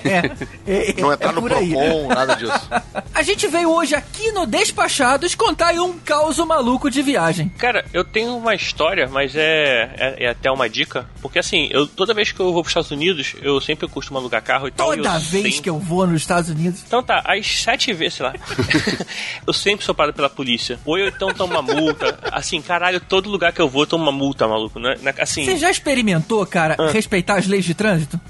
É, 0.66 0.94
Não 1.00 1.12
entrar 1.12 1.30
é 1.30 1.32
no 1.32 1.54
aí. 1.54 1.70
Procon, 1.70 2.08
nada 2.08 2.34
disso. 2.34 2.68
A 3.14 3.22
gente 3.22 3.46
veio 3.48 3.70
hoje 3.70 3.94
aqui 3.94 4.30
no 4.32 4.44
Despachados 4.46 5.34
contar 5.34 5.68
aí 5.68 5.78
um 5.78 5.98
caos 5.98 6.38
maluco 6.38 6.90
de 6.90 7.00
viagem. 7.00 7.48
Cara, 7.50 7.84
eu 7.92 8.04
tenho 8.04 8.36
uma 8.36 8.54
história, 8.54 9.08
mas 9.08 9.34
é, 9.34 9.94
é, 9.96 10.24
é 10.24 10.28
até 10.28 10.50
uma 10.50 10.68
dica. 10.68 11.08
Porque 11.22 11.38
assim, 11.38 11.68
eu 11.70 11.86
toda 11.86 12.12
vez 12.12 12.32
que 12.32 12.40
eu 12.40 12.52
vou 12.52 12.62
pros 12.62 12.70
Estados 12.72 12.90
Unidos, 12.90 13.34
eu 13.40 13.60
sempre 13.60 13.88
costumo 13.88 14.18
alugar 14.18 14.42
carro 14.42 14.68
e 14.68 14.70
tal. 14.70 14.92
e 14.92 14.96
Toda 14.98 15.18
vez 15.18 15.30
sempre- 15.44 15.60
que 15.62 15.70
eu 15.70 15.78
vou 15.78 16.06
nos 16.06 16.20
Estados 16.20 16.50
Unidos. 16.50 16.82
Então 16.86 17.02
tá, 17.02 17.22
às 17.24 17.46
sete 17.46 17.92
vezes, 17.92 18.14
sei 18.14 18.26
lá. 18.26 18.34
eu 19.46 19.52
sempre 19.52 19.84
sou 19.84 19.94
parado 19.94 20.14
pela 20.14 20.28
polícia. 20.28 20.78
Ou 20.84 20.98
eu 20.98 21.08
então 21.08 21.32
tomo 21.32 21.54
uma 21.54 21.62
multa. 21.62 22.18
Assim, 22.32 22.60
caralho, 22.60 23.00
todo 23.00 23.30
lugar 23.30 23.52
que 23.52 23.60
eu 23.60 23.68
vou 23.68 23.82
eu 23.82 23.86
tomo 23.86 24.02
uma 24.04 24.12
multa, 24.12 24.46
maluco. 24.46 24.78
Né? 24.78 24.95
Na- 25.02 25.14
Assim. 25.18 25.44
Você 25.44 25.56
já 25.56 25.70
experimentou, 25.70 26.44
cara, 26.46 26.76
Ah. 26.78 26.90
respeitar 26.90 27.36
as 27.38 27.46
leis 27.46 27.64
de 27.64 27.74
trânsito? 27.74 28.20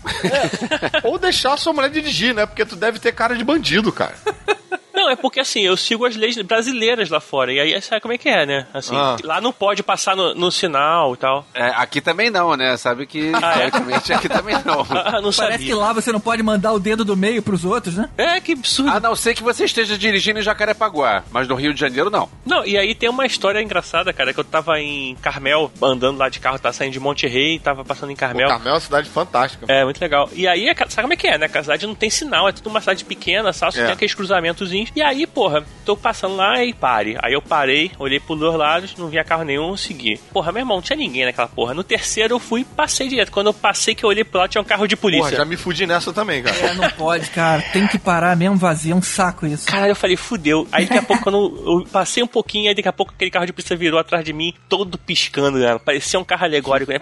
Ou 1.05 1.19
deixar 1.19 1.57
sua 1.57 1.73
mulher 1.73 1.91
dirigir, 1.91 2.35
né? 2.35 2.47
Porque 2.47 2.65
tu 2.65 2.77
deve 2.77 2.99
ter 2.99 3.13
cara 3.13 3.35
de 3.37 3.45
bandido, 3.45 3.93
cara. 3.93 4.15
Não, 5.07 5.13
é 5.13 5.17
porque 5.17 5.39
assim, 5.39 5.61
eu 5.61 5.77
sigo 5.77 6.05
as 6.05 6.17
leis 6.17 6.37
brasileiras 6.43 7.09
lá 7.11 7.21
fora. 7.21 7.53
E 7.53 7.61
aí 7.61 7.81
sabe 7.81 8.01
como 8.01 8.13
é 8.13 8.19
que 8.19 8.29
é, 8.29 8.45
né? 8.45 8.67
Assim, 8.75 8.95
Ah. 8.97 9.17
lá 9.23 9.41
não 9.41 9.53
pode 9.53 9.83
passar 9.85 10.17
no, 10.17 10.35
no 10.35 10.51
sinal 10.51 11.15
e 11.15 11.17
tal. 11.17 11.47
É, 11.55 11.67
aqui 11.77 12.01
também 12.01 12.29
não, 12.29 12.57
né? 12.57 12.77
Sabe 12.77 13.07
que, 13.07 13.31
Ah, 13.35 13.53
é? 13.53 13.55
teoricamente, 13.71 14.13
aqui 14.13 14.29
também 14.29 14.57
não. 14.65 14.85
Ah, 14.91 15.21
não 15.21 15.31
Parece 15.33 15.65
que 15.65 15.75
lá 15.75 15.93
você 15.93 16.11
não 16.11 16.19
pode 16.19 16.43
mandar 16.43 16.73
o 16.73 16.81
dedo 16.81 17.05
do 17.05 17.17
meio 17.17 17.41
pros 17.41 17.65
outros, 17.65 17.97
né? 17.97 18.09
É, 18.19 18.41
que 18.41 18.53
absurdo. 18.53 18.91
A 18.91 18.99
não 18.99 19.15
ser 19.15 19.35
que 19.35 19.43
você 19.45 19.65
esteja 19.65 19.97
dirigindo 19.97 20.41
em 20.41 20.43
Jacarepaguá, 20.43 21.23
mas 21.31 21.47
no 21.47 21.55
Rio 21.55 21.73
de 21.73 21.79
Janeiro 21.79 22.11
não. 22.11 22.29
Não, 22.45 22.65
e 22.67 22.77
aí 22.77 22.93
tem 22.95 23.09
uma 23.09 23.25
história 23.27 23.63
engraçada, 23.63 24.13
cara, 24.13 24.35
que 24.35 24.41
eu 24.41 24.45
tava 24.45 24.81
em 24.81 25.15
Carmel, 25.23 25.71
andando 25.81 26.19
lá 26.19 26.29
de 26.29 26.41
carro, 26.41 26.59
tava 26.59 26.73
saindo 26.73 26.93
de 26.93 26.99
Monte 27.01 27.29
Rei, 27.29 27.61
tava 27.61 27.85
passando 27.85 28.11
em 28.11 28.17
Carmel. 28.17 28.49
Carmel 28.49 28.71
é 28.71 28.75
uma 28.75 28.81
cidade 28.81 29.09
fantástica. 29.09 29.67
É, 29.69 29.85
muito 29.85 30.01
legal. 30.01 30.29
E 30.33 30.49
aí, 30.49 30.67
sabe 30.89 31.03
como 31.03 31.13
é 31.13 31.17
que 31.17 31.29
é, 31.29 31.39
né? 31.39 31.49
Que 31.49 31.59
a 31.59 31.63
cidade 31.63 31.87
não 31.87 31.95
tem 31.95 32.11
sinal, 32.11 32.49
é 32.49 32.53
tudo 32.53 32.69
uma 32.69 32.81
cidade 32.81 33.05
pequena, 33.05 33.53
só, 33.53 33.71
só 33.71 33.81
É. 33.81 33.85
tem 33.85 33.93
aqueles 33.93 34.15
cruzamentozinhos. 34.15 34.91
E 34.97 35.03
aí, 35.03 35.27
porra, 35.27 35.63
tô 35.85 35.95
passando 35.95 36.37
lá 36.37 36.65
e 36.65 36.73
pare. 36.73 37.19
Aí 37.23 37.35
eu 37.35 37.43
parei, 37.43 37.93
olhei 37.99 38.19
pros 38.19 38.39
dois 38.39 38.57
lados, 38.57 38.97
não 38.97 39.09
via 39.09 39.23
carro 39.23 39.45
nenhum, 39.45 39.77
segui. 39.77 40.19
Porra, 40.33 40.51
meu 40.51 40.63
irmão, 40.63 40.79
não 40.79 40.83
tinha 40.83 40.97
ninguém 40.97 41.27
naquela 41.27 41.49
porra. 41.49 41.75
No 41.75 41.85
terceiro 41.85 42.35
eu 42.35 42.39
fui 42.39 42.63
e 42.63 42.65
passei 42.65 43.07
direto. 43.07 43.31
Quando 43.31 43.49
eu 43.49 43.53
passei 43.53 43.95
que 43.95 44.03
eu 44.03 44.09
olhei 44.09 44.25
pro 44.25 44.41
lado, 44.41 44.49
tinha 44.49 44.63
um 44.63 44.65
carro 44.65 44.87
de 44.87 44.97
polícia. 44.97 45.25
Porra, 45.25 45.37
já 45.37 45.45
me 45.45 45.55
fudi 45.55 45.87
nessa 45.87 46.15
também, 46.15 46.43
cara. 46.43 46.57
É, 46.57 46.75
não 46.75 46.91
pode, 46.93 47.29
cara. 47.29 47.61
Tem 47.75 47.87
que 47.87 47.99
parar 47.99 48.35
mesmo 48.37 48.57
vazio. 48.57 48.93
É 48.93 48.95
um 48.95 49.03
saco 49.03 49.47
isso. 49.47 49.67
Caralho, 49.67 49.91
eu 49.91 49.97
falei, 49.97 50.17
fudeu. 50.17 50.67
Aí 50.73 50.87
daqui 50.87 50.99
a 50.99 51.03
pouco, 51.03 51.23
quando 51.23 51.83
eu 51.83 51.87
passei 51.93 52.23
um 52.23 52.27
pouquinho, 52.27 52.71
aí 52.71 52.75
daqui 52.75 52.89
a 52.89 52.93
pouco 52.93 53.13
aquele 53.13 53.31
carro 53.31 53.45
de 53.45 53.53
polícia 53.53 53.77
virou 53.77 54.01
atrás 54.01 54.25
de 54.25 54.33
mim, 54.33 54.55
todo 54.71 54.97
piscando, 54.97 55.59
né? 55.59 55.79
Parecia 55.85 56.19
um 56.19 56.25
carro 56.25 56.45
alegórico, 56.45 56.91
né? 56.91 56.99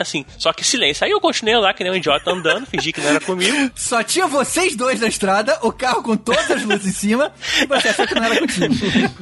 Assim. 0.00 0.26
Só 0.36 0.52
que 0.52 0.64
silêncio. 0.64 1.04
Aí 1.04 1.12
eu 1.12 1.20
continuei 1.20 1.56
lá, 1.56 1.72
que 1.72 1.84
nem 1.84 1.92
um 1.92 1.96
idiota 1.96 2.32
andando, 2.32 2.66
fingi 2.66 2.92
que 2.92 3.00
não 3.00 3.10
era 3.10 3.20
comigo. 3.20 3.70
Só 3.76 4.02
tinha 4.02 4.26
vocês 4.26 4.74
dois 4.74 5.00
na 5.00 5.06
estrada, 5.06 5.56
o 5.62 5.70
carro 5.70 6.02
com 6.02 6.16
todas 6.16 6.50
as 6.50 6.64
luzes 6.64 6.86
em 6.86 6.92
cima, 6.92 7.27
você 7.68 7.88
achou 7.88 8.06
que 8.06 8.14
não 8.14 8.24
era 8.24 8.38
contigo. 8.38 8.74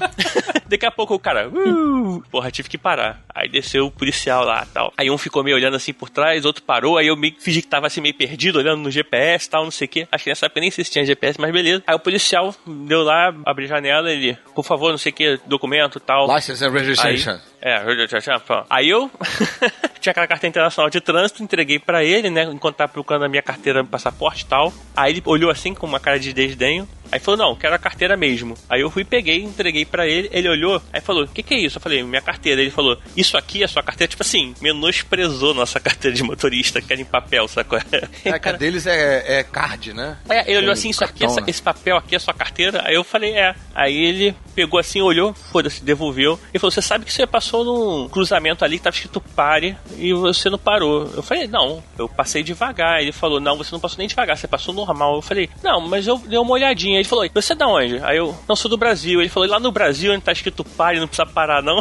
Daqui 0.68 0.86
a 0.86 0.90
pouco 0.90 1.14
o 1.14 1.18
cara, 1.18 1.48
uh, 1.48 2.22
porra, 2.30 2.50
tive 2.50 2.68
que 2.68 2.78
parar. 2.78 3.20
Aí 3.32 3.48
desceu 3.48 3.86
o 3.86 3.90
policial 3.90 4.44
lá 4.44 4.66
tal. 4.72 4.92
Aí 4.96 5.10
um 5.10 5.18
ficou 5.18 5.44
meio 5.44 5.56
olhando 5.56 5.76
assim 5.76 5.92
por 5.92 6.10
trás, 6.10 6.44
outro 6.44 6.62
parou. 6.62 6.98
Aí 6.98 7.06
eu 7.06 7.16
meio 7.16 7.34
que 7.34 7.42
fingi 7.42 7.62
que 7.62 7.68
tava 7.68 7.86
assim 7.86 8.00
meio 8.00 8.14
perdido, 8.14 8.58
olhando 8.58 8.82
no 8.82 8.90
GPS 8.90 9.48
tal, 9.48 9.64
não 9.64 9.70
sei 9.70 9.86
o 9.86 9.88
que. 9.88 10.08
Acho 10.10 10.24
que 10.24 10.30
nessa 10.30 10.46
época 10.46 10.60
nem 10.60 10.70
sei 10.70 10.84
se 10.84 10.90
tinha 10.90 11.04
GPS, 11.04 11.40
mas 11.40 11.52
beleza. 11.52 11.82
Aí 11.86 11.94
o 11.94 12.00
policial 12.00 12.54
deu 12.66 13.02
lá, 13.02 13.34
abriu 13.44 13.66
a 13.66 13.76
janela, 13.76 14.10
ele, 14.10 14.36
por 14.54 14.64
favor, 14.64 14.90
não 14.90 14.98
sei 14.98 15.12
o 15.12 15.14
que, 15.14 15.40
documento 15.46 16.00
tal. 16.00 16.26
License 16.34 16.64
and 16.64 16.70
registration. 16.70 17.32
Aí, 17.32 17.40
é. 17.70 18.66
Aí 18.70 18.88
eu 18.88 19.10
tinha 20.00 20.10
aquela 20.12 20.26
carteira 20.26 20.50
internacional 20.50 20.90
de 20.90 21.00
trânsito, 21.00 21.42
entreguei 21.42 21.78
pra 21.78 22.04
ele, 22.04 22.30
né? 22.30 22.44
Enquanto 22.44 22.76
tava 22.76 22.92
procurando 22.92 23.24
a 23.24 23.28
minha 23.28 23.42
carteira, 23.42 23.84
passaporte 23.84 24.42
e 24.44 24.46
tal. 24.46 24.72
Aí 24.96 25.12
ele 25.12 25.22
olhou 25.24 25.50
assim 25.50 25.74
com 25.74 25.86
uma 25.86 25.98
cara 26.00 26.18
de 26.18 26.32
desdenho. 26.32 26.88
Aí 27.10 27.20
falou, 27.20 27.38
não, 27.38 27.54
quero 27.54 27.72
a 27.72 27.78
carteira 27.78 28.16
mesmo. 28.16 28.54
Aí 28.68 28.80
eu 28.80 28.90
fui, 28.90 29.04
peguei, 29.04 29.40
entreguei 29.40 29.84
pra 29.84 30.08
ele, 30.08 30.28
ele 30.32 30.48
olhou, 30.48 30.82
aí 30.92 31.00
falou, 31.00 31.22
o 31.22 31.28
que 31.28 31.40
que 31.40 31.54
é 31.54 31.58
isso? 31.60 31.78
Eu 31.78 31.80
falei, 31.80 32.02
minha 32.02 32.20
carteira. 32.20 32.60
Ele 32.60 32.70
falou, 32.70 32.98
isso 33.16 33.36
aqui 33.36 33.62
é 33.62 33.66
sua 33.68 33.82
carteira? 33.82 34.08
Tipo 34.10 34.22
assim, 34.24 34.54
menosprezou 34.60 35.54
nossa 35.54 35.78
carteira 35.80 36.16
de 36.16 36.22
motorista, 36.24 36.80
que 36.80 36.92
era 36.92 37.00
em 37.00 37.04
papel, 37.04 37.46
sacou? 37.46 37.78
É, 38.24 38.30
a 38.30 38.52
deles 38.52 38.86
é, 38.86 39.38
é 39.38 39.44
card, 39.44 39.92
né? 39.92 40.16
É, 40.28 40.48
ele 40.50 40.58
olhou 40.58 40.66
Com 40.70 40.72
assim, 40.72 40.90
isso 40.90 41.04
aqui, 41.04 41.20
cartão, 41.20 41.28
essa- 41.30 41.40
né? 41.42 41.46
esse 41.48 41.62
papel 41.62 41.96
aqui 41.96 42.16
é 42.16 42.18
sua 42.18 42.34
carteira? 42.34 42.82
Aí 42.84 42.94
eu 42.94 43.04
falei, 43.04 43.32
é. 43.34 43.54
Aí 43.74 43.96
ele 43.96 44.34
pegou 44.54 44.80
assim, 44.80 45.00
olhou, 45.00 45.32
foda-se, 45.32 45.84
devolveu. 45.84 46.40
E 46.52 46.58
falou, 46.58 46.72
você 46.72 46.82
sabe 46.82 47.04
que 47.04 47.12
você 47.12 47.24
passou 47.26 47.55
num 47.64 48.08
cruzamento 48.08 48.64
ali 48.64 48.78
que 48.78 48.84
tava 48.84 48.94
escrito 48.94 49.20
pare 49.20 49.76
e 49.96 50.12
você 50.12 50.50
não 50.50 50.58
parou. 50.58 51.10
Eu 51.14 51.22
falei, 51.22 51.46
não, 51.46 51.82
eu 51.98 52.08
passei 52.08 52.42
devagar. 52.42 53.00
Ele 53.00 53.12
falou, 53.12 53.40
não, 53.40 53.56
você 53.56 53.72
não 53.72 53.80
passou 53.80 53.98
nem 53.98 54.08
devagar, 54.08 54.36
você 54.36 54.48
passou 54.48 54.74
normal. 54.74 55.16
Eu 55.16 55.22
falei, 55.22 55.48
não, 55.62 55.80
mas 55.80 56.06
eu 56.06 56.18
dei 56.18 56.38
uma 56.38 56.52
olhadinha. 56.52 56.98
Ele 56.98 57.08
falou, 57.08 57.28
você 57.32 57.52
é 57.52 57.56
da 57.56 57.66
onde? 57.66 57.98
Aí 58.02 58.16
eu, 58.16 58.36
não, 58.48 58.56
sou 58.56 58.70
do 58.70 58.76
Brasil. 58.76 59.20
Ele 59.20 59.28
falou, 59.28 59.48
lá 59.48 59.60
no 59.60 59.72
Brasil 59.72 60.12
onde 60.12 60.22
tá 60.22 60.32
escrito 60.32 60.64
pare, 60.64 61.00
não 61.00 61.08
precisa 61.08 61.26
parar 61.26 61.62
não. 61.62 61.80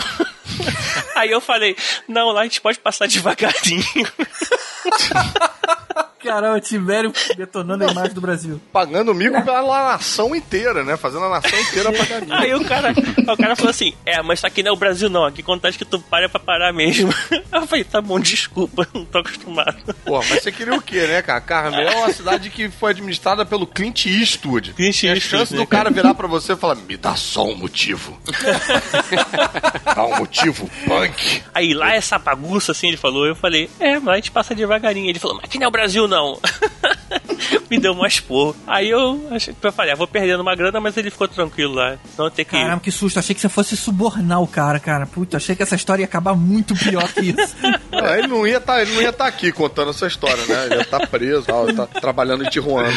Aí 1.15 1.31
eu 1.31 1.41
falei, 1.41 1.75
não, 2.07 2.31
lá 2.31 2.41
a 2.41 2.43
gente 2.43 2.61
pode 2.61 2.79
passar 2.79 3.07
devagarinho. 3.07 3.83
Caramba, 6.25 6.59
Tibério 6.59 7.13
detonando 7.37 7.85
a 7.85 7.91
imagem 7.91 8.13
do 8.13 8.21
Brasil. 8.21 8.59
Pagando 8.73 9.13
mico 9.13 9.41
pela 9.43 9.91
nação 9.91 10.35
inteira, 10.35 10.83
né? 10.83 10.97
Fazendo 10.97 11.25
a 11.25 11.29
nação 11.29 11.59
inteira 11.59 11.93
pagar 11.93 12.21
mico. 12.21 12.33
Aí 12.33 12.53
o 12.55 12.65
cara, 12.65 12.91
o 12.91 13.37
cara 13.37 13.55
falou 13.55 13.69
assim: 13.69 13.93
É, 14.05 14.21
mas 14.23 14.39
isso 14.39 14.47
aqui 14.47 14.63
não 14.63 14.71
é 14.71 14.73
o 14.73 14.77
Brasil, 14.77 15.09
não. 15.09 15.25
Aqui 15.25 15.43
quando 15.43 15.61
tá 15.61 15.69
escrito 15.69 15.99
para 15.99 16.25
é 16.25 16.27
pra 16.27 16.39
parar 16.39 16.73
mesmo. 16.73 17.13
Eu 17.53 17.67
falei: 17.67 17.83
Tá 17.83 18.01
bom, 18.01 18.19
desculpa, 18.19 18.87
não 18.93 19.05
tô 19.05 19.19
acostumado. 19.19 19.95
Pô, 20.03 20.17
mas 20.17 20.41
você 20.41 20.51
queria 20.51 20.73
o 20.73 20.81
quê, 20.81 21.05
né, 21.07 21.21
cara? 21.21 21.39
Carmel 21.41 21.87
é 21.87 21.95
uma 21.95 22.11
cidade 22.11 22.49
que 22.49 22.69
foi 22.69 22.91
administrada 22.91 23.45
pelo 23.45 23.67
Clint 23.67 24.05
Eastwood. 24.07 24.73
Clint 24.73 25.01
Tem 25.01 25.09
a 25.11 25.13
Eastwood, 25.13 25.39
chance 25.39 25.53
né, 25.53 25.59
do 25.59 25.67
cara 25.67 25.91
virar 25.91 26.15
pra 26.15 26.27
você 26.27 26.53
e 26.53 26.55
falar, 26.55 26.75
me 26.75 26.97
dá 26.97 27.15
só 27.15 27.45
um 27.45 27.55
motivo. 27.55 28.19
dá 29.95 30.05
um 30.05 30.17
motivo 30.17 30.69
punk. 30.85 31.43
Aí 31.53 31.73
lá 31.73 31.93
essa 31.93 32.17
bagunça 32.17 32.71
assim, 32.71 32.87
ele 32.87 32.97
falou. 32.97 33.25
Eu 33.25 33.35
falei: 33.35 33.69
É, 33.79 33.99
mas 33.99 34.13
a 34.13 34.15
gente 34.15 34.31
passa 34.31 34.55
devagarinho. 34.55 35.09
Ele 35.09 35.19
falou: 35.19 35.37
Mas 35.37 35.45
aqui 35.45 35.59
não 35.59 35.65
é 35.65 35.67
o 35.67 35.71
Brasil, 35.71 36.07
não. 36.07 36.14
Me 37.69 37.79
deu 37.79 37.93
mais 37.95 38.19
porra. 38.19 38.55
Aí 38.67 38.89
eu, 38.89 39.27
achei, 39.31 39.55
eu 39.61 39.71
falei: 39.71 39.91
ah, 39.91 39.95
Vou 39.95 40.07
perdendo 40.07 40.41
uma 40.41 40.55
grana, 40.55 40.79
mas 40.79 40.95
ele 40.97 41.09
ficou 41.09 41.27
tranquilo 41.27 41.73
lá. 41.73 41.97
Não 42.17 42.29
ter 42.29 42.45
que. 42.45 42.51
Caramba, 42.51 42.79
que 42.79 42.91
susto. 42.91 43.17
Achei 43.19 43.33
que 43.35 43.41
você 43.41 43.49
fosse 43.49 43.75
subornar 43.75 44.41
o 44.41 44.47
cara, 44.47 44.79
cara. 44.79 45.05
Puta, 45.05 45.37
achei 45.37 45.55
que 45.55 45.63
essa 45.63 45.75
história 45.75 46.01
ia 46.01 46.05
acabar 46.05 46.35
muito 46.35 46.75
pior 46.75 47.07
que 47.11 47.21
isso. 47.29 47.55
Não, 47.95 48.13
ele 48.13 48.27
não 48.27 48.45
ia 48.45 48.59
tá, 48.59 48.83
não 48.83 49.01
estar 49.01 49.25
aqui 49.25 49.53
contando 49.53 49.91
essa 49.91 50.05
história, 50.05 50.45
né? 50.47 50.65
Ele 50.65 50.75
ia 50.75 50.81
estar 50.81 51.07
preso, 51.07 51.45
tal, 51.45 51.73
tá 51.73 51.87
trabalhando 51.87 52.43
em 52.43 52.49
Tijuana. 52.49 52.91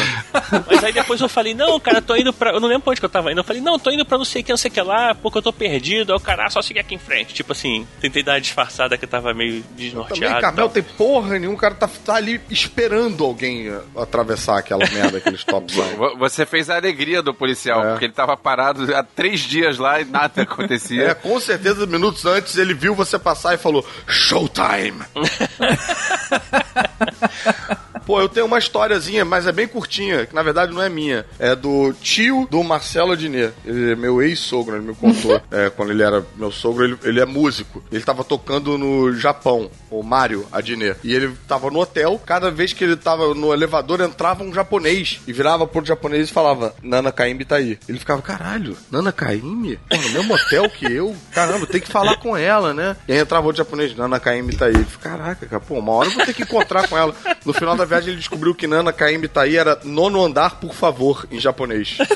Mas 0.67 0.83
aí 0.83 0.93
depois 0.93 1.21
eu 1.21 1.29
falei, 1.29 1.55
não, 1.55 1.79
cara, 1.79 2.03
tô 2.03 2.17
indo 2.17 2.33
pra. 2.33 2.51
Eu 2.51 2.59
não 2.59 2.67
lembro 2.69 2.83
pra 2.83 2.91
onde 2.91 3.01
que 3.01 3.07
eu 3.07 3.09
tava 3.09 3.31
indo. 3.31 3.39
Eu 3.39 3.45
falei, 3.45 3.63
não, 3.63 3.79
tô 3.79 3.93
indo 3.93 4.05
pra 4.05 4.19
não 4.19 4.25
sei 4.25 4.43
o 4.43 4.45
que, 4.45 4.51
não 4.51 4.57
sei 4.57 4.71
o 4.71 4.75
que 4.75 4.81
lá, 4.83 5.15
porque 5.15 5.39
eu 5.39 5.43
tô 5.43 5.53
perdido. 5.53 6.13
Aí 6.13 6.17
o 6.17 6.21
cara, 6.21 6.47
ah, 6.47 6.51
só 6.51 6.61
seguir 6.61 6.81
aqui 6.81 6.97
em 6.97 6.99
frente. 6.99 7.33
Tipo 7.33 7.53
assim, 7.53 7.87
tentei 8.01 8.25
dar 8.25 8.33
uma 8.33 8.41
disfarçada 8.41 8.99
que 8.99 9.05
eu 9.05 9.09
tava 9.09 9.33
meio 9.33 9.63
Também 9.63 9.77
desnorteado. 9.77 10.39
e 10.39 10.41
Carmel 10.41 10.65
tal. 10.65 10.75
tem 10.75 10.83
porra 10.83 11.39
nenhuma, 11.39 11.57
o 11.57 11.61
cara 11.61 11.77
tá, 11.77 11.89
tá 12.05 12.15
ali 12.17 12.41
esperando 12.51 13.08
alguém 13.25 13.69
uh, 13.71 13.81
atravessar 13.97 14.59
aquela 14.59 14.87
merda, 14.91 15.19
aquele 15.19 15.37
stop 15.37 15.71
sign. 15.73 15.97
Você 16.19 16.45
fez 16.47 16.69
a 16.71 16.77
alegria 16.77 17.23
do 17.23 17.33
policial, 17.35 17.85
É. 17.85 17.91
porque 17.91 18.05
ele 18.07 18.13
tava 18.13 18.37
parado 18.37 18.95
há 18.95 19.03
três 19.03 19.41
dias 19.41 19.79
lá 19.79 20.01
e 20.01 20.05
nada 20.05 20.33
É, 20.37 20.43
acontecia. 20.43 21.15
com 21.15 21.39
certeza, 21.41 21.87
minutos 21.87 22.25
antes 22.27 22.57
ele 22.57 22.75
viu 22.75 22.95
você 22.95 23.19
passar 23.19 23.55
e 23.55 23.59
falou: 23.59 23.85
Showtime! 24.07 25.03
Pô, 28.09 28.19
eu 28.23 28.29
tenho 28.29 28.47
uma 28.47 28.59
historiazinha, 28.59 29.23
mas 29.23 29.47
é 29.47 29.53
bem 29.53 29.69
curtinha, 29.69 30.25
que 30.25 30.35
na 30.35 30.43
verdade 30.43 30.73
não 30.73 30.81
é 30.81 30.89
minha. 30.89 31.27
É 31.39 31.55
do 31.55 31.93
tio 31.93 32.49
do 32.51 32.65
Marcelo 32.65 33.13
Adnet. 33.13 33.53
Ele 33.67 33.93
é 33.93 33.95
meu 33.95 34.23
ex-sogro, 34.23 34.77
ele 34.77 34.87
me 34.87 34.95
contou. 34.95 35.39
é, 35.53 35.69
quando 35.69 35.91
ele 35.91 36.03
era 36.03 36.25
meu 36.35 36.51
sogro, 36.51 36.85
ele, 36.85 36.99
ele 37.03 37.21
é 37.21 37.27
músico. 37.27 37.85
Ele 37.93 38.03
tava 38.03 38.25
tocando 38.25 38.79
no 38.79 39.13
Japão, 39.13 39.71
o 39.91 40.03
Mário 40.03 40.47
Adnet. 40.51 40.99
E 41.05 41.15
ele 41.15 41.35
tava 41.47 41.71
no 41.71 41.81
hotel, 41.81 42.19
cada 42.25 42.51
vez 42.51 42.73
que 42.73 42.83
ele 42.83 42.97
tava 42.97 43.35
no 43.35 43.53
elevador, 43.53 44.01
entrava 44.01 44.43
um 44.43 44.55
japonês. 44.55 45.21
E 45.27 45.33
virava 45.35 45.67
pro 45.67 45.85
japonês 45.85 46.31
e 46.31 46.33
falava, 46.33 46.75
Nana 46.83 47.13
Kaimi 47.13 47.45
tá 47.45 47.57
aí. 47.57 47.79
Ele 47.87 47.99
ficava, 47.99 48.23
caralho, 48.23 48.75
Nana 48.91 49.13
Kaimi? 49.13 49.77
Pô, 49.87 49.97
no 49.99 50.13
mesmo 50.15 50.33
hotel 50.33 50.71
que 50.71 50.87
eu? 50.87 51.15
Caramba, 51.35 51.67
tem 51.67 51.83
que 51.83 51.89
falar 51.89 52.17
com 52.17 52.35
ela, 52.35 52.73
né? 52.73 52.97
E 53.07 53.13
aí 53.13 53.19
entrava 53.19 53.45
outro 53.45 53.63
japonês, 53.63 53.95
Nana 53.95 54.19
Kaimi 54.19 54.57
tá 54.57 54.65
aí. 54.65 54.75
Ele 54.75 54.85
ficava, 54.85 55.19
caraca, 55.19 55.47
cara, 55.47 55.61
pô, 55.61 55.75
uma 55.75 55.93
hora 55.93 56.09
eu 56.09 56.15
vou 56.15 56.25
ter 56.25 56.33
que 56.33 56.43
encontrar 56.43 56.89
com 56.89 56.97
ela. 56.97 57.15
No 57.45 57.53
final 57.53 57.77
da 57.77 57.85
viagem 57.85 57.98
ele 58.07 58.17
descobriu 58.17 58.55
que 58.55 58.67
Nana 58.67 58.93
tá 58.93 59.43
aí 59.43 59.57
era 59.57 59.79
nono 59.85 60.25
andar, 60.25 60.61
por 60.61 60.75
favor, 60.75 61.27
em 61.31 61.41
japonês. 61.41 61.99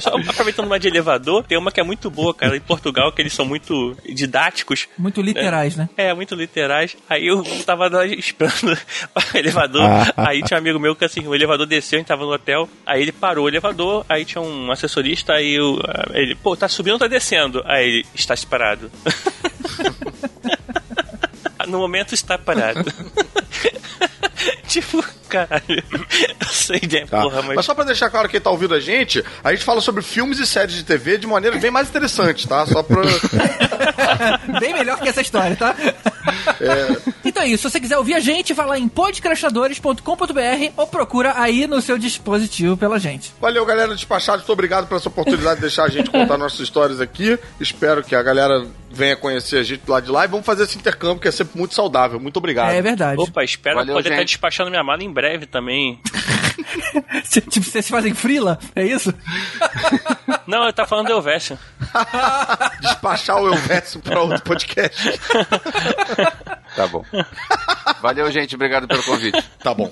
Só 0.00 0.16
aproveitando 0.16 0.66
uma 0.66 0.78
de 0.78 0.88
elevador, 0.88 1.44
tem 1.44 1.58
uma 1.58 1.70
que 1.70 1.80
é 1.80 1.82
muito 1.82 2.10
boa, 2.10 2.32
cara, 2.32 2.56
em 2.56 2.60
Portugal, 2.60 3.12
que 3.12 3.20
eles 3.20 3.32
são 3.32 3.44
muito 3.44 3.96
didáticos. 4.08 4.88
Muito 4.96 5.20
literais, 5.20 5.76
né? 5.76 5.88
É, 5.96 6.14
muito 6.14 6.34
literais. 6.34 6.96
Aí 7.08 7.26
eu 7.26 7.42
tava 7.64 7.88
lá 7.88 8.06
esperando 8.06 8.72
o 9.14 9.36
elevador. 9.36 9.82
aí 10.16 10.42
tinha 10.42 10.56
um 10.56 10.60
amigo 10.60 10.78
meu 10.78 10.96
que 10.96 11.04
assim, 11.04 11.26
o 11.26 11.34
elevador 11.34 11.66
desceu, 11.66 11.98
a 11.98 12.00
gente 12.00 12.08
tava 12.08 12.24
no 12.24 12.32
hotel. 12.32 12.68
Aí 12.86 13.02
ele 13.02 13.12
parou 13.12 13.44
o 13.44 13.48
elevador, 13.48 14.04
aí 14.08 14.24
tinha 14.24 14.40
um 14.40 14.70
assessorista, 14.70 15.34
aí 15.34 15.54
eu, 15.54 15.78
ele, 16.12 16.34
pô, 16.34 16.56
tá 16.56 16.68
subindo 16.68 16.94
ou 16.94 16.98
tá 16.98 17.06
descendo? 17.06 17.62
Aí 17.66 17.86
ele, 17.86 18.06
está 18.14 18.34
separado. 18.34 18.90
no 21.70 21.78
momento 21.78 22.14
está 22.14 22.36
parado. 22.36 22.92
tipo, 24.66 25.04
caralho. 25.28 25.62
Eu 26.40 26.46
sei, 26.48 26.80
né? 26.90 27.06
Tá. 27.06 27.22
Porra, 27.22 27.42
mas... 27.42 27.56
mas. 27.56 27.64
só 27.64 27.74
pra 27.74 27.84
deixar 27.84 28.10
claro 28.10 28.28
quem 28.28 28.40
tá 28.40 28.50
ouvindo 28.50 28.74
a 28.74 28.80
gente, 28.80 29.24
a 29.42 29.52
gente 29.52 29.64
fala 29.64 29.80
sobre 29.80 30.02
filmes 30.02 30.38
e 30.38 30.46
séries 30.46 30.74
de 30.74 30.84
TV 30.84 31.18
de 31.18 31.26
maneira 31.26 31.58
bem 31.58 31.70
mais 31.70 31.88
interessante, 31.88 32.46
tá? 32.46 32.66
Só 32.66 32.82
pra. 32.82 33.00
Bem 34.60 34.74
melhor 34.74 34.98
que 34.98 35.08
essa 35.08 35.20
história, 35.20 35.56
tá? 35.56 35.74
Então 37.24 37.42
é 37.42 37.48
isso. 37.48 37.62
Se 37.62 37.70
você 37.70 37.80
quiser 37.80 37.96
ouvir 37.96 38.14
a 38.14 38.20
gente, 38.20 38.52
vai 38.52 38.66
lá 38.66 38.78
em 38.78 38.88
podcrastadores.com.br 38.88 40.72
ou 40.76 40.86
procura 40.86 41.34
aí 41.36 41.66
no 41.66 41.80
seu 41.80 41.96
dispositivo 41.96 42.76
pela 42.76 42.98
gente. 42.98 43.32
Valeu, 43.40 43.64
galera 43.64 43.94
despachados. 43.94 44.42
Muito 44.42 44.52
obrigado 44.52 44.86
por 44.86 44.96
essa 44.96 45.08
oportunidade 45.08 45.56
de 45.56 45.62
deixar 45.62 45.84
a 45.84 45.88
gente 45.88 46.10
contar 46.10 46.36
nossas 46.38 46.60
histórias 46.60 47.00
aqui. 47.00 47.38
Espero 47.58 48.02
que 48.02 48.14
a 48.14 48.22
galera 48.22 48.66
venha 48.90 49.16
conhecer 49.16 49.58
a 49.58 49.62
gente 49.62 49.82
lá 49.88 50.00
de 50.00 50.10
lá 50.10 50.24
e 50.24 50.28
vamos 50.28 50.44
fazer 50.44 50.64
esse 50.64 50.76
intercâmbio 50.76 51.20
que 51.20 51.28
é 51.28 51.32
sempre 51.32 51.56
muito 51.56 51.74
saudável. 51.74 52.18
Muito 52.18 52.36
obrigado. 52.36 52.72
É 52.72 52.82
verdade. 52.82 53.20
Opa, 53.20 53.44
espero 53.44 53.76
Valeu, 53.76 53.94
poder 53.94 54.10
estar 54.10 54.24
despachando 54.24 54.70
minha 54.70 54.82
mala 54.82 55.02
em 55.02 55.12
breve 55.12 55.46
também. 55.46 56.00
tipo, 57.48 57.64
vocês 57.64 57.88
fazem 57.88 58.14
frila? 58.14 58.58
É 58.74 58.84
isso? 58.84 59.12
Não, 60.46 60.64
eu 60.64 60.72
tava 60.72 60.88
falando 60.88 61.06
do 61.06 61.12
Elvésio. 61.12 61.58
Despachar 62.80 63.40
o 63.40 63.48
Elvésio 63.48 64.00
pra 64.00 64.20
outro 64.20 64.42
podcast. 64.42 65.20
Tá 66.74 66.86
bom. 66.86 67.04
Valeu, 68.00 68.30
gente. 68.30 68.54
Obrigado 68.54 68.88
pelo 68.88 69.02
convite. 69.02 69.42
Tá 69.62 69.74
bom. 69.74 69.90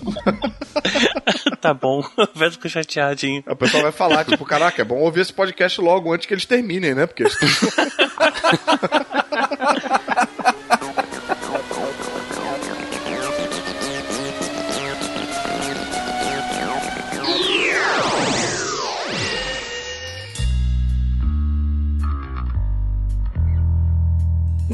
tá 1.60 1.74
bom. 1.74 2.00
O 2.16 2.22
Elvésio 2.22 2.52
ficou 2.52 2.70
chateadinho. 2.70 3.42
O 3.46 3.56
pessoal 3.56 3.82
vai 3.82 3.92
falar, 3.92 4.24
tipo, 4.24 4.44
caraca, 4.44 4.82
é 4.82 4.84
bom 4.84 4.98
ouvir 4.98 5.20
esse 5.20 5.32
podcast 5.32 5.80
logo 5.80 6.12
antes 6.12 6.26
que 6.26 6.34
eles 6.34 6.46
terminem, 6.46 6.94
né? 6.94 7.06
Porque 7.06 7.24
eles 7.24 7.36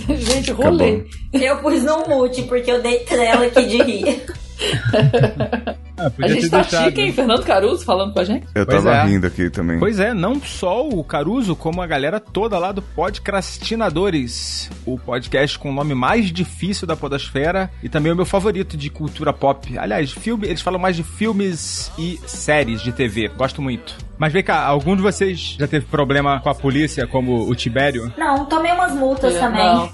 Gente, 0.19 0.53
rolê. 0.53 1.05
Eu 1.33 1.59
pus 1.59 1.83
no 1.83 2.07
mute 2.07 2.43
porque 2.43 2.71
eu 2.71 2.83
dei 2.83 3.01
trela 3.01 3.47
aqui 3.47 3.65
de 3.67 3.83
rir. 3.83 4.23
Ah, 5.97 6.11
A 6.23 6.29
gente 6.29 6.49
tá 6.51 6.61
deixado. 6.61 6.85
chique, 6.87 7.01
hein? 7.01 7.13
Fernando 7.13 7.45
Caruso 7.45 7.85
falando 7.85 8.13
com 8.13 8.21
a 8.21 8.25
gente. 8.25 8.47
Eu 8.55 8.67
Pois 8.67 8.83
tava 8.83 8.97
é. 8.97 9.05
rindo 9.07 9.27
aqui 9.27 9.49
também. 9.51 9.79
Pois 9.79 10.01
é, 10.01 10.13
não 10.13 10.41
só 10.41 10.87
o 10.89 11.03
Caruso, 11.05 11.55
como 11.55 11.81
a 11.81 11.87
galera 11.87 12.19
toda 12.19 12.59
lá 12.59 12.73
do 12.73 12.83
Podcrastinadores, 12.83 14.71
o 14.85 14.99
podcast 14.99 15.59
com 15.59 15.71
o 15.71 15.73
nome 15.73 15.95
mais 15.95 16.33
difícil 16.33 16.87
da 16.87 16.97
podosfera 16.97 17.71
e 17.83 17.89
também 17.89 18.13
o 18.13 18.17
meu 18.17 18.27
favorito 18.27 18.77
de 18.77 18.91
cultura 18.91 19.33
pop. 19.33 19.79
Aliás, 19.79 20.11
filme, 20.13 20.47
eles 20.47 20.61
falam 20.61 20.81
mais 20.81 20.97
de 20.97 21.03
filmes 21.03 21.91
e 21.99 22.19
séries 22.27 22.81
de 22.83 22.93
TV. 22.93 23.29
Gosto 23.29 23.63
muito. 23.63 23.95
Mas 24.17 24.33
vem 24.33 24.45
cá, 24.45 24.65
algum 24.65 24.95
de 24.95 25.03
vocês 25.03 25.57
já 25.59 25.67
teve 25.67 25.87
problema 25.87 26.39
com 26.41 26.49
a 26.49 26.55
polícia, 26.55 27.05
como 27.07 27.49
o 27.51 27.55
Tibério? 27.55 28.13
Não, 28.17 28.45
tomei 28.47 28.71
umas 28.73 28.93
multas 28.95 29.35
É, 29.35 29.41
também. 29.41 29.65
não. 29.65 29.91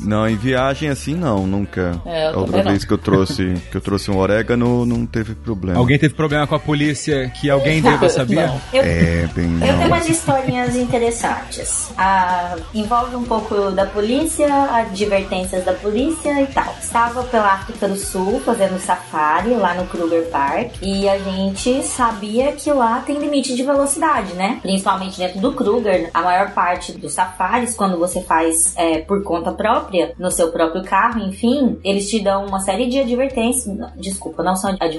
Não, 0.00 0.28
em 0.28 0.36
viagem 0.36 0.88
assim 0.88 1.14
não, 1.14 1.46
nunca. 1.46 2.00
É, 2.06 2.26
eu 2.26 2.30
a 2.30 2.36
outra 2.38 2.44
também 2.46 2.64
não. 2.64 2.70
vez 2.72 2.84
que 2.84 2.92
eu 2.92 2.98
trouxe 2.98 3.54
que 3.70 3.76
eu 3.76 3.80
trouxe 3.80 4.10
um 4.10 4.16
orégano 4.18 4.86
não 4.86 5.04
teve 5.06 5.34
problema. 5.34 5.78
Alguém 5.78 5.98
teve 5.98 6.14
problema 6.14 6.46
com 6.46 6.54
a 6.54 6.58
polícia 6.58 7.30
que 7.40 7.48
alguém 7.50 7.80
deva 7.82 8.08
saber? 8.08 8.46
Não. 8.46 8.60
Eu, 8.72 8.82
É, 8.82 9.28
bem 9.34 9.52
eu 9.54 9.60
tenho 9.60 9.76
não. 9.78 9.86
umas 9.86 10.08
historinhas 10.08 10.76
interessantes. 10.76 11.90
Ah, 11.96 12.56
envolve 12.74 13.16
um 13.16 13.24
pouco 13.24 13.70
da 13.70 13.86
polícia, 13.86 14.46
advertências 14.72 15.64
da 15.64 15.72
polícia 15.72 16.40
e 16.40 16.46
tal. 16.46 16.74
Estava 16.80 17.22
pela 17.24 17.52
África 17.54 17.88
do 17.88 17.96
Sul 17.96 18.40
fazendo 18.44 18.78
safari 18.80 19.50
lá 19.54 19.74
no 19.74 19.86
Kruger 19.86 20.24
Park 20.30 20.74
e 20.82 21.08
a 21.08 21.18
gente 21.18 21.82
sabia 21.82 22.52
que 22.52 22.70
lá 22.72 23.00
tem 23.00 23.18
limite 23.18 23.54
de 23.54 23.62
velocidade, 23.62 24.32
né? 24.34 24.58
Principalmente 24.62 25.18
dentro 25.18 25.40
do 25.40 25.52
Kruger. 25.52 26.10
A 26.12 26.22
maior 26.22 26.50
parte 26.52 26.92
dos 26.92 27.12
safaris, 27.12 27.74
quando 27.74 27.98
você 27.98 28.20
faz 28.22 28.74
é, 28.76 28.98
por 28.98 29.22
conta 29.22 29.52
própria, 29.52 30.12
no 30.18 30.30
seu 30.30 30.50
próprio 30.50 30.82
carro, 30.84 31.20
enfim, 31.20 31.78
eles 31.84 32.08
te 32.08 32.20
dão 32.20 32.46
uma 32.46 32.60
série 32.60 32.88
de 32.88 32.98
advertências. 33.00 33.76
Desculpa, 33.96 34.42
não 34.42 34.56
são 34.56 34.70
advertências. 34.70 34.95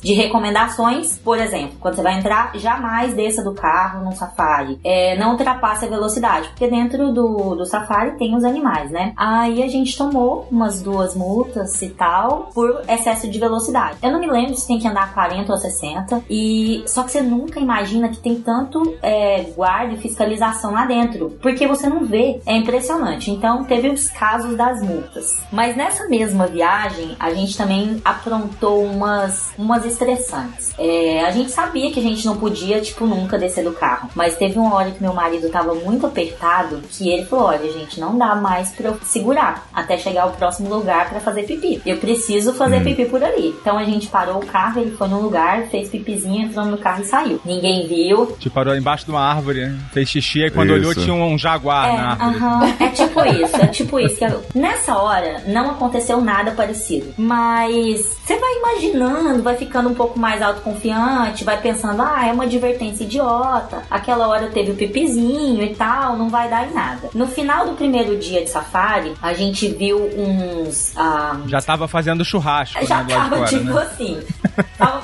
De 0.00 0.12
recomendações, 0.12 1.18
por 1.18 1.38
exemplo, 1.38 1.76
quando 1.80 1.96
você 1.96 2.02
vai 2.02 2.18
entrar, 2.18 2.52
jamais 2.56 3.14
desça 3.14 3.42
do 3.42 3.52
carro 3.52 4.04
num 4.04 4.12
safari. 4.12 4.78
É, 4.84 5.16
não 5.16 5.32
ultrapasse 5.32 5.84
a 5.84 5.88
velocidade, 5.88 6.48
porque 6.48 6.68
dentro 6.68 7.12
do, 7.12 7.54
do 7.54 7.66
safari 7.66 8.12
tem 8.12 8.34
os 8.34 8.44
animais, 8.44 8.90
né? 8.90 9.12
Aí 9.16 9.62
a 9.62 9.68
gente 9.68 9.96
tomou 9.96 10.46
umas 10.50 10.82
duas 10.82 11.14
multas 11.14 11.80
e 11.82 11.88
tal 11.90 12.50
por 12.54 12.82
excesso 12.88 13.28
de 13.28 13.38
velocidade. 13.38 13.98
Eu 14.02 14.12
não 14.12 14.20
me 14.20 14.30
lembro 14.30 14.54
se 14.54 14.66
tem 14.66 14.78
que 14.78 14.86
andar 14.86 15.12
40 15.12 15.52
ou 15.52 15.58
60. 15.58 16.22
E 16.28 16.82
só 16.86 17.02
que 17.02 17.12
você 17.12 17.20
nunca 17.20 17.60
imagina 17.60 18.08
que 18.08 18.18
tem 18.18 18.40
tanto 18.40 18.96
é, 19.02 19.42
guarda 19.56 19.94
e 19.94 19.98
fiscalização 19.98 20.72
lá 20.72 20.86
dentro, 20.86 21.38
porque 21.42 21.66
você 21.66 21.88
não 21.88 22.04
vê. 22.04 22.40
É 22.46 22.56
impressionante. 22.56 23.30
Então 23.30 23.64
teve 23.64 23.88
os 23.88 24.08
casos 24.08 24.56
das 24.56 24.82
multas. 24.82 25.40
Mas 25.52 25.76
nessa 25.76 26.08
mesma 26.08 26.46
viagem, 26.46 27.16
a 27.18 27.32
gente 27.32 27.56
também 27.56 28.00
aprontou 28.04 28.84
umas, 28.84 29.39
umas 29.58 29.84
estressantes. 29.84 30.72
É, 30.78 31.24
a 31.24 31.30
gente 31.30 31.50
sabia 31.50 31.90
que 31.90 32.00
a 32.00 32.02
gente 32.02 32.24
não 32.26 32.36
podia, 32.36 32.80
tipo, 32.80 33.06
nunca 33.06 33.38
descer 33.38 33.64
do 33.64 33.72
carro. 33.72 34.08
Mas 34.14 34.36
teve 34.36 34.58
uma 34.58 34.74
hora 34.74 34.90
que 34.90 35.02
meu 35.02 35.12
marido 35.12 35.48
tava 35.50 35.74
muito 35.74 36.06
apertado 36.06 36.80
que 36.90 37.08
ele 37.10 37.24
falou: 37.26 37.46
olha, 37.46 37.70
gente, 37.72 38.00
não 38.00 38.16
dá 38.16 38.34
mais 38.34 38.70
pra 38.70 38.88
eu 38.88 38.98
segurar 39.04 39.66
até 39.74 39.96
chegar 39.98 40.22
ao 40.22 40.30
próximo 40.32 40.68
lugar 40.68 41.08
pra 41.10 41.20
fazer 41.20 41.42
pipi. 41.44 41.80
Eu 41.84 41.96
preciso 41.98 42.52
fazer 42.54 42.82
pipi 42.82 43.04
por 43.06 43.22
ali. 43.22 43.54
Então 43.60 43.78
a 43.78 43.84
gente 43.84 44.08
parou 44.08 44.36
o 44.42 44.46
carro, 44.46 44.80
ele 44.80 44.92
foi 44.92 45.08
num 45.08 45.20
lugar, 45.20 45.64
fez 45.68 45.88
pipizinho, 45.88 46.44
entrou 46.46 46.64
no 46.64 46.78
carro 46.78 47.02
e 47.02 47.06
saiu. 47.06 47.40
Ninguém 47.44 47.86
viu. 47.86 48.26
Tipo, 48.38 48.54
parou 48.54 48.74
embaixo 48.76 49.04
de 49.04 49.10
uma 49.10 49.20
árvore, 49.20 49.66
né? 49.66 49.78
fez 49.92 50.08
xixi 50.08 50.40
e 50.44 50.50
quando 50.50 50.68
Isso. 50.70 50.76
olhou 50.78 50.94
tinha 50.94 51.14
um 51.14 51.36
jaguar 51.38 51.88
É, 51.88 51.96
na 51.96 52.10
árvore. 52.12 52.36
aham, 52.36 52.74
é 52.80 52.88
tipo 52.88 53.24
isso, 53.24 53.56
é 53.56 53.66
tipo 53.66 54.00
isso. 54.00 54.16
que- 54.16 54.58
Nessa 54.58 54.96
hora 54.96 55.42
não 55.46 55.70
aconteceu 55.70 56.20
nada 56.20 56.50
parecido. 56.52 57.12
Mas 57.18 58.16
você 58.24 58.36
vai 58.38 58.50
imaginando, 58.58 59.29
vai 59.38 59.56
ficando 59.56 59.88
um 59.88 59.94
pouco 59.94 60.18
mais 60.18 60.42
autoconfiante, 60.42 61.44
vai 61.44 61.60
pensando, 61.60 62.02
ah, 62.02 62.26
é 62.26 62.32
uma 62.32 62.44
advertência 62.44 63.04
idiota. 63.04 63.82
Aquela 63.90 64.28
hora 64.28 64.48
teve 64.48 64.72
o 64.72 64.74
pipizinho 64.74 65.62
e 65.62 65.74
tal, 65.74 66.16
não 66.16 66.28
vai 66.28 66.48
dar 66.48 66.68
em 66.68 66.74
nada. 66.74 67.08
No 67.14 67.26
final 67.26 67.66
do 67.66 67.72
primeiro 67.74 68.16
dia 68.18 68.42
de 68.42 68.50
safari, 68.50 69.14
a 69.22 69.32
gente 69.32 69.68
viu 69.68 69.98
uns. 70.16 70.92
ah, 70.96 71.38
Já 71.46 71.60
tava 71.60 71.86
fazendo 71.88 72.24
churrasco, 72.24 72.84
já 72.86 73.02
né, 73.02 73.14
tava 73.14 73.36
fora, 73.36 73.48
tipo 73.48 73.64
né? 73.64 73.82
assim. 73.82 74.20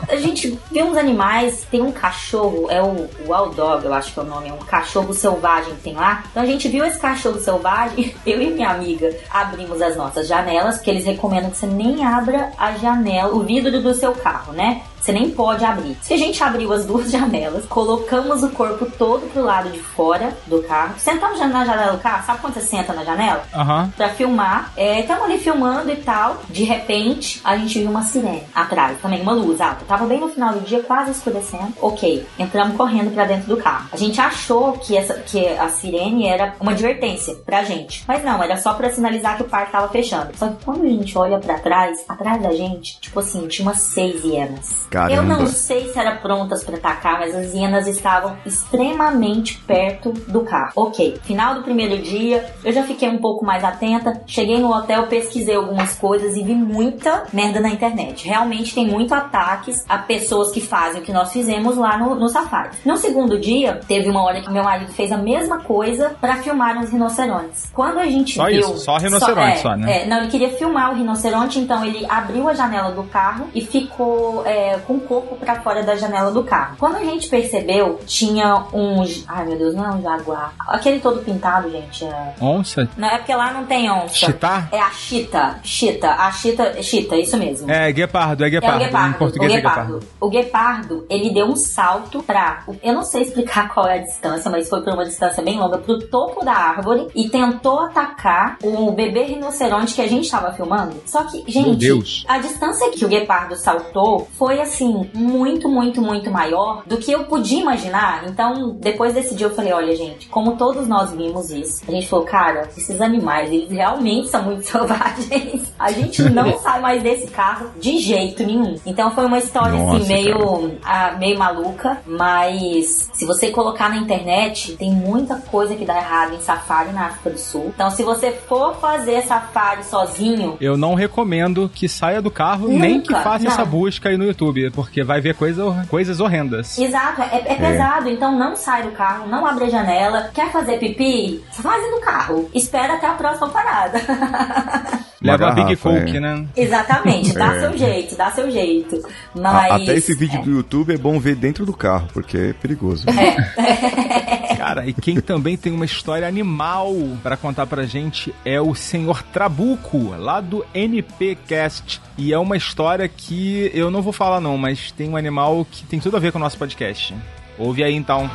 A 0.09 0.16
gente 0.16 0.59
vê 0.70 0.83
uns 0.83 0.97
animais, 0.97 1.66
tem 1.70 1.83
um 1.83 1.93
cachorro, 1.93 2.68
é 2.70 2.83
o 2.83 3.09
Wild 3.27 3.57
Dog, 3.57 3.85
eu 3.85 3.93
acho 3.93 4.12
que 4.12 4.18
é 4.18 4.22
o 4.22 4.27
nome, 4.27 4.49
é 4.49 4.53
um 4.53 4.59
cachorro 4.59 5.12
selvagem 5.12 5.74
que 5.74 5.83
tem 5.83 5.95
lá. 5.95 6.24
Então 6.31 6.43
a 6.43 6.47
gente 6.47 6.68
viu 6.68 6.85
esse 6.85 6.99
cachorro 6.99 7.39
selvagem, 7.39 8.14
eu 8.24 8.41
e 8.41 8.51
minha 8.51 8.70
amiga 8.70 9.14
abrimos 9.31 9.83
as 9.83 9.97
nossas 9.97 10.27
janelas, 10.27 10.77
porque 10.77 10.91
eles 10.91 11.05
recomendam 11.05 11.51
que 11.51 11.59
você 11.59 11.66
nem 11.66 12.05
abra 12.05 12.53
a 12.57 12.72
janela, 12.72 13.35
o 13.35 13.43
vidro 13.43 13.83
do 13.83 13.95
seu 13.95 14.16
carro, 14.17 14.53
né? 14.53 14.83
Você 15.01 15.12
nem 15.12 15.31
pode 15.31 15.64
abrir. 15.64 15.97
Se 16.03 16.14
a 16.14 16.17
gente 16.17 16.43
abriu 16.43 16.73
as 16.73 16.85
duas 16.85 17.11
janelas, 17.12 17.64
colocamos 17.67 18.43
o 18.43 18.51
corpo 18.51 18.87
todo 18.99 19.31
pro 19.33 19.43
lado 19.45 19.71
de 19.71 19.79
fora 19.79 20.37
do 20.47 20.62
carro, 20.64 20.95
sentamos 20.99 21.39
na 21.39 21.64
janela 21.64 21.93
do 21.93 21.99
carro, 22.03 22.27
sabe 22.27 22.41
quando 22.41 22.55
você 22.55 22.61
senta 22.61 22.93
na 22.93 23.05
janela? 23.05 23.45
Aham. 23.55 23.93
pra 23.97 24.09
filmar. 24.11 24.73
Estamos 24.77 25.25
ali 25.25 25.39
filmando 25.39 25.91
e 25.93 25.97
tal. 25.97 26.43
De 26.49 26.64
repente, 26.64 27.41
a 27.45 27.57
gente 27.57 27.79
viu 27.79 27.89
uma 27.91 28.03
sirene 28.03 28.43
atrás, 28.55 28.99
também 29.01 29.23
uma 29.23 29.33
luz 29.33 29.61
alta. 29.61 29.85
Tava 29.87 30.07
bem 30.07 30.19
no 30.19 30.29
final 30.29 30.53
do 30.55 30.61
dia, 30.61 30.83
quase 30.83 31.12
escurecendo. 31.12 31.73
Ok, 31.81 32.27
entramos 32.39 32.77
correndo 32.77 33.14
pra 33.14 33.25
dentro 33.25 33.49
do 33.49 33.57
carro. 33.57 33.89
A 33.93 33.97
gente 33.97 34.21
achou 34.21 34.73
que, 34.73 34.97
essa, 34.97 35.14
que 35.14 35.47
a 35.47 35.69
sirene 35.69 36.27
era 36.27 36.55
uma 36.61 36.73
advertência 36.73 37.35
pra 37.47 37.62
gente. 37.62 38.03
Mas 38.09 38.25
não, 38.25 38.43
era 38.43 38.57
só 38.57 38.75
pra 38.75 38.91
sinalizar 38.91 39.37
que 39.37 39.43
o 39.43 39.49
parque 39.49 39.73
tava 39.73 39.89
fechando. 39.89 40.31
Só 40.37 40.49
que 40.49 40.64
quando 40.64 40.85
a 40.85 40.89
gente 40.89 41.17
olha 41.17 41.39
pra 41.39 41.59
trás, 41.59 42.05
atrás 42.09 42.43
da 42.43 42.51
gente, 42.53 42.99
tipo 43.01 43.21
assim, 43.21 43.47
tinha 43.47 43.67
umas 43.69 43.79
seis 44.13 44.25
hienas. 44.25 44.87
Caramba. 44.91 45.15
Eu 45.15 45.23
não 45.23 45.47
sei 45.47 45.89
se 45.93 45.99
eram 45.99 46.19
prontas 46.19 46.63
pra 46.63 46.77
atacar, 46.77 47.19
mas 47.19 47.35
as 47.35 47.55
hienas 47.55 47.87
estavam 47.87 48.37
extremamente 48.45 49.59
perto 49.67 50.13
do 50.13 50.43
carro. 50.43 50.73
Ok, 50.77 51.19
final 51.25 51.55
do 51.55 51.63
primeiro 51.63 52.01
dia, 52.03 52.47
eu 52.63 52.73
já 52.73 52.83
fiquei 52.83 53.09
um 53.09 53.19
pouco 53.19 53.45
mais 53.45 53.65
atenta. 53.65 54.21
Cheguei 54.27 54.59
no 54.59 54.73
hotel, 54.73 55.07
pesquisei 55.07 55.57
algumas 55.57 55.95
coisas 55.97 56.37
e 56.37 56.43
vi 56.43 56.55
muita 56.55 57.25
merda 57.33 57.61
na 57.61 57.71
internet. 57.71 58.27
Realmente 58.27 58.75
tem 58.75 58.87
muito 58.87 59.15
ataques 59.15 59.85
a 59.89 59.99
pessoas 59.99 60.51
que 60.53 60.61
fazem 60.61 61.01
o 61.01 61.05
que 61.05 61.13
nós 61.13 61.33
fizemos 61.33 61.77
lá 61.77 61.97
no, 61.99 62.15
no 62.15 62.27
no 62.27 62.29
safari. 62.29 62.71
No 62.85 62.97
segundo 62.97 63.39
dia, 63.39 63.81
teve 63.87 64.11
uma 64.11 64.23
hora 64.23 64.41
que 64.41 64.51
meu 64.51 64.65
marido 64.65 64.93
fez 64.93 65.13
a 65.13 65.17
mesma 65.17 65.61
coisa 65.61 66.17
pra 66.21 66.37
filmar 66.37 66.79
os 66.83 66.91
rinocerontes. 66.91 67.71
Quando 67.73 67.99
a 67.99 68.07
gente 68.07 68.35
Só 68.35 68.47
viu... 68.47 68.61
isso, 68.61 68.79
só 68.79 68.97
rinoceronte, 68.99 69.53
é, 69.53 69.57
só, 69.57 69.77
né? 69.77 70.03
é, 70.03 70.07
não, 70.07 70.19
ele 70.19 70.29
queria 70.29 70.51
filmar 70.51 70.93
o 70.93 70.97
rinoceronte, 70.97 71.59
então 71.59 71.85
ele 71.85 72.05
abriu 72.09 72.49
a 72.49 72.55
janela 72.55 72.91
do 72.91 73.05
carro 73.05 73.47
e 73.55 73.65
ficou 73.65 73.96
é, 74.45 74.79
com 74.87 74.95
o 74.95 75.01
corpo 75.01 75.37
pra 75.37 75.61
fora 75.61 75.83
da 75.83 75.97
janela 75.97 76.31
do 76.31 76.43
carro. 76.45 76.77
Quando 76.79 76.97
a 76.97 77.05
gente 77.05 77.29
percebeu, 77.29 78.01
tinha 78.07 78.65
um... 78.73 79.03
Ai, 79.27 79.47
meu 79.47 79.59
Deus, 79.59 79.75
não 79.75 79.85
é 79.85 79.91
um 79.91 80.03
jaguar. 80.03 80.53
Aquele 80.67 81.01
todo 81.01 81.23
pintado, 81.23 81.71
gente, 81.71 82.05
é... 82.05 82.35
Onça? 82.41 82.89
Não, 82.97 83.09
é 83.09 83.19
porque 83.19 83.35
lá 83.35 83.53
não 83.53 83.65
tem 83.67 83.91
onça. 83.91 84.15
Chitar? 84.15 84.69
É 84.73 84.81
a 84.81 84.91
chita. 84.91 85.59
Chita. 85.63 86.11
A 86.11 86.31
chita. 86.33 86.83
Chita, 86.83 87.17
isso 87.17 87.37
mesmo. 87.37 87.71
É, 87.71 87.91
guepardo, 87.93 88.45
é 88.45 88.47
É 88.47 88.51
guepardo. 88.51 88.77
o 88.77 88.85
guepardo. 88.85 89.09
Em 89.09 89.19
português 89.19 89.53
o 89.53 89.55
é 89.55 89.57
guepardo. 89.59 89.93
guepardo. 89.95 90.07
O 90.21 90.29
guepardo, 90.29 91.07
ele 91.09 91.31
deu 91.33 91.47
um 91.47 91.57
salto 91.57 92.23
pra. 92.23 92.63
Eu 92.83 92.95
não 92.95 93.03
sei 93.03 93.23
explicar 93.23 93.69
qual 93.75 93.87
é 93.87 93.95
a 93.95 94.03
distância, 94.03 94.51
mas 94.51 94.69
foi 94.69 94.83
por 94.83 94.93
uma 94.93 95.05
distância 95.05 95.43
bem 95.43 95.59
longa 95.59 95.79
pro 95.79 95.99
topo 96.09 96.45
da 96.45 96.53
árvore 96.53 97.09
e 97.15 97.29
tentou 97.29 97.81
atacar 97.81 98.59
o 98.63 98.91
bebê 98.93 99.23
rinoceronte 99.25 99.95
que 99.95 100.03
a 100.03 100.09
gente 100.09 100.31
tava 100.31 100.53
filmando. 100.53 100.97
Só 101.07 101.25
que, 101.25 101.45
gente, 101.51 101.77
Deus. 101.77 102.25
a 102.29 102.39
distância 102.39 102.91
que 102.91 103.05
o 103.05 103.09
guepardo 103.09 103.57
saltou 103.57 103.86
foi 104.32 104.61
assim, 104.61 105.09
muito, 105.14 105.68
muito, 105.68 106.01
muito 106.01 106.30
maior 106.30 106.82
do 106.87 106.97
que 106.97 107.12
eu 107.12 107.24
podia 107.24 107.61
imaginar. 107.61 108.24
Então, 108.28 108.76
depois 108.80 109.14
desse 109.14 109.34
dia 109.34 109.47
eu 109.47 109.55
falei, 109.55 109.72
olha, 109.72 109.95
gente, 109.97 110.28
como 110.28 110.57
todos 110.57 110.87
nós 110.87 111.12
vimos 111.12 111.51
isso, 111.51 111.82
a 111.87 111.91
gente 111.91 112.09
falou, 112.09 112.24
cara, 112.24 112.68
esses 112.76 113.01
animais, 113.01 113.51
eles 113.53 113.70
realmente 113.70 114.28
são 114.28 114.43
muito 114.43 114.64
selvagens. 114.66 115.72
A 115.78 115.91
gente 115.93 116.22
não 116.30 116.57
sai 116.61 116.80
mais 116.80 117.03
desse 117.03 117.28
carro 117.28 117.70
de 117.78 117.99
jeito 117.99 118.45
nenhum. 118.45 118.76
Então 118.84 119.11
foi 119.11 119.26
uma 119.26 119.39
história 119.39 119.76
Nossa, 119.78 119.97
assim, 119.99 120.09
meio, 120.09 120.78
ah, 120.84 121.16
meio 121.18 121.39
maluca, 121.39 121.99
mas 122.07 123.11
se 123.12 123.24
você 123.24 123.51
colocar 123.51 123.89
na 123.89 123.97
internet, 123.97 124.76
tem 124.76 124.91
muita 124.91 125.37
coisa 125.37 125.74
que 125.74 125.84
dá 125.84 125.97
errado 125.97 126.34
em 126.34 126.41
safari 126.41 126.93
na 126.93 127.07
África 127.07 127.30
do 127.30 127.39
Sul. 127.39 127.72
Então, 127.74 127.91
se 127.91 128.03
você 128.03 128.32
for 128.32 128.74
fazer 128.76 129.22
safari 129.22 129.84
sozinho, 129.84 130.57
Eu 130.61 130.76
não 130.76 130.95
recomendo 130.95 131.70
que 131.72 131.89
saia 131.89 132.20
do 132.20 132.30
carro, 132.30 132.68
nem 132.68 133.01
que 133.01 133.12
Nunca, 133.12 133.22
faça 133.22 133.45
não. 133.45 133.53
essa 133.53 133.64
busca 133.67 134.09
aí 134.09 134.17
no 134.17 134.25
YouTube, 134.25 134.71
porque 134.71 135.03
vai 135.05 135.21
ver 135.21 135.35
coisa, 135.35 135.87
coisas 135.89 136.21
horrendas. 136.21 136.79
Exato, 136.79 137.23
é, 137.23 137.43
é 137.47 137.55
pesado, 137.55 138.09
então 138.09 138.37
não 138.39 138.57
sai 138.57 138.83
do 138.85 138.91
carro, 138.93 139.27
não 139.29 139.45
abre 139.47 139.64
a 139.64 139.69
janela. 139.69 140.31
Quer 140.35 140.51
fazer 140.51 140.79
pipi? 140.79 141.43
Faz 141.53 141.83
no 141.91 142.01
carro. 142.01 142.51
Espera 142.55 142.95
até 142.95 143.07
a 143.07 143.12
próxima 143.14 143.49
parada. 143.49 144.01
Leva 145.21 145.47
a 145.49 145.51
Big 145.53 145.75
garrafa, 145.75 145.91
Coke, 146.01 146.17
é. 146.19 146.21
né? 146.21 146.47
Exatamente, 146.57 147.33
dá 147.33 147.57
É. 147.57 147.61
seu 147.61 147.77
jeito, 147.79 148.17
dá 148.17 148.31
seu 148.31 148.51
jeito. 148.51 148.97
A- 149.35 149.41
Mas. 149.41 149.73
Até 149.73 149.95
esse 149.95 150.14
vídeo 150.14 150.41
do 150.43 150.51
YouTube 150.51 150.95
é 150.95 150.99
bom 150.99 151.19
ver 151.19 151.35
dentro 151.35 151.64
do 151.67 151.73
carro, 151.73 152.07
porque 152.12 152.37
é 152.37 152.53
perigoso. 152.53 153.07
Cara, 154.57 154.87
e 154.87 154.93
quem 154.93 155.21
também 155.21 155.57
tem 155.57 155.73
uma 155.73 155.85
história 155.85 156.29
animal 156.29 156.93
pra 157.23 157.37
contar 157.37 157.67
pra 157.67 157.85
gente 157.85 158.35
é 158.45 158.61
o 158.61 158.75
senhor 158.75 159.23
Trabuco, 159.23 160.14
lá 160.17 160.41
do 160.41 160.64
NPcast. 160.75 162.01
E 162.19 162.33
é 162.33 162.39
uma 162.39 162.57
história 162.57 163.07
que 163.09 163.71
eu 163.75 163.91
não 163.91 164.01
vou 164.01 164.12
falar 164.12 164.41
não, 164.41 164.57
mas 164.57 164.91
tem 164.91 165.09
um 165.09 165.17
animal 165.17 165.67
que 165.71 165.85
tem 165.85 166.01
tudo 166.01 166.17
a 166.17 166.21
ver 166.21 166.33
com 166.33 166.39
o 166.39 166.41
nosso 166.41 166.57
podcast. 166.57 167.14
Ouve 167.59 167.85
aí 167.85 167.95
então. 167.95 168.31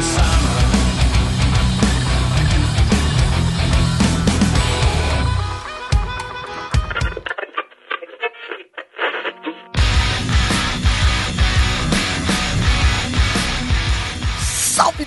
Salve 0.00 0.37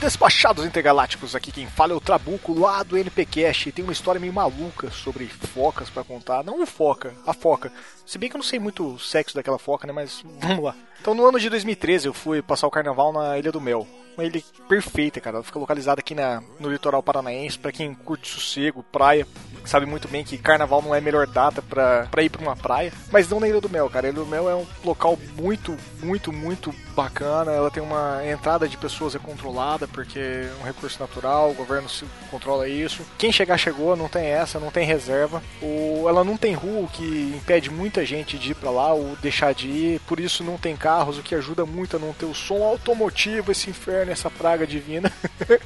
despachados 0.01 0.65
intergalácticos! 0.65 1.35
Aqui 1.35 1.51
quem 1.51 1.67
fala 1.67 1.93
é 1.93 1.95
o 1.95 2.01
Trabuco 2.01 2.59
lá 2.59 2.81
do 2.81 2.97
NPcast. 2.97 3.69
E 3.69 3.71
tem 3.71 3.83
uma 3.83 3.93
história 3.93 4.19
meio 4.19 4.33
maluca 4.33 4.89
sobre 4.89 5.27
focas 5.27 5.91
pra 5.91 6.03
contar. 6.03 6.43
Não 6.43 6.61
o 6.61 6.65
foca, 6.65 7.13
a 7.25 7.33
foca. 7.33 7.71
Se 8.05 8.17
bem 8.17 8.27
que 8.27 8.35
eu 8.35 8.39
não 8.39 8.45
sei 8.45 8.59
muito 8.59 8.95
o 8.95 8.99
sexo 8.99 9.35
daquela 9.35 9.59
foca, 9.59 9.85
né? 9.85 9.93
Mas 9.93 10.23
vamos 10.41 10.63
lá. 10.63 10.75
Então 10.99 11.13
no 11.13 11.25
ano 11.25 11.39
de 11.39 11.49
2013 11.49 12.07
eu 12.07 12.13
fui 12.13 12.41
passar 12.41 12.65
o 12.65 12.71
carnaval 12.71 13.13
na 13.13 13.37
Ilha 13.37 13.51
do 13.51 13.61
Mel. 13.61 13.87
Uma 14.21 14.27
ilha 14.27 14.43
perfeita, 14.69 15.19
cara. 15.19 15.37
Ela 15.37 15.43
fica 15.43 15.57
localizada 15.57 15.99
aqui 15.99 16.13
na, 16.13 16.43
no 16.59 16.69
litoral 16.69 17.01
paranaense. 17.01 17.57
Pra 17.57 17.71
quem 17.71 17.93
curte 17.93 18.29
sossego, 18.29 18.83
praia, 18.83 19.25
sabe 19.65 19.87
muito 19.87 20.07
bem 20.07 20.23
que 20.23 20.37
carnaval 20.37 20.81
não 20.81 20.93
é 20.93 20.99
a 20.99 21.01
melhor 21.01 21.25
data 21.25 21.61
pra, 21.61 22.07
pra 22.11 22.21
ir 22.21 22.29
pra 22.29 22.41
uma 22.41 22.55
praia. 22.55 22.93
Mas 23.11 23.27
não 23.27 23.39
na 23.39 23.47
Ilha 23.47 23.59
do 23.59 23.69
Mel, 23.69 23.89
cara. 23.89 24.07
A 24.07 24.09
Ilha 24.09 24.19
do 24.19 24.25
Mel 24.27 24.47
é 24.47 24.55
um 24.55 24.65
local 24.83 25.17
muito, 25.35 25.75
muito, 26.03 26.31
muito 26.31 26.73
bacana. 26.95 27.51
Ela 27.51 27.71
tem 27.71 27.81
uma 27.81 28.21
entrada 28.25 28.67
de 28.67 28.77
pessoas 28.77 29.15
é 29.15 29.19
controlada, 29.19 29.87
porque 29.87 30.19
é 30.19 30.51
um 30.61 30.63
recurso 30.63 30.99
natural, 30.99 31.49
o 31.49 31.55
governo 31.55 31.89
controla 32.29 32.67
isso. 32.67 33.03
Quem 33.17 33.31
chegar, 33.31 33.57
chegou, 33.57 33.95
não 33.95 34.07
tem 34.07 34.25
essa, 34.25 34.59
não 34.59 34.69
tem 34.69 34.85
reserva. 34.85 35.41
O, 35.61 36.05
ela 36.07 36.23
não 36.23 36.37
tem 36.37 36.53
rua, 36.53 36.81
o 36.81 36.87
que 36.87 37.33
impede 37.35 37.69
muita 37.69 38.05
gente 38.05 38.37
de 38.37 38.51
ir 38.51 38.55
pra 38.55 38.69
lá 38.69 38.93
ou 38.93 39.15
deixar 39.21 39.53
de 39.53 39.67
ir. 39.67 39.99
Por 40.01 40.19
isso 40.19 40.43
não 40.43 40.57
tem 40.57 40.75
carros, 40.75 41.17
o 41.17 41.23
que 41.23 41.33
ajuda 41.33 41.65
muito 41.65 41.95
a 41.95 41.99
não 41.99 42.13
ter 42.13 42.25
o 42.25 42.35
som 42.35 42.63
automotivo, 42.63 43.51
esse 43.51 43.69
inferno, 43.69 44.10
essa 44.11 44.29
praga 44.29 44.65
divina. 44.65 45.11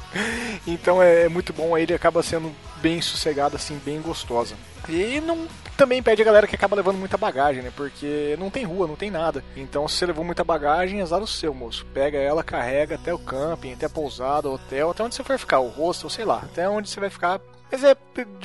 então 0.66 1.02
é, 1.02 1.24
é 1.24 1.30
muito 1.30 1.54
bom, 1.54 1.76
a 1.76 1.82
ilha 1.82 1.96
acaba 1.96 2.24
sendo 2.24 2.52
bem 2.82 3.02
sossegada, 3.02 3.56
assim, 3.56 3.80
bem 3.84 4.02
gostosa. 4.02 4.56
E 4.88 5.20
não 5.22 5.48
também 5.76 6.02
pede 6.02 6.22
a 6.22 6.26
galera 6.26 6.48
que 6.48 6.56
acaba 6.56 6.76
levando 6.76 6.98
muita 6.98 7.18
bagagem, 7.18 7.62
né? 7.62 7.72
Porque 7.76 8.36
não 8.40 8.50
tem 8.50 8.64
rua, 8.64 8.88
não 8.88 8.96
tem 8.96 9.12
nada. 9.12 9.44
Então, 9.56 9.88
se 9.88 9.98
você 9.98 10.06
levou 10.06 10.24
muita 10.24 10.44
bagagem, 10.44 11.02
azar 11.02 11.22
o 11.22 11.28
seu, 11.28 11.54
moço. 11.54 11.86
Pega 11.94 12.18
ela, 12.18 12.44
carrega 12.44 12.96
até 12.96 13.14
o 13.14 13.20
camping, 13.20 13.74
até 13.74 13.88
a 13.88 13.90
pousada, 13.90 14.50
hotel, 14.50 14.92
até 14.92 15.04
onde 15.04 15.16
você 15.16 15.24
for 15.24 15.38
ficar, 15.38 15.60
o 15.60 15.68
hostel, 15.68 16.10
sei 16.10 16.24
lá, 16.24 16.42
até 16.44 16.70
onde 16.70 16.90
você 16.90 17.00
vai 17.00 17.10
ficar. 17.10 17.42
Mas 17.72 17.84
é, 17.84 17.96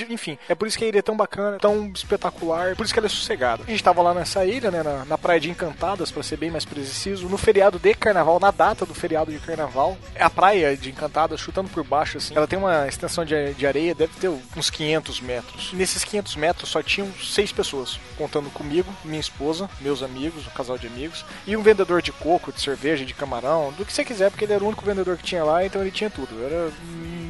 enfim, 0.08 0.38
é 0.48 0.54
por 0.54 0.66
isso 0.66 0.78
que 0.78 0.84
a 0.84 0.88
ilha 0.88 0.98
é 0.98 1.02
tão 1.02 1.16
bacana, 1.16 1.58
tão 1.58 1.90
espetacular, 1.94 2.74
por 2.74 2.84
isso 2.84 2.92
que 2.92 2.98
ela 2.98 3.06
é 3.06 3.10
sossegada. 3.10 3.64
A 3.66 3.70
gente 3.70 3.82
tava 3.82 4.02
lá 4.02 4.14
nessa 4.14 4.44
ilha, 4.44 4.70
né, 4.70 4.82
na, 4.82 5.04
na 5.04 5.18
praia 5.18 5.40
de 5.40 5.50
Encantadas, 5.50 6.10
pra 6.10 6.22
ser 6.22 6.36
bem 6.36 6.50
mais 6.50 6.64
preciso, 6.64 7.28
no 7.28 7.38
feriado 7.38 7.78
de 7.78 7.94
carnaval, 7.94 8.40
na 8.40 8.50
data 8.50 8.84
do 8.86 8.94
feriado 8.94 9.30
de 9.30 9.38
carnaval. 9.38 9.96
A 10.18 10.30
praia 10.30 10.76
de 10.76 10.90
Encantadas, 10.90 11.40
chutando 11.40 11.68
por 11.68 11.84
baixo, 11.84 12.18
assim, 12.18 12.34
ela 12.34 12.46
tem 12.46 12.58
uma 12.58 12.88
extensão 12.88 13.24
de, 13.24 13.54
de 13.54 13.66
areia, 13.66 13.94
deve 13.94 14.12
ter 14.18 14.28
uns 14.56 14.70
500 14.70 15.20
metros. 15.20 15.72
Nesses 15.72 16.04
500 16.04 16.36
metros 16.36 16.70
só 16.70 16.82
tinham 16.82 17.08
seis 17.22 17.52
pessoas, 17.52 18.00
contando 18.16 18.50
comigo, 18.50 18.92
minha 19.04 19.20
esposa, 19.20 19.68
meus 19.80 20.02
amigos, 20.02 20.46
um 20.46 20.50
casal 20.50 20.78
de 20.78 20.86
amigos, 20.86 21.24
e 21.46 21.56
um 21.56 21.62
vendedor 21.62 22.02
de 22.02 22.12
coco, 22.12 22.52
de 22.52 22.60
cerveja, 22.60 23.04
de 23.04 23.14
camarão, 23.14 23.72
do 23.72 23.84
que 23.84 23.92
você 23.92 24.04
quiser, 24.04 24.30
porque 24.30 24.44
ele 24.44 24.54
era 24.54 24.64
o 24.64 24.66
único 24.66 24.84
vendedor 24.84 25.16
que 25.16 25.24
tinha 25.24 25.44
lá, 25.44 25.64
então 25.64 25.80
ele 25.80 25.90
tinha 25.90 26.10
tudo. 26.10 26.42
Era 26.44 26.72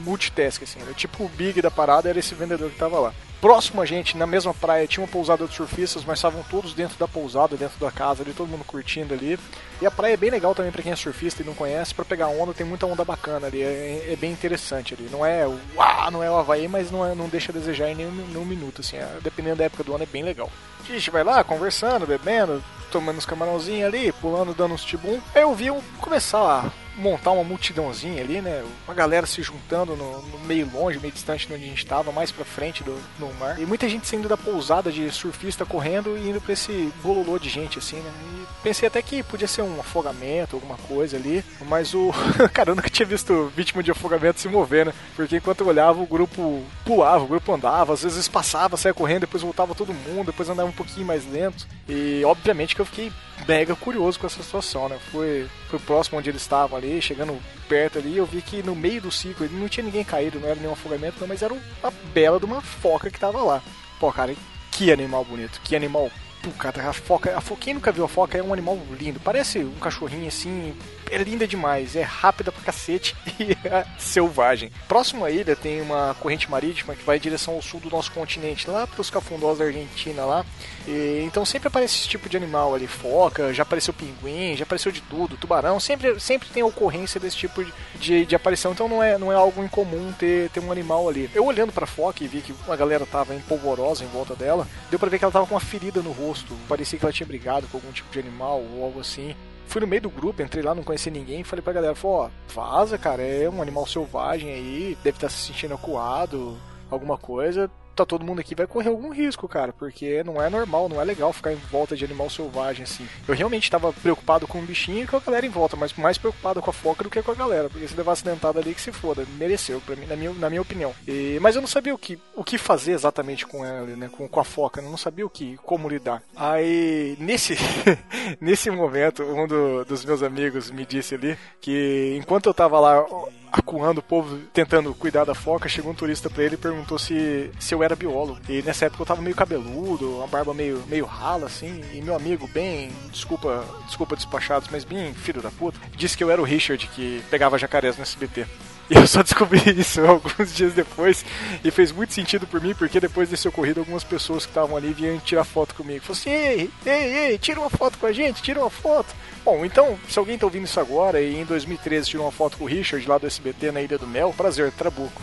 multitask, 0.04 0.62
assim, 0.62 0.80
era 0.80 0.92
tipo 0.94 1.24
o 1.24 1.28
big 1.28 1.60
da 1.60 1.70
parada, 1.80 2.10
era 2.10 2.18
esse 2.18 2.34
vendedor 2.34 2.70
que 2.70 2.76
tava 2.76 2.98
lá. 2.98 3.14
Próximo 3.40 3.80
a 3.80 3.86
gente, 3.86 4.18
na 4.18 4.26
mesma 4.26 4.52
praia, 4.52 4.86
tinha 4.86 5.02
uma 5.02 5.10
pousada 5.10 5.46
de 5.46 5.54
surfistas, 5.54 6.04
mas 6.04 6.18
estavam 6.18 6.42
todos 6.50 6.74
dentro 6.74 6.98
da 6.98 7.08
pousada, 7.08 7.56
dentro 7.56 7.80
da 7.80 7.90
casa 7.90 8.22
ali, 8.22 8.34
todo 8.34 8.50
mundo 8.50 8.64
curtindo 8.66 9.14
ali. 9.14 9.38
E 9.80 9.86
a 9.86 9.90
praia 9.90 10.12
é 10.12 10.16
bem 10.16 10.28
legal 10.30 10.54
também 10.54 10.70
para 10.70 10.82
quem 10.82 10.92
é 10.92 10.96
surfista 10.96 11.42
e 11.42 11.46
não 11.46 11.54
conhece, 11.54 11.94
para 11.94 12.04
pegar 12.04 12.28
onda, 12.28 12.52
tem 12.52 12.66
muita 12.66 12.84
onda 12.84 13.02
bacana 13.02 13.46
ali, 13.46 13.62
é, 13.62 14.12
é 14.12 14.16
bem 14.16 14.30
interessante 14.30 14.92
ali. 14.92 15.08
Não 15.10 15.24
é 15.24 15.46
uau, 15.46 16.10
não 16.10 16.22
é 16.22 16.30
o 16.30 16.36
Havaí, 16.36 16.68
mas 16.68 16.90
não, 16.90 17.06
é, 17.06 17.14
não 17.14 17.28
deixa 17.30 17.50
a 17.50 17.54
desejar 17.54 17.88
em 17.88 17.94
nenhum, 17.94 18.10
nenhum 18.10 18.44
minuto, 18.44 18.82
assim, 18.82 18.98
é, 18.98 19.08
dependendo 19.22 19.56
da 19.56 19.64
época 19.64 19.84
do 19.84 19.94
ano 19.94 20.02
é 20.02 20.06
bem 20.06 20.22
legal. 20.22 20.50
A 20.86 20.92
gente 20.92 21.10
vai 21.10 21.24
lá 21.24 21.42
conversando, 21.42 22.06
bebendo, 22.06 22.62
tomando 22.92 23.16
uns 23.16 23.24
camarãozinhos 23.24 23.86
ali, 23.86 24.12
pulando, 24.12 24.52
dando 24.52 24.74
uns 24.74 24.84
tibum. 24.84 25.18
Aí 25.34 25.42
eu 25.42 25.54
vi 25.54 25.70
um 25.70 25.80
começar 25.98 26.40
a 26.40 26.70
montar 26.96 27.30
uma 27.32 27.44
multidãozinha 27.44 28.22
ali, 28.22 28.40
né? 28.40 28.64
Uma 28.86 28.94
galera 28.94 29.26
se 29.26 29.42
juntando 29.42 29.96
no, 29.96 30.22
no 30.22 30.38
meio 30.40 30.70
longe, 30.72 30.98
meio 30.98 31.12
distante 31.12 31.46
de 31.46 31.54
onde 31.54 31.64
a 31.64 31.68
gente 31.68 31.84
estava, 31.84 32.12
mais 32.12 32.30
pra 32.30 32.44
frente 32.44 32.82
do 32.82 32.96
no 33.18 33.32
mar. 33.34 33.60
E 33.60 33.66
muita 33.66 33.88
gente 33.88 34.06
saindo 34.06 34.28
da 34.28 34.36
pousada 34.36 34.90
de 34.90 35.10
surfista 35.10 35.64
correndo 35.64 36.16
e 36.16 36.28
indo 36.28 36.40
pra 36.40 36.52
esse 36.52 36.92
bololô 37.02 37.38
de 37.38 37.48
gente, 37.48 37.78
assim, 37.78 37.96
né? 37.96 38.12
E 38.34 38.62
pensei 38.62 38.86
até 38.86 39.00
que 39.02 39.22
podia 39.22 39.48
ser 39.48 39.62
um 39.62 39.80
afogamento, 39.80 40.56
alguma 40.56 40.76
coisa 40.76 41.16
ali. 41.16 41.44
Mas 41.66 41.94
o. 41.94 42.12
Cara, 42.52 42.70
eu 42.70 42.74
nunca 42.74 42.90
tinha 42.90 43.06
visto 43.06 43.52
vítima 43.56 43.82
de 43.82 43.90
afogamento 43.90 44.40
se 44.40 44.48
mover, 44.48 44.86
né? 44.86 44.92
Porque 45.16 45.36
enquanto 45.36 45.60
eu 45.60 45.68
olhava, 45.68 46.00
o 46.00 46.06
grupo 46.06 46.62
pulava, 46.84 47.24
o 47.24 47.28
grupo 47.28 47.52
andava, 47.52 47.92
às 47.92 48.02
vezes 48.02 48.28
passava, 48.28 48.76
saia 48.76 48.94
correndo, 48.94 49.20
depois 49.20 49.42
voltava 49.42 49.74
todo 49.74 49.94
mundo, 49.94 50.26
depois 50.26 50.48
andava 50.48 50.68
um 50.68 50.72
pouquinho 50.72 51.06
mais 51.06 51.30
lento. 51.30 51.66
E 51.88 52.22
obviamente 52.24 52.74
que 52.74 52.80
eu 52.80 52.86
fiquei 52.86 53.12
mega 53.46 53.74
curioso 53.76 54.18
com 54.18 54.26
essa 54.26 54.42
situação, 54.42 54.88
né? 54.88 54.98
Fui, 55.10 55.48
fui 55.68 55.78
próximo 55.78 56.18
onde 56.18 56.30
eles 56.30 56.42
estavam 56.42 56.76
ali, 56.76 57.00
chegando 57.00 57.38
perto 57.68 57.98
ali, 57.98 58.16
eu 58.16 58.26
vi 58.26 58.42
que 58.42 58.62
no 58.62 58.74
meio 58.74 59.00
do 59.00 59.10
ciclo 59.10 59.48
não 59.50 59.68
tinha 59.68 59.84
ninguém 59.84 60.04
caído, 60.04 60.40
não 60.40 60.48
era 60.48 60.58
nenhum 60.58 60.72
afogamento, 60.72 61.16
não, 61.20 61.28
mas 61.28 61.42
era 61.42 61.54
uma 61.54 61.92
bela 62.12 62.38
de 62.38 62.44
uma 62.44 62.60
foca 62.60 63.10
que 63.10 63.18
tava 63.18 63.42
lá. 63.42 63.62
Pô, 63.98 64.12
cara, 64.12 64.34
que 64.70 64.90
animal 64.92 65.24
bonito, 65.24 65.60
que 65.62 65.76
animal 65.76 66.10
Pô, 66.42 66.50
cara, 66.52 66.88
a 66.88 66.92
foca, 66.92 67.36
a 67.36 67.40
foca, 67.40 67.60
quem 67.60 67.74
nunca 67.74 67.92
viu 67.92 68.04
a 68.04 68.08
foca 68.08 68.38
é 68.38 68.42
um 68.42 68.52
animal 68.52 68.78
lindo. 68.98 69.20
Parece 69.20 69.58
um 69.58 69.74
cachorrinho 69.74 70.26
assim, 70.26 70.74
é 71.10 71.18
linda 71.18 71.46
demais, 71.46 71.96
é 71.96 72.02
rápida 72.02 72.52
pra 72.52 72.62
cacete 72.62 73.16
e 73.38 73.52
é 73.66 73.84
selvagem. 73.98 74.70
Próximo 74.86 75.24
à 75.24 75.30
ilha 75.30 75.56
tem 75.56 75.80
uma 75.80 76.14
corrente 76.20 76.50
marítima 76.50 76.94
que 76.94 77.04
vai 77.04 77.16
em 77.16 77.20
direção 77.20 77.54
ao 77.54 77.62
sul 77.62 77.80
do 77.80 77.90
nosso 77.90 78.12
continente, 78.12 78.70
lá 78.70 78.86
pros 78.86 79.10
cafundós 79.10 79.58
da 79.58 79.64
Argentina 79.64 80.24
lá. 80.24 80.44
E, 80.86 81.22
então 81.24 81.44
sempre 81.44 81.68
aparece 81.68 81.98
esse 81.98 82.08
tipo 82.08 82.28
de 82.28 82.36
animal 82.36 82.74
ali, 82.74 82.86
foca, 82.86 83.52
já 83.52 83.62
apareceu 83.62 83.92
pinguim, 83.92 84.56
já 84.56 84.62
apareceu 84.62 84.92
de 84.92 85.00
tudo, 85.02 85.36
tubarão, 85.36 85.78
sempre, 85.80 86.18
sempre 86.20 86.48
tem 86.48 86.62
ocorrência 86.62 87.20
desse 87.20 87.36
tipo 87.36 87.64
de, 87.64 87.72
de, 87.96 88.26
de 88.26 88.34
aparição, 88.34 88.72
então 88.72 88.88
não 88.88 89.02
é, 89.02 89.18
não 89.18 89.32
é 89.32 89.34
algo 89.34 89.62
incomum 89.62 90.12
ter, 90.12 90.48
ter 90.50 90.60
um 90.60 90.72
animal 90.72 91.08
ali. 91.08 91.30
Eu 91.34 91.44
olhando 91.44 91.72
pra 91.72 91.86
foca 91.86 92.22
e 92.22 92.28
vi 92.28 92.40
que 92.40 92.54
a 92.68 92.76
galera 92.76 93.04
tava 93.04 93.34
empolvorosa 93.34 94.04
em 94.04 94.08
volta 94.08 94.34
dela, 94.34 94.66
deu 94.90 94.98
pra 94.98 95.08
ver 95.08 95.18
que 95.18 95.24
ela 95.24 95.32
tava 95.32 95.46
com 95.46 95.54
uma 95.54 95.60
ferida 95.60 96.00
no 96.00 96.12
rosto, 96.12 96.56
parecia 96.68 96.98
que 96.98 97.04
ela 97.04 97.12
tinha 97.12 97.26
brigado 97.26 97.66
com 97.68 97.78
algum 97.78 97.92
tipo 97.92 98.10
de 98.10 98.18
animal 98.18 98.62
ou 98.62 98.84
algo 98.84 99.00
assim 99.00 99.34
fui 99.70 99.80
no 99.80 99.86
meio 99.86 100.02
do 100.02 100.10
grupo, 100.10 100.42
entrei 100.42 100.64
lá, 100.64 100.74
não 100.74 100.82
conheci 100.82 101.12
ninguém, 101.12 101.44
falei 101.44 101.62
pra 101.62 101.72
galera, 101.72 101.94
ó, 102.02 102.28
vaza, 102.52 102.98
cara, 102.98 103.22
é 103.22 103.48
um 103.48 103.62
animal 103.62 103.86
selvagem 103.86 104.50
aí, 104.52 104.98
deve 105.04 105.16
estar 105.16 105.28
tá 105.28 105.32
se 105.32 105.46
sentindo 105.46 105.74
acuado, 105.74 106.58
alguma 106.90 107.16
coisa, 107.16 107.70
tá 107.94 108.04
todo 108.06 108.24
mundo 108.24 108.40
aqui 108.40 108.54
vai 108.54 108.66
correr 108.66 108.88
algum 108.88 109.10
risco, 109.10 109.48
cara, 109.48 109.72
porque 109.72 110.22
não 110.24 110.40
é 110.40 110.48
normal, 110.48 110.88
não 110.88 111.00
é 111.00 111.04
legal 111.04 111.32
ficar 111.32 111.52
em 111.52 111.56
volta 111.56 111.96
de 111.96 112.04
animal 112.04 112.30
selvagem 112.30 112.84
assim. 112.84 113.06
Eu 113.26 113.34
realmente 113.34 113.64
estava 113.64 113.92
preocupado 113.92 114.46
com 114.46 114.58
o 114.58 114.62
bichinho 114.62 115.04
e 115.04 115.06
com 115.06 115.16
a 115.16 115.20
galera 115.20 115.46
em 115.46 115.50
volta, 115.50 115.76
mas 115.76 115.92
mais 115.94 116.18
preocupado 116.18 116.62
com 116.62 116.70
a 116.70 116.72
foca 116.72 117.04
do 117.04 117.10
que 117.10 117.22
com 117.22 117.32
a 117.32 117.34
galera, 117.34 117.68
porque 117.68 117.86
se 117.86 117.96
levar 117.96 118.12
acidentado 118.12 118.58
ali 118.58 118.74
que 118.74 118.80
se 118.80 118.92
foda, 118.92 119.26
mereceu, 119.38 119.80
para 119.80 119.96
mim, 119.96 120.06
na 120.06 120.16
minha, 120.16 120.32
na 120.32 120.48
minha 120.48 120.62
opinião. 120.62 120.94
E, 121.06 121.38
mas 121.40 121.54
eu 121.54 121.60
não 121.60 121.68
sabia 121.68 121.94
o 121.94 121.98
que, 121.98 122.18
o 122.34 122.44
que 122.44 122.58
fazer 122.58 122.92
exatamente 122.92 123.46
com 123.46 123.64
ela, 123.64 123.86
né, 123.86 124.10
com, 124.10 124.28
com 124.28 124.40
a 124.40 124.44
foca, 124.44 124.80
eu 124.80 124.90
não 124.90 124.96
sabia 124.96 125.26
o 125.26 125.30
que, 125.30 125.56
como 125.58 125.88
lidar. 125.88 126.22
Aí, 126.36 127.16
nesse, 127.18 127.56
nesse 128.40 128.70
momento, 128.70 129.22
um 129.22 129.46
do, 129.46 129.84
dos 129.84 130.04
meus 130.04 130.22
amigos 130.22 130.70
me 130.70 130.86
disse 130.86 131.14
ali 131.14 131.36
que 131.60 132.16
enquanto 132.20 132.46
eu 132.46 132.54
tava 132.54 132.78
lá 132.80 133.04
acuando 133.52 133.98
o 133.98 134.02
povo 134.02 134.38
tentando 134.52 134.94
cuidar 134.94 135.24
da 135.24 135.34
foca, 135.34 135.68
chegou 135.68 135.92
um 135.92 135.94
turista 135.94 136.30
para 136.30 136.44
ele 136.44 136.54
e 136.54 136.58
perguntou 136.58 136.98
se, 136.98 137.50
se 137.58 137.74
eu 137.74 137.82
era 137.82 137.96
biólogo. 137.96 138.40
E 138.48 138.62
nessa 138.62 138.86
época 138.86 139.02
eu 139.02 139.06
tava 139.06 139.22
meio 139.22 139.36
cabeludo, 139.36 140.16
uma 140.16 140.26
barba 140.26 140.54
meio, 140.54 140.82
meio 140.86 141.04
rala, 141.04 141.46
assim, 141.46 141.82
e 141.92 142.00
meu 142.00 142.14
amigo, 142.14 142.48
bem, 142.48 142.90
desculpa, 143.10 143.64
desculpa 143.86 144.16
despachados, 144.16 144.68
mas 144.70 144.84
bem 144.84 145.12
filho 145.14 145.42
da 145.42 145.50
puta, 145.50 145.78
disse 145.96 146.16
que 146.16 146.24
eu 146.24 146.30
era 146.30 146.40
o 146.40 146.44
Richard 146.44 146.86
que 146.88 147.22
pegava 147.30 147.58
jacarés 147.58 147.96
no 147.96 148.02
SBT. 148.02 148.46
E 148.90 148.94
eu 148.98 149.06
só 149.06 149.22
descobri 149.22 149.62
isso 149.78 150.00
alguns 150.04 150.52
dias 150.52 150.74
depois 150.74 151.24
e 151.64 151.70
fez 151.70 151.92
muito 151.92 152.12
sentido 152.12 152.46
por 152.46 152.60
mim, 152.60 152.74
porque 152.74 152.98
depois 152.98 153.28
desse 153.28 153.48
ocorrido, 153.48 153.80
algumas 153.80 154.02
pessoas 154.02 154.44
que 154.44 154.50
estavam 154.50 154.76
ali 154.76 154.92
vinham 154.92 155.18
tirar 155.20 155.44
foto 155.44 155.74
comigo. 155.74 156.04
Falaram 156.04 156.20
assim: 156.20 156.30
ei, 156.30 156.70
ei, 156.84 157.16
ei, 157.30 157.38
tira 157.38 157.60
uma 157.60 157.70
foto 157.70 157.96
com 157.98 158.06
a 158.06 158.12
gente, 158.12 158.42
tira 158.42 158.60
uma 158.60 158.70
foto. 158.70 159.14
Bom, 159.44 159.64
então, 159.64 159.98
se 160.08 160.18
alguém 160.18 160.36
tá 160.36 160.44
ouvindo 160.44 160.64
isso 160.64 160.78
agora 160.78 161.20
e 161.20 161.40
em 161.40 161.44
2013 161.46 162.10
tirou 162.10 162.26
uma 162.26 162.32
foto 162.32 162.58
com 162.58 162.64
o 162.64 162.66
Richard 162.66 163.06
lá 163.08 163.16
do 163.16 163.26
SBT 163.26 163.72
na 163.72 163.80
Ilha 163.80 163.96
do 163.96 164.06
Mel, 164.06 164.34
prazer, 164.36 164.70
Trabuco. 164.72 165.22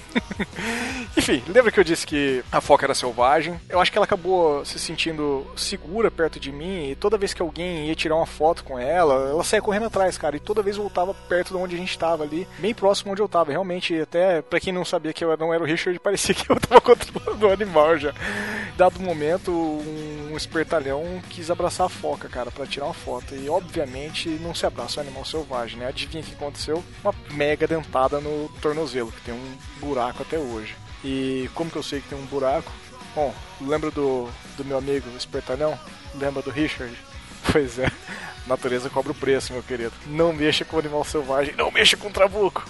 Enfim, 1.16 1.44
lembra 1.48 1.72
que 1.72 1.80
eu 1.80 1.84
disse 1.84 2.06
que 2.06 2.44
a 2.52 2.60
foca 2.60 2.86
era 2.86 2.96
selvagem? 2.96 3.60
Eu 3.70 3.80
acho 3.80 3.92
que 3.92 3.98
ela 3.98 4.06
acabou 4.06 4.66
se 4.66 4.80
sentindo 4.80 5.46
segura 5.56 6.10
perto 6.10 6.40
de 6.40 6.52
mim 6.52 6.90
e 6.90 6.96
toda 6.96 7.18
vez 7.18 7.34
que 7.34 7.42
alguém 7.42 7.88
ia 7.88 7.96
tirar 7.96 8.16
uma 8.16 8.26
foto 8.26 8.64
com 8.64 8.78
ela, 8.80 9.30
ela 9.30 9.44
saía 9.44 9.62
correndo 9.62 9.86
atrás, 9.86 10.18
cara, 10.18 10.36
e 10.36 10.40
toda 10.40 10.64
vez 10.64 10.78
voltava 10.78 11.14
perto 11.14 11.50
de 11.50 11.58
onde 11.58 11.76
a 11.76 11.80
gente 11.80 11.98
tava 11.98 12.24
ali, 12.24 12.48
bem 12.58 12.74
próximo 12.74 13.12
onde 13.12 13.22
eu 13.22 13.28
tava. 13.28 13.57
Realmente, 13.58 14.00
até 14.00 14.40
para 14.40 14.60
quem 14.60 14.72
não 14.72 14.86
sabia 14.86 15.12
que 15.12 15.24
eu 15.24 15.36
não 15.36 15.52
era 15.52 15.64
o 15.64 15.66
Richard, 15.66 15.98
parecia 16.00 16.36
que 16.36 16.48
eu 16.48 16.60
tava 16.60 16.80
controlando 16.80 17.48
o 17.48 17.52
animal 17.52 17.98
já. 17.98 18.14
Dado 18.78 19.00
momento, 19.00 19.52
um 19.52 20.38
espertalhão 20.38 21.20
quis 21.28 21.50
abraçar 21.50 21.88
a 21.88 21.90
foca, 21.90 22.30
cara, 22.30 22.52
para 22.52 22.68
tirar 22.68 22.86
uma 22.86 22.94
foto. 22.94 23.34
E 23.34 23.50
obviamente 23.50 24.30
não 24.30 24.54
se 24.54 24.64
abraça 24.64 25.00
um 25.00 25.04
animal 25.04 25.26
selvagem, 25.26 25.80
né? 25.80 25.88
Adivinha 25.88 26.22
o 26.22 26.26
que 26.28 26.36
aconteceu? 26.36 26.84
Uma 27.04 27.16
mega 27.32 27.66
dentada 27.66 28.22
no 28.22 28.48
tornozelo, 28.62 29.12
que 29.12 29.22
tem 29.22 29.34
um 29.34 29.58
buraco 29.80 30.22
até 30.22 30.38
hoje. 30.38 30.76
E 31.04 31.50
como 31.56 31.72
que 31.72 31.78
eu 31.78 31.84
sei 31.84 32.00
que 32.00 32.10
tem 32.10 32.18
um 32.18 32.26
buraco? 32.28 32.72
Bom, 33.16 33.34
lembra 33.60 33.90
do, 33.90 34.30
do 34.56 34.64
meu 34.64 34.78
amigo 34.78 35.10
espertalhão? 35.18 35.80
Lembra 36.14 36.44
do 36.44 36.52
Richard? 36.52 36.96
Pois 37.50 37.80
é, 37.80 37.90
natureza 38.48 38.90
cobra 38.90 39.12
o 39.12 39.16
preço, 39.16 39.54
meu 39.54 39.64
querido. 39.64 39.94
Não 40.06 40.34
mexa 40.34 40.66
com 40.66 40.80
animal 40.80 41.04
selvagem, 41.04 41.54
não 41.56 41.72
mexa 41.72 41.98
com 41.98 42.12
trabuco. 42.12 42.66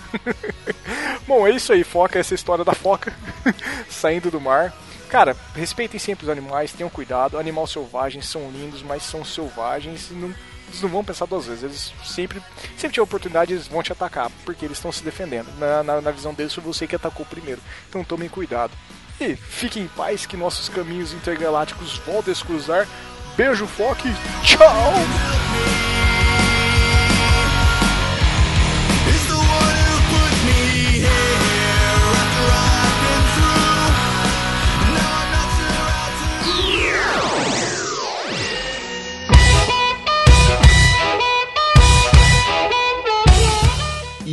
Bom, 1.27 1.47
é 1.47 1.51
isso 1.51 1.71
aí, 1.73 1.83
foca 1.83 2.19
essa 2.19 2.33
história 2.33 2.65
da 2.65 2.73
foca 2.73 3.13
saindo 3.89 4.31
do 4.31 4.41
mar. 4.41 4.73
Cara, 5.09 5.35
respeitem 5.55 5.99
sempre 5.99 6.25
os 6.25 6.29
animais, 6.29 6.73
tenham 6.73 6.89
cuidado. 6.89 7.37
Animais 7.37 7.71
selvagens 7.71 8.27
são 8.27 8.49
lindos, 8.51 8.81
mas 8.81 9.03
são 9.03 9.23
selvagens 9.23 10.09
e 10.11 10.13
não 10.13 10.33
eles 10.67 10.81
não 10.81 10.89
vão 10.89 11.03
pensar 11.03 11.25
duas 11.25 11.45
vezes. 11.45 11.63
Eles 11.63 11.93
sempre, 12.03 12.41
sempre 12.77 12.93
tiver 12.93 13.03
oportunidade, 13.03 13.53
eles 13.53 13.67
vão 13.67 13.81
te 13.81 13.91
atacar, 13.91 14.29
porque 14.43 14.65
eles 14.65 14.77
estão 14.77 14.91
se 14.91 15.03
defendendo. 15.03 15.47
Na, 15.57 15.81
na, 15.81 16.01
na 16.01 16.11
visão 16.11 16.33
deles, 16.33 16.53
foi 16.53 16.63
você 16.63 16.85
que 16.85 16.95
atacou 16.95 17.25
primeiro. 17.25 17.61
Então 17.89 18.03
tomem 18.03 18.29
cuidado. 18.29 18.73
E 19.19 19.35
fiquem 19.35 19.83
em 19.83 19.87
paz 19.87 20.25
que 20.25 20.37
nossos 20.37 20.69
caminhos 20.69 21.13
intergalácticos 21.13 21.97
voltem 21.99 22.31
a 22.31 22.35
se 22.35 22.43
cruzar. 22.43 22.87
Beijo, 23.37 23.67
Foque. 23.67 24.11
Tchau! 24.43 24.93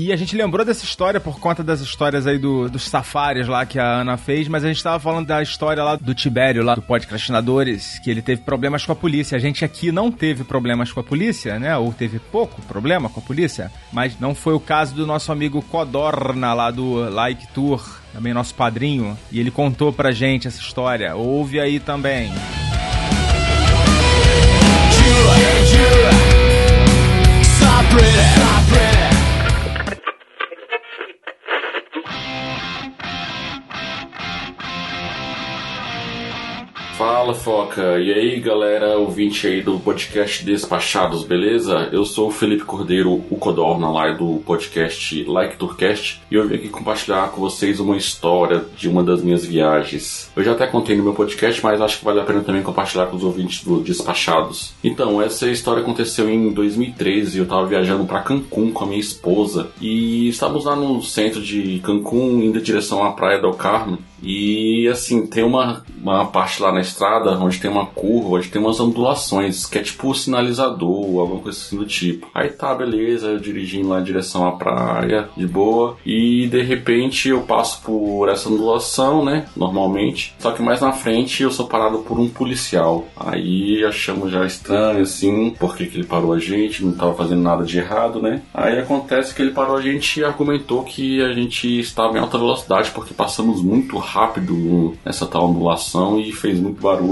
E 0.04 0.12
a 0.12 0.16
gente 0.16 0.36
lembrou 0.36 0.66
dessa 0.66 0.84
história 0.84 1.18
por 1.18 1.40
conta 1.40 1.64
das 1.64 1.80
histórias 1.80 2.26
aí 2.26 2.36
do, 2.36 2.68
dos 2.68 2.86
safaris 2.86 3.48
lá 3.48 3.64
que 3.64 3.78
a 3.78 4.02
Ana 4.02 4.18
fez, 4.18 4.46
mas 4.48 4.62
a 4.62 4.68
gente 4.68 4.82
tava 4.82 5.00
falando 5.00 5.28
da 5.28 5.40
história 5.40 5.82
lá 5.82 5.96
do 5.96 6.14
Tibério, 6.14 6.62
lá 6.62 6.74
do 6.74 6.82
Podcastinadores, 6.82 7.98
que 8.00 8.10
ele 8.10 8.20
teve 8.20 8.42
problemas 8.42 8.84
com 8.84 8.92
a 8.92 8.94
polícia. 8.94 9.34
A 9.34 9.38
gente 9.38 9.64
aqui 9.64 9.90
não 9.90 10.12
teve 10.12 10.44
problemas 10.44 10.92
com 10.92 11.00
a 11.00 11.02
polícia, 11.02 11.58
né? 11.58 11.74
Ou 11.78 11.90
teve 11.90 12.18
pouco 12.18 12.60
problema 12.60 13.08
com 13.08 13.18
a 13.18 13.22
polícia, 13.22 13.72
mas 13.90 14.20
não 14.20 14.34
foi 14.34 14.52
o 14.52 14.60
caso 14.60 14.94
do 14.94 15.06
nosso 15.06 15.32
amigo 15.32 15.62
Codorna 15.62 16.52
lá 16.52 16.70
do 16.70 17.08
Like 17.08 17.46
Tour, 17.54 17.82
também 18.12 18.34
nosso 18.34 18.54
padrinho, 18.54 19.16
e 19.32 19.40
ele 19.40 19.50
contou 19.50 19.90
pra 19.90 20.12
gente 20.12 20.46
essa 20.46 20.60
história. 20.60 21.16
Ouve 21.16 21.58
aí 21.58 21.80
também. 21.80 22.30
Pretty. 27.94 28.93
far 37.04 37.13
Fala 37.24 37.34
Foca, 37.34 37.98
e 38.00 38.12
aí 38.12 38.38
galera, 38.38 38.98
ouvinte 38.98 39.46
aí 39.46 39.62
do 39.62 39.80
podcast 39.80 40.44
Despachados, 40.44 41.24
beleza? 41.24 41.88
Eu 41.90 42.04
sou 42.04 42.28
o 42.28 42.30
Felipe 42.30 42.64
Cordeiro, 42.64 43.14
o 43.14 43.36
Codorna 43.38 43.90
lá 43.90 44.12
do 44.12 44.42
podcast 44.44 45.24
Like 45.24 45.56
Tourcast 45.56 46.20
e 46.30 46.34
eu 46.34 46.46
vim 46.46 46.56
aqui 46.56 46.68
compartilhar 46.68 47.30
com 47.30 47.40
vocês 47.40 47.80
uma 47.80 47.96
história 47.96 48.62
de 48.76 48.90
uma 48.90 49.02
das 49.02 49.22
minhas 49.22 49.42
viagens. 49.42 50.30
Eu 50.36 50.44
já 50.44 50.52
até 50.52 50.66
contei 50.66 50.98
no 50.98 51.02
meu 51.02 51.14
podcast, 51.14 51.64
mas 51.64 51.80
acho 51.80 52.00
que 52.00 52.04
vale 52.04 52.20
a 52.20 52.24
pena 52.24 52.42
também 52.42 52.62
compartilhar 52.62 53.06
com 53.06 53.16
os 53.16 53.24
ouvintes 53.24 53.64
do 53.64 53.80
Despachados. 53.80 54.74
Então, 54.84 55.22
essa 55.22 55.48
história 55.48 55.80
aconteceu 55.80 56.28
em 56.28 56.52
2013, 56.52 57.38
eu 57.38 57.46
tava 57.46 57.64
viajando 57.64 58.04
para 58.04 58.20
Cancún 58.20 58.70
com 58.70 58.84
a 58.84 58.86
minha 58.86 59.00
esposa 59.00 59.70
e 59.80 60.28
estávamos 60.28 60.66
lá 60.66 60.76
no 60.76 61.02
centro 61.02 61.40
de 61.40 61.78
Cancún, 61.78 62.42
indo 62.42 62.58
em 62.58 62.62
direção 62.62 63.02
à 63.02 63.12
Praia 63.12 63.40
del 63.40 63.54
Carmen. 63.54 63.98
E 64.22 64.88
assim, 64.88 65.26
tem 65.26 65.44
uma, 65.44 65.84
uma 66.00 66.26
parte 66.26 66.62
lá 66.62 66.72
na 66.72 66.80
estrada 66.80 67.13
onde 67.18 67.60
tem 67.60 67.70
uma 67.70 67.86
curva, 67.86 68.36
onde 68.36 68.48
tem 68.48 68.60
umas 68.60 68.80
ondulações, 68.80 69.66
que 69.66 69.78
é 69.78 69.82
tipo 69.82 70.08
um 70.08 70.14
sinalizador, 70.14 71.20
alguma 71.20 71.40
coisa 71.40 71.58
assim 71.58 71.76
do 71.76 71.86
tipo. 71.86 72.28
Aí 72.34 72.48
tá, 72.48 72.74
beleza, 72.74 73.28
eu 73.28 73.38
dirigindo 73.38 73.88
lá 73.88 74.00
em 74.00 74.04
direção 74.04 74.46
à 74.46 74.52
praia, 74.52 75.28
de 75.36 75.46
boa, 75.46 75.96
e 76.04 76.46
de 76.46 76.62
repente 76.62 77.28
eu 77.28 77.42
passo 77.42 77.82
por 77.82 78.28
essa 78.28 78.48
ondulação, 78.48 79.24
né? 79.24 79.46
Normalmente. 79.56 80.34
Só 80.38 80.52
que 80.52 80.62
mais 80.62 80.80
na 80.80 80.92
frente 80.92 81.42
eu 81.42 81.50
sou 81.50 81.66
parado 81.66 81.98
por 81.98 82.18
um 82.18 82.28
policial. 82.28 83.06
Aí 83.16 83.84
achamos 83.84 84.30
já 84.30 84.44
estranho, 84.44 85.02
assim, 85.02 85.54
porque 85.58 85.86
que 85.86 85.96
ele 85.96 86.06
parou 86.06 86.32
a 86.32 86.38
gente, 86.38 86.84
não 86.84 86.92
tava 86.92 87.14
fazendo 87.14 87.42
nada 87.42 87.64
de 87.64 87.78
errado, 87.78 88.20
né? 88.20 88.42
Aí 88.52 88.78
acontece 88.78 89.34
que 89.34 89.42
ele 89.42 89.52
parou 89.52 89.76
a 89.76 89.80
gente 89.80 90.20
e 90.20 90.24
argumentou 90.24 90.82
que 90.82 91.22
a 91.22 91.32
gente 91.32 91.80
estava 91.80 92.16
em 92.16 92.20
alta 92.20 92.38
velocidade 92.38 92.90
porque 92.90 93.14
passamos 93.14 93.62
muito 93.62 93.98
rápido 93.98 94.94
nessa 95.04 95.26
tal 95.26 95.48
ondulação 95.48 96.18
e 96.20 96.32
fez 96.32 96.58
muito 96.58 96.80
barulho. 96.80 97.03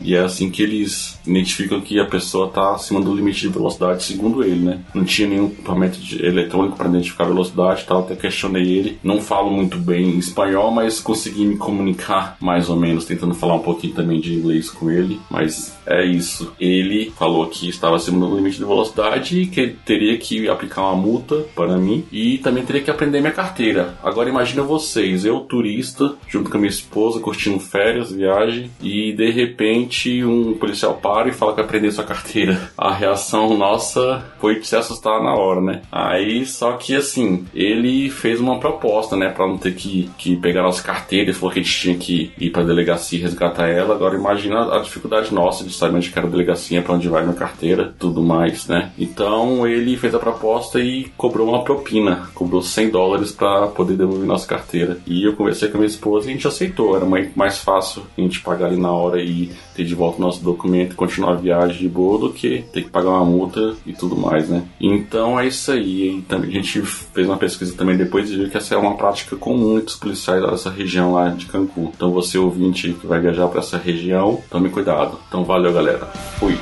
E 0.00 0.14
é 0.14 0.20
assim 0.20 0.50
que 0.50 0.62
eles 0.62 1.18
identificam 1.26 1.80
que 1.80 1.98
a 1.98 2.06
pessoa 2.06 2.48
está 2.48 2.74
acima 2.74 3.00
do 3.00 3.14
limite 3.14 3.40
de 3.40 3.48
velocidade, 3.48 4.02
segundo 4.02 4.42
ele, 4.42 4.64
né? 4.64 4.80
Não 4.94 5.04
tinha 5.04 5.28
nenhum 5.28 5.46
equipamento 5.46 5.98
eletrônico 6.20 6.76
para 6.76 6.88
identificar 6.88 7.24
a 7.24 7.28
velocidade 7.28 7.84
tal. 7.86 8.00
Até 8.00 8.16
questionei 8.16 8.62
ele. 8.62 8.98
Não 9.02 9.20
falo 9.20 9.50
muito 9.50 9.78
bem 9.78 10.18
espanhol, 10.18 10.70
mas 10.70 11.00
consegui 11.00 11.44
me 11.44 11.56
comunicar 11.56 12.36
mais 12.40 12.68
ou 12.68 12.76
menos, 12.76 13.04
tentando 13.04 13.34
falar 13.34 13.54
um 13.54 13.60
pouquinho 13.60 13.94
também 13.94 14.20
de 14.20 14.34
inglês 14.34 14.70
com 14.70 14.90
ele. 14.90 15.20
Mas 15.30 15.76
é 15.86 16.04
isso. 16.04 16.52
Ele 16.58 17.12
falou 17.18 17.46
que 17.46 17.68
estava 17.68 17.96
acima 17.96 18.26
do 18.26 18.36
limite 18.36 18.58
de 18.58 18.64
velocidade 18.64 19.40
e 19.40 19.46
que 19.46 19.60
ele 19.60 19.76
teria 19.84 20.16
que 20.18 20.48
aplicar 20.48 20.82
uma 20.82 20.96
multa 20.96 21.44
para 21.54 21.76
mim 21.76 22.04
e 22.10 22.38
também 22.38 22.64
teria 22.64 22.82
que 22.82 22.90
aprender 22.90 23.20
minha 23.20 23.32
carteira. 23.32 23.98
Agora 24.02 24.28
imagina 24.28 24.62
vocês, 24.62 25.24
eu 25.24 25.40
turista, 25.40 26.14
junto 26.28 26.50
com 26.50 26.56
a 26.56 26.60
minha 26.60 26.70
esposa, 26.70 27.20
curtindo 27.20 27.58
férias, 27.58 28.12
viagem, 28.12 28.70
e 28.82 29.12
de 29.12 29.30
repente 29.44 30.24
um 30.24 30.54
policial 30.54 30.94
para 30.94 31.28
e 31.28 31.32
fala 31.32 31.52
que 31.52 31.56
vai 31.56 31.64
aprender 31.64 31.90
sua 31.90 32.04
carteira. 32.04 32.70
A 32.76 32.92
reação 32.92 33.56
nossa 33.56 34.24
foi 34.38 34.60
de 34.60 34.66
se 34.66 34.76
assustar 34.76 35.22
na 35.22 35.34
hora, 35.34 35.60
né? 35.60 35.82
Aí, 35.90 36.44
só 36.46 36.72
que 36.72 36.94
assim, 36.94 37.46
ele 37.54 38.10
fez 38.10 38.40
uma 38.40 38.58
proposta, 38.58 39.16
né, 39.16 39.28
para 39.28 39.46
não 39.46 39.58
ter 39.58 39.74
que, 39.74 40.10
que 40.16 40.36
pegar 40.36 40.62
nossa 40.62 40.82
carteira, 40.82 41.26
ele 41.26 41.32
falou 41.32 41.52
que 41.52 41.60
a 41.60 41.62
gente 41.62 41.78
tinha 41.78 41.96
que 41.96 42.32
ir 42.38 42.50
pra 42.50 42.62
delegacia 42.62 43.18
e 43.18 43.22
resgatar 43.22 43.68
ela. 43.68 43.94
Agora 43.94 44.16
imagina 44.16 44.76
a 44.76 44.80
dificuldade 44.80 45.32
nossa 45.34 45.64
de 45.64 45.72
saber 45.72 45.96
onde 45.96 46.10
que 46.10 46.18
era 46.18 46.26
a 46.26 46.30
delegacia, 46.30 46.82
pra 46.82 46.94
onde 46.94 47.08
vai 47.08 47.22
minha 47.22 47.34
carteira, 47.34 47.94
tudo 47.98 48.22
mais, 48.22 48.66
né? 48.66 48.92
Então 48.98 49.66
ele 49.66 49.96
fez 49.96 50.14
a 50.14 50.18
proposta 50.18 50.80
e 50.80 51.10
cobrou 51.16 51.48
uma 51.48 51.64
propina, 51.64 52.28
cobrou 52.34 52.62
100 52.62 52.90
dólares 52.90 53.32
pra 53.32 53.66
poder 53.68 53.96
devolver 53.96 54.26
nossa 54.26 54.46
carteira. 54.46 54.98
E 55.06 55.24
eu 55.24 55.34
conversei 55.34 55.68
com 55.68 55.76
a 55.76 55.80
minha 55.80 55.88
esposa 55.88 56.26
e 56.26 56.30
a 56.30 56.34
gente 56.34 56.46
aceitou, 56.46 56.96
era 56.96 57.06
mais 57.34 57.58
fácil 57.58 58.02
a 58.16 58.20
gente 58.20 58.40
pagar 58.40 58.66
ali 58.66 58.76
na 58.76 58.92
hora 58.92 59.19
e 59.22 59.50
ter 59.74 59.84
de 59.84 59.94
volta 59.94 60.18
o 60.18 60.20
nosso 60.20 60.42
documento 60.42 60.92
e 60.92 60.96
continuar 60.96 61.32
a 61.32 61.36
viagem 61.36 61.78
de 61.78 61.88
boa 61.88 62.18
do 62.18 62.32
que 62.32 62.64
ter 62.72 62.82
que 62.82 62.90
pagar 62.90 63.10
uma 63.10 63.24
multa 63.24 63.74
e 63.86 63.92
tudo 63.92 64.16
mais, 64.16 64.48
né? 64.48 64.64
Então 64.80 65.38
é 65.38 65.46
isso 65.46 65.72
aí. 65.72 66.18
E 66.18 66.22
também 66.22 66.50
a 66.50 66.54
gente 66.54 66.82
fez 66.82 67.26
uma 67.26 67.36
pesquisa 67.36 67.74
também 67.76 67.96
depois 67.96 68.30
e 68.30 68.36
viu 68.36 68.50
que 68.50 68.56
essa 68.56 68.74
é 68.74 68.78
uma 68.78 68.96
prática 68.96 69.36
comum 69.36 69.76
entre 69.76 69.88
os 69.88 69.96
policiais 69.96 70.42
dessa 70.42 70.70
região 70.70 71.12
lá 71.12 71.28
de 71.28 71.46
Cancún. 71.46 71.90
Então 71.94 72.10
você 72.10 72.38
ouvinte 72.38 72.92
que 72.92 73.06
vai 73.06 73.20
viajar 73.20 73.48
para 73.48 73.60
essa 73.60 73.78
região, 73.78 74.40
tome 74.50 74.70
cuidado. 74.70 75.18
Então 75.28 75.44
valeu, 75.44 75.72
galera. 75.72 76.06
Fui. 76.38 76.56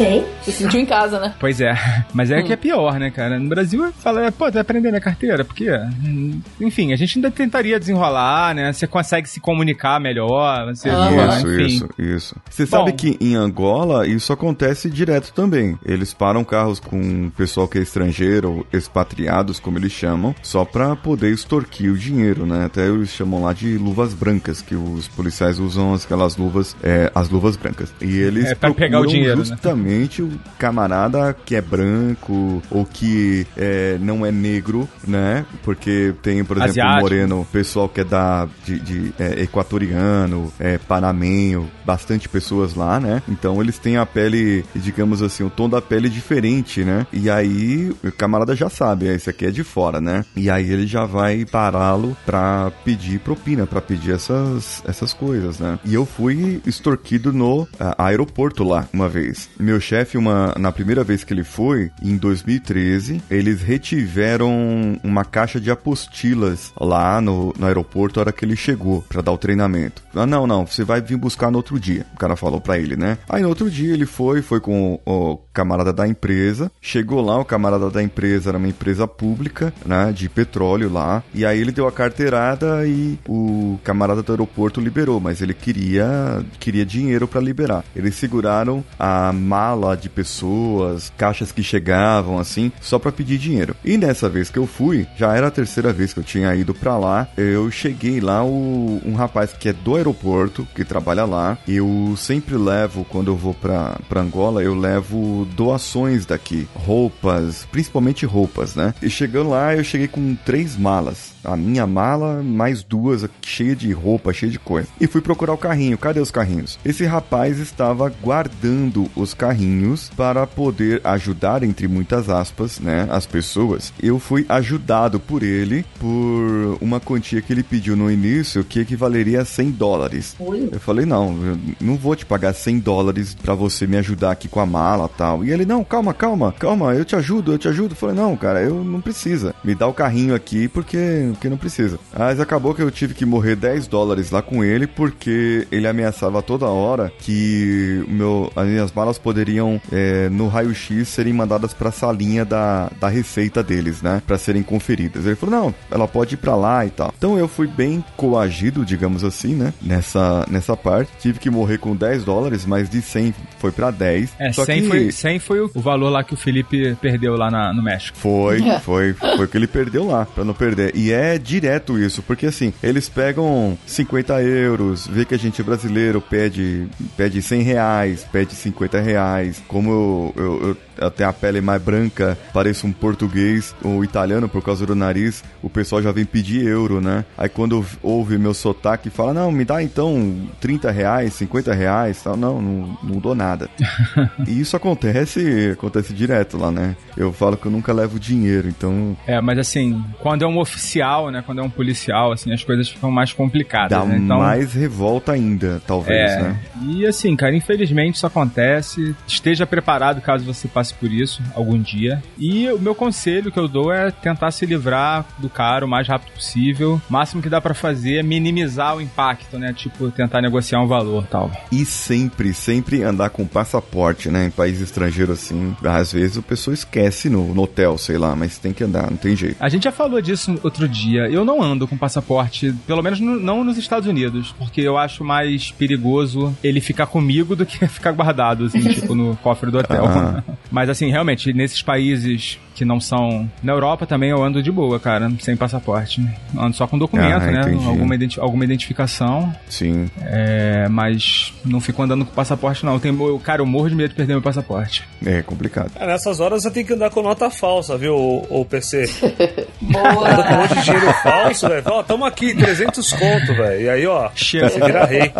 Ok. 0.00 0.39
Se 0.50 0.62
sentiu 0.64 0.80
em 0.80 0.86
casa, 0.86 1.18
né? 1.20 1.34
Pois 1.38 1.60
é, 1.60 1.72
mas 2.12 2.30
é 2.30 2.38
Hum. 2.40 2.44
que 2.44 2.52
é 2.52 2.56
pior, 2.56 2.98
né, 2.98 3.10
cara? 3.10 3.38
No 3.38 3.48
Brasil, 3.48 3.92
fala, 3.98 4.30
pô, 4.32 4.46
tu 4.46 4.54
vai 4.54 4.62
aprender 4.62 4.88
minha 4.90 5.00
carteira? 5.00 5.44
Porque, 5.44 5.70
hum, 5.70 6.40
enfim, 6.60 6.92
a 6.92 6.96
gente 6.96 7.18
ainda 7.18 7.30
tentaria 7.30 7.78
desenrolar, 7.78 8.54
né? 8.54 8.72
Você 8.72 8.86
consegue 8.86 9.28
se 9.28 9.40
comunicar 9.40 10.00
melhor, 10.00 10.66
você... 10.66 10.88
Isso, 10.88 11.46
enfim. 11.48 11.66
isso, 11.66 11.88
isso. 11.98 12.36
Você 12.48 12.64
Bom. 12.64 12.70
sabe 12.70 12.92
que 12.92 13.16
em 13.20 13.34
Angola 13.34 14.06
isso 14.06 14.32
acontece 14.32 14.88
direto 14.90 15.32
também. 15.32 15.78
Eles 15.84 16.12
param 16.14 16.42
carros 16.44 16.80
com 16.80 17.30
pessoal 17.36 17.68
que 17.68 17.78
é 17.78 17.82
estrangeiro, 17.82 18.50
ou 18.58 18.66
expatriados, 18.72 19.58
como 19.60 19.78
eles 19.78 19.92
chamam, 19.92 20.34
só 20.42 20.64
pra 20.64 20.94
poder 20.96 21.30
extorquir 21.32 21.90
o 21.92 21.96
dinheiro, 21.96 22.46
né? 22.46 22.64
Até 22.64 22.86
eles 22.88 23.10
chamam 23.10 23.42
lá 23.42 23.52
de 23.52 23.76
luvas 23.78 24.14
brancas, 24.14 24.60
que 24.62 24.74
os 24.74 25.08
policiais 25.08 25.58
usam 25.58 25.94
aquelas 25.94 26.36
luvas, 26.36 26.76
é, 26.82 27.10
as 27.14 27.28
luvas 27.28 27.56
brancas. 27.56 27.92
E 28.00 28.18
eles 28.18 28.46
É, 28.46 28.54
pra 28.54 28.72
pegar 28.72 28.98
o 28.98 29.02
procuram 29.02 29.06
dinheiro, 29.12 29.38
né? 29.38 29.44
justamente 29.44 30.22
o 30.22 30.30
camarada 30.58 31.34
que 31.44 31.56
é 31.56 31.60
branco 31.60 32.62
ou 32.70 32.84
que 32.84 33.46
é, 33.56 33.96
não 34.00 34.24
é 34.24 34.30
negro, 34.30 34.88
né? 35.06 35.44
Porque 35.62 36.14
tem, 36.22 36.44
por 36.44 36.56
exemplo, 36.56 36.70
o 36.70 36.70
Asiático. 36.70 37.00
moreno, 37.00 37.48
pessoal 37.52 37.88
que 37.88 38.00
é 38.00 38.04
da 38.04 38.48
de, 38.64 38.78
de, 38.80 39.12
é, 39.18 39.42
equatoriano, 39.42 40.52
é, 40.58 40.78
panamenho, 40.78 41.70
bastante 41.84 42.28
pessoas 42.28 42.74
lá, 42.74 43.00
né? 43.00 43.22
Então 43.28 43.60
eles 43.60 43.78
têm 43.78 43.96
a 43.96 44.06
pele, 44.06 44.64
digamos 44.74 45.22
assim, 45.22 45.44
o 45.44 45.50
tom 45.50 45.68
da 45.68 45.80
pele 45.80 46.08
diferente, 46.08 46.84
né? 46.84 47.06
E 47.12 47.30
aí 47.30 47.94
o 48.04 48.12
camarada 48.12 48.54
já 48.54 48.68
sabe, 48.68 49.08
ah, 49.08 49.14
esse 49.14 49.30
aqui 49.30 49.46
é 49.46 49.50
de 49.50 49.64
fora, 49.64 50.00
né? 50.00 50.24
E 50.36 50.50
aí 50.50 50.70
ele 50.70 50.86
já 50.86 51.04
vai 51.04 51.44
pará-lo 51.44 52.16
pra 52.24 52.70
pedir 52.84 53.20
propina, 53.20 53.66
pra 53.66 53.80
pedir 53.80 54.12
essas, 54.12 54.82
essas 54.86 55.12
coisas, 55.12 55.58
né? 55.58 55.78
E 55.84 55.94
eu 55.94 56.04
fui 56.04 56.60
extorquido 56.66 57.32
no 57.32 57.66
ah, 57.78 57.94
aeroporto 58.06 58.64
lá 58.64 58.88
uma 58.92 59.08
vez. 59.08 59.48
Meu 59.58 59.80
chefe, 59.80 60.16
uma, 60.16 60.29
na 60.58 60.72
primeira 60.72 61.04
vez 61.04 61.24
que 61.24 61.32
ele 61.32 61.44
foi, 61.44 61.90
em 62.02 62.16
2013, 62.16 63.22
eles 63.30 63.62
retiveram 63.62 64.98
uma 65.02 65.24
caixa 65.24 65.60
de 65.60 65.70
apostilas 65.70 66.72
lá 66.78 67.20
no, 67.20 67.54
no 67.58 67.66
aeroporto 67.66 68.18
na 68.18 68.22
hora 68.22 68.32
que 68.32 68.44
ele 68.44 68.56
chegou 68.56 69.02
pra 69.08 69.22
dar 69.22 69.32
o 69.32 69.38
treinamento. 69.38 70.02
Ah, 70.14 70.26
não, 70.26 70.46
não, 70.46 70.66
você 70.66 70.84
vai 70.84 71.00
vir 71.00 71.16
buscar 71.16 71.50
no 71.50 71.58
outro 71.58 71.78
dia. 71.78 72.04
O 72.14 72.18
cara 72.18 72.36
falou 72.36 72.60
pra 72.60 72.78
ele, 72.78 72.96
né? 72.96 73.18
Aí 73.28 73.42
no 73.42 73.48
outro 73.48 73.70
dia 73.70 73.92
ele 73.92 74.06
foi, 74.06 74.42
foi 74.42 74.60
com 74.60 75.00
o, 75.04 75.12
o 75.12 75.36
camarada 75.52 75.92
da 75.92 76.06
empresa. 76.06 76.70
Chegou 76.80 77.20
lá, 77.20 77.38
o 77.38 77.44
camarada 77.44 77.90
da 77.90 78.02
empresa 78.02 78.50
era 78.50 78.58
uma 78.58 78.68
empresa 78.68 79.06
pública, 79.06 79.72
né? 79.84 80.12
De 80.12 80.28
petróleo 80.28 80.92
lá. 80.92 81.22
E 81.32 81.46
aí 81.46 81.60
ele 81.60 81.72
deu 81.72 81.86
a 81.86 81.92
carteirada 81.92 82.86
e 82.86 83.18
o 83.28 83.78
camarada 83.84 84.22
do 84.22 84.32
aeroporto 84.32 84.80
liberou, 84.80 85.20
mas 85.20 85.40
ele 85.40 85.54
queria, 85.54 86.44
queria 86.58 86.84
dinheiro 86.84 87.26
pra 87.26 87.40
liberar. 87.40 87.84
Eles 87.94 88.14
seguraram 88.14 88.84
a 88.98 89.32
mala 89.32 89.96
de 89.96 90.08
pessoas, 90.10 91.12
caixas 91.16 91.52
que 91.52 91.62
chegavam 91.62 92.38
assim, 92.38 92.70
só 92.80 92.98
pra 92.98 93.12
pedir 93.12 93.38
dinheiro. 93.38 93.74
E 93.84 93.96
nessa 93.96 94.28
vez 94.28 94.50
que 94.50 94.58
eu 94.58 94.66
fui, 94.66 95.06
já 95.16 95.34
era 95.34 95.46
a 95.46 95.50
terceira 95.50 95.92
vez 95.92 96.12
que 96.12 96.20
eu 96.20 96.24
tinha 96.24 96.54
ido 96.54 96.74
pra 96.74 96.98
lá, 96.98 97.28
eu 97.36 97.70
cheguei 97.70 98.20
lá, 98.20 98.44
o, 98.44 99.00
um 99.04 99.14
rapaz 99.14 99.52
que 99.52 99.68
é 99.68 99.72
do 99.72 99.96
aeroporto, 99.96 100.66
que 100.74 100.84
trabalha 100.84 101.24
lá, 101.24 101.58
eu 101.66 102.14
sempre 102.16 102.56
levo, 102.56 103.04
quando 103.04 103.30
eu 103.30 103.36
vou 103.36 103.54
pra 103.54 103.98
Angola, 104.16 104.62
eu 104.62 104.74
levo 104.74 105.46
doações 105.56 106.26
daqui, 106.26 106.68
roupas, 106.74 107.66
principalmente 107.70 108.26
roupas, 108.26 108.74
né? 108.74 108.94
E 109.02 109.08
chegando 109.08 109.50
lá, 109.50 109.74
eu 109.74 109.84
cheguei 109.84 110.08
com 110.08 110.34
três 110.34 110.76
malas. 110.76 111.32
A 111.42 111.56
minha 111.56 111.86
mala, 111.86 112.42
mais 112.42 112.82
duas 112.82 113.26
cheia 113.42 113.74
de 113.74 113.92
roupa, 113.92 114.32
cheia 114.32 114.52
de 114.52 114.58
coisa. 114.58 114.88
E 115.00 115.06
fui 115.06 115.20
procurar 115.20 115.52
o 115.52 115.58
carrinho. 115.58 115.98
Cadê 115.98 116.20
os 116.20 116.30
carrinhos? 116.30 116.78
Esse 116.84 117.04
rapaz 117.04 117.58
estava 117.58 118.12
guardando 118.22 119.10
os 119.16 119.34
carrinhos 119.34 119.99
para 120.16 120.46
poder 120.46 121.00
ajudar, 121.04 121.62
entre 121.62 121.88
muitas 121.88 122.28
aspas, 122.28 122.78
né, 122.78 123.06
as 123.10 123.26
pessoas. 123.26 123.92
Eu 124.02 124.18
fui 124.18 124.46
ajudado 124.48 125.18
por 125.18 125.42
ele 125.42 125.84
por 125.98 126.78
uma 126.80 127.00
quantia 127.00 127.42
que 127.42 127.52
ele 127.52 127.62
pediu 127.62 127.96
no 127.96 128.10
início 128.10 128.64
que 128.64 128.80
equivaleria 128.80 129.42
a 129.42 129.44
100 129.44 129.70
dólares. 129.72 130.36
Eu 130.72 130.80
falei, 130.80 131.04
não, 131.06 131.36
eu 131.46 131.58
não 131.80 131.96
vou 131.96 132.14
te 132.16 132.24
pagar 132.24 132.52
100 132.52 132.78
dólares 132.80 133.34
para 133.34 133.54
você 133.54 133.86
me 133.86 133.96
ajudar 133.96 134.32
aqui 134.32 134.48
com 134.48 134.60
a 134.60 134.66
mala 134.66 135.08
tal. 135.08 135.44
E 135.44 135.50
ele, 135.50 135.64
não, 135.64 135.84
calma, 135.84 136.14
calma, 136.14 136.52
calma, 136.52 136.94
eu 136.94 137.04
te 137.04 137.16
ajudo, 137.16 137.52
eu 137.52 137.58
te 137.58 137.68
ajudo. 137.68 137.92
Eu 137.92 137.96
falei, 137.96 138.16
não, 138.16 138.36
cara, 138.36 138.62
eu 138.62 138.82
não 138.84 139.00
precisa. 139.00 139.54
Me 139.64 139.74
dá 139.74 139.86
o 139.86 139.94
carrinho 139.94 140.34
aqui 140.34 140.68
porque, 140.68 141.28
porque 141.32 141.48
não 141.48 141.56
precisa. 141.56 141.98
Mas 142.16 142.40
acabou 142.40 142.74
que 142.74 142.82
eu 142.82 142.90
tive 142.90 143.14
que 143.14 143.24
morrer 143.24 143.56
10 143.56 143.86
dólares 143.86 144.30
lá 144.30 144.42
com 144.42 144.64
ele 144.64 144.86
porque 144.86 145.66
ele 145.70 145.86
ameaçava 145.86 146.42
toda 146.42 146.66
hora 146.66 147.12
que 147.18 148.04
meu, 148.08 148.50
as 148.54 148.66
minhas 148.66 148.92
malas 148.92 149.18
poderiam, 149.18 149.80
é, 149.92 150.28
no 150.28 150.48
raio-x, 150.48 151.08
serem 151.08 151.32
mandadas 151.32 151.72
pra 151.74 151.90
salinha 151.90 152.44
da, 152.44 152.90
da 153.00 153.08
receita 153.08 153.62
deles, 153.62 154.02
né? 154.02 154.22
Pra 154.26 154.38
serem 154.38 154.62
conferidas. 154.62 155.26
Ele 155.26 155.34
falou, 155.36 155.54
não, 155.60 155.74
ela 155.90 156.06
pode 156.08 156.34
ir 156.34 156.38
pra 156.38 156.54
lá 156.56 156.84
e 156.86 156.90
tal. 156.90 157.12
Então 157.16 157.38
eu 157.38 157.48
fui 157.48 157.66
bem 157.66 158.04
coagido, 158.16 158.84
digamos 158.84 159.24
assim, 159.24 159.54
né? 159.54 159.72
Nessa, 159.82 160.46
nessa 160.50 160.76
parte. 160.76 161.10
Tive 161.20 161.38
que 161.38 161.50
morrer 161.50 161.78
com 161.78 161.94
10 161.96 162.24
dólares, 162.24 162.64
mas 162.66 162.88
de 162.88 163.02
100 163.02 163.34
foi 163.58 163.70
pra 163.72 163.90
10. 163.90 164.30
É, 164.38 164.52
Só 164.52 164.64
100, 164.64 164.82
que- 164.82 164.88
foi, 164.88 165.12
100 165.12 165.38
foi 165.38 165.60
o 165.60 165.70
o 165.74 165.80
valor 165.80 166.10
lá 166.10 166.22
que 166.24 166.34
o 166.34 166.36
Felipe 166.36 166.96
perdeu 167.00 167.36
lá 167.36 167.50
na- 167.50 167.72
no 167.72 167.82
México. 167.82 168.16
Foi, 168.18 168.60
foi, 168.80 169.12
foi 169.14 169.44
o 169.44 169.48
que 169.48 169.56
ele 169.56 169.66
perdeu 169.66 170.06
lá, 170.06 170.26
pra 170.26 170.44
não 170.44 170.52
perder. 170.54 170.94
E 170.94 171.12
é 171.12 171.38
direto 171.38 171.98
isso, 171.98 172.22
porque 172.22 172.46
assim, 172.46 172.72
eles 172.82 173.08
pegam 173.08 173.78
50 173.86 174.42
euros, 174.42 175.06
vê 175.06 175.24
que 175.24 175.34
a 175.34 175.38
gente 175.38 175.60
é 175.60 175.64
brasileiro, 175.64 176.20
pede, 176.20 176.86
pede 177.16 177.40
100 177.40 177.62
reais, 177.62 178.26
pede 178.30 178.54
50 178.54 179.00
reais, 179.00 179.62
com 179.68 179.79
como 179.80 179.90
eu, 179.92 180.34
eu, 180.36 180.68
eu- 180.68 180.76
eu 181.00 181.10
tenho 181.10 181.28
a 181.28 181.32
pele 181.32 181.60
mais 181.60 181.82
branca, 181.82 182.38
pareço 182.52 182.86
um 182.86 182.92
português 182.92 183.74
ou 183.82 184.04
italiano 184.04 184.48
por 184.48 184.62
causa 184.62 184.86
do 184.86 184.94
nariz, 184.94 185.42
o 185.62 185.70
pessoal 185.70 186.02
já 186.02 186.12
vem 186.12 186.24
pedir 186.24 186.66
euro, 186.66 187.00
né? 187.00 187.24
Aí 187.36 187.48
quando 187.48 187.84
ouve 188.02 188.38
meu 188.38 188.54
sotaque, 188.54 189.10
fala, 189.10 189.32
não, 189.32 189.50
me 189.50 189.64
dá 189.64 189.82
então 189.82 190.48
30 190.60 190.90
reais, 190.90 191.34
50 191.34 191.72
reais, 191.72 192.22
tal. 192.22 192.36
Não, 192.36 192.60
não, 192.60 192.98
não 193.02 193.18
dou 193.18 193.34
nada. 193.34 193.68
e 194.46 194.60
isso 194.60 194.76
acontece, 194.76 195.70
acontece 195.72 196.12
direto 196.12 196.56
lá, 196.56 196.70
né? 196.70 196.96
Eu 197.16 197.32
falo 197.32 197.56
que 197.56 197.66
eu 197.66 197.72
nunca 197.72 197.92
levo 197.92 198.18
dinheiro, 198.18 198.68
então 198.68 199.16
É, 199.26 199.40
mas 199.40 199.58
assim, 199.58 200.02
quando 200.20 200.44
é 200.44 200.48
um 200.48 200.58
oficial, 200.58 201.30
né? 201.30 201.42
Quando 201.44 201.60
é 201.60 201.64
um 201.64 201.70
policial, 201.70 202.32
assim, 202.32 202.52
as 202.52 202.62
coisas 202.62 202.88
ficam 202.88 203.10
mais 203.10 203.32
complicadas, 203.32 203.90
dá 203.90 204.04
né? 204.04 204.16
Então, 204.16 204.38
mais 204.38 204.74
revolta 204.74 205.32
ainda, 205.32 205.80
talvez, 205.86 206.30
é, 206.30 206.42
né? 206.42 206.60
E 206.82 207.06
assim, 207.06 207.34
cara, 207.36 207.54
infelizmente 207.54 208.16
isso 208.16 208.26
acontece. 208.26 209.14
Esteja 209.26 209.66
preparado 209.66 210.20
caso 210.20 210.44
você 210.44 210.68
passe 210.68 210.89
por 210.92 211.10
isso 211.10 211.42
algum 211.54 211.78
dia. 211.78 212.22
E 212.38 212.68
o 212.68 212.78
meu 212.78 212.94
conselho 212.94 213.50
que 213.52 213.58
eu 213.58 213.68
dou 213.68 213.92
é 213.92 214.10
tentar 214.10 214.50
se 214.50 214.64
livrar 214.66 215.24
do 215.38 215.48
cara 215.48 215.84
o 215.84 215.88
mais 215.88 216.06
rápido 216.08 216.32
possível. 216.34 217.00
O 217.08 217.12
máximo 217.12 217.42
que 217.42 217.48
dá 217.48 217.60
pra 217.60 217.74
fazer 217.74 218.16
é 218.18 218.22
minimizar 218.22 218.96
o 218.96 219.00
impacto, 219.00 219.58
né? 219.58 219.72
Tipo, 219.72 220.10
tentar 220.10 220.40
negociar 220.40 220.80
um 220.80 220.86
valor 220.86 221.26
tal. 221.26 221.50
E 221.70 221.84
sempre, 221.84 222.52
sempre 222.52 223.02
andar 223.02 223.30
com 223.30 223.46
passaporte, 223.46 224.28
né? 224.30 224.46
Em 224.46 224.50
país 224.50 224.80
estrangeiro 224.80 225.32
assim. 225.32 225.74
Às 225.84 226.12
vezes 226.12 226.36
o 226.36 226.42
pessoa 226.42 226.74
esquece 226.74 227.28
no, 227.28 227.54
no 227.54 227.62
hotel, 227.62 227.96
sei 227.98 228.18
lá, 228.18 228.34
mas 228.34 228.58
tem 228.58 228.72
que 228.72 228.84
andar, 228.84 229.10
não 229.10 229.16
tem 229.16 229.36
jeito. 229.36 229.56
A 229.60 229.68
gente 229.68 229.84
já 229.84 229.92
falou 229.92 230.20
disso 230.20 230.58
outro 230.62 230.88
dia. 230.88 231.28
Eu 231.30 231.44
não 231.44 231.62
ando 231.62 231.86
com 231.86 231.96
passaporte, 231.96 232.72
pelo 232.86 233.02
menos 233.02 233.20
no- 233.20 233.38
não 233.38 233.62
nos 233.64 233.76
Estados 233.78 234.08
Unidos, 234.08 234.54
porque 234.58 234.80
eu 234.80 234.96
acho 234.98 235.24
mais 235.24 235.70
perigoso 235.70 236.54
ele 236.62 236.80
ficar 236.80 237.06
comigo 237.06 237.54
do 237.54 237.64
que 237.66 237.86
ficar 237.88 238.12
guardado, 238.12 238.64
assim, 238.64 238.80
tipo, 238.92 239.14
no 239.14 239.36
cofre 239.36 239.70
do 239.70 239.78
hotel. 239.78 240.04
Ah. 240.06 240.42
Mas, 240.80 240.88
assim, 240.88 241.10
realmente, 241.10 241.52
nesses 241.52 241.82
países 241.82 242.58
que 242.80 242.84
não 242.86 242.98
são. 242.98 243.46
Na 243.62 243.72
Europa 243.72 244.06
também 244.06 244.30
eu 244.30 244.42
ando 244.42 244.62
de 244.62 244.72
boa, 244.72 244.98
cara, 244.98 245.30
sem 245.40 245.54
passaporte. 245.54 246.26
Ando 246.58 246.74
só 246.74 246.86
com 246.86 246.96
documento, 246.96 247.42
Ah, 247.42 247.50
né? 247.50 247.60
entendi. 247.60 247.86
Alguma, 247.86 248.14
identi- 248.14 248.40
alguma 248.40 248.64
identificação. 248.64 249.54
Sim. 249.68 250.10
É, 250.22 250.88
mas 250.88 251.52
não 251.62 251.78
fico 251.78 252.02
andando 252.02 252.24
com 252.24 252.32
passaporte, 252.32 252.86
não. 252.86 252.94
Eu 252.94 253.00
tenho, 253.00 253.22
eu- 253.28 253.38
cara, 253.38 253.60
eu 253.60 253.66
morro 253.66 253.90
de 253.90 253.94
medo 253.94 254.08
de 254.08 254.14
perder 254.14 254.32
meu 254.32 254.40
passaporte. 254.40 255.06
É 255.26 255.42
complicado. 255.42 255.90
É, 255.94 256.06
nessas 256.06 256.40
horas 256.40 256.62
você 256.62 256.70
tem 256.70 256.82
que 256.82 256.94
andar 256.94 257.10
com 257.10 257.20
nota 257.20 257.50
falsa, 257.50 257.98
viu, 257.98 258.14
o, 258.16 258.64
PC? 258.64 259.04
Boa! 259.82 260.30
Anda 260.32 260.42
com 260.42 260.54
um 260.54 260.56
monte 260.56 260.74
de 260.76 260.82
dinheiro 260.84 261.12
falso, 261.22 261.68
velho. 261.68 261.82
Ó, 261.86 262.02
tamo 262.02 262.24
aqui, 262.24 262.54
300 262.54 263.12
conto, 263.12 263.54
velho. 263.56 263.82
E 263.82 263.90
aí, 263.90 264.06
ó, 264.06 264.30
Chega. 264.34 264.70
você 264.70 264.80
vira 264.80 265.04
rei. 265.04 265.30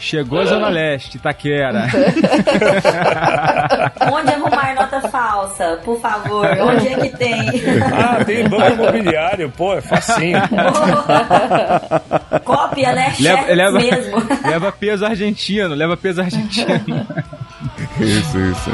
Chegou 0.00 0.40
a 0.40 0.44
Zona 0.44 0.68
Leste, 0.68 1.20
Taquera. 1.20 1.86
Onde 4.12 4.30
arrumar 4.30 4.74
nota 4.74 5.00
falsa, 5.08 5.78
por 5.84 6.00
favor? 6.00 6.44
Onde 6.64 6.88
é 6.88 6.96
que 6.96 7.16
tem? 7.16 7.44
Ah, 7.94 8.24
tem 8.24 8.48
banco 8.48 8.72
imobiliário, 8.72 9.50
pô, 9.50 9.74
é 9.74 9.80
facinho. 9.80 10.40
Cópia, 12.44 12.92
né? 12.92 13.14
Leva, 13.20 13.38
Chefe 13.38 13.54
leva, 13.54 13.78
mesmo. 13.78 14.16
leva 14.48 14.72
peso 14.72 15.04
argentino, 15.04 15.74
leva 15.74 15.96
peso 15.96 16.22
argentino. 16.22 17.06
Isso, 18.00 18.38
isso. 18.38 18.70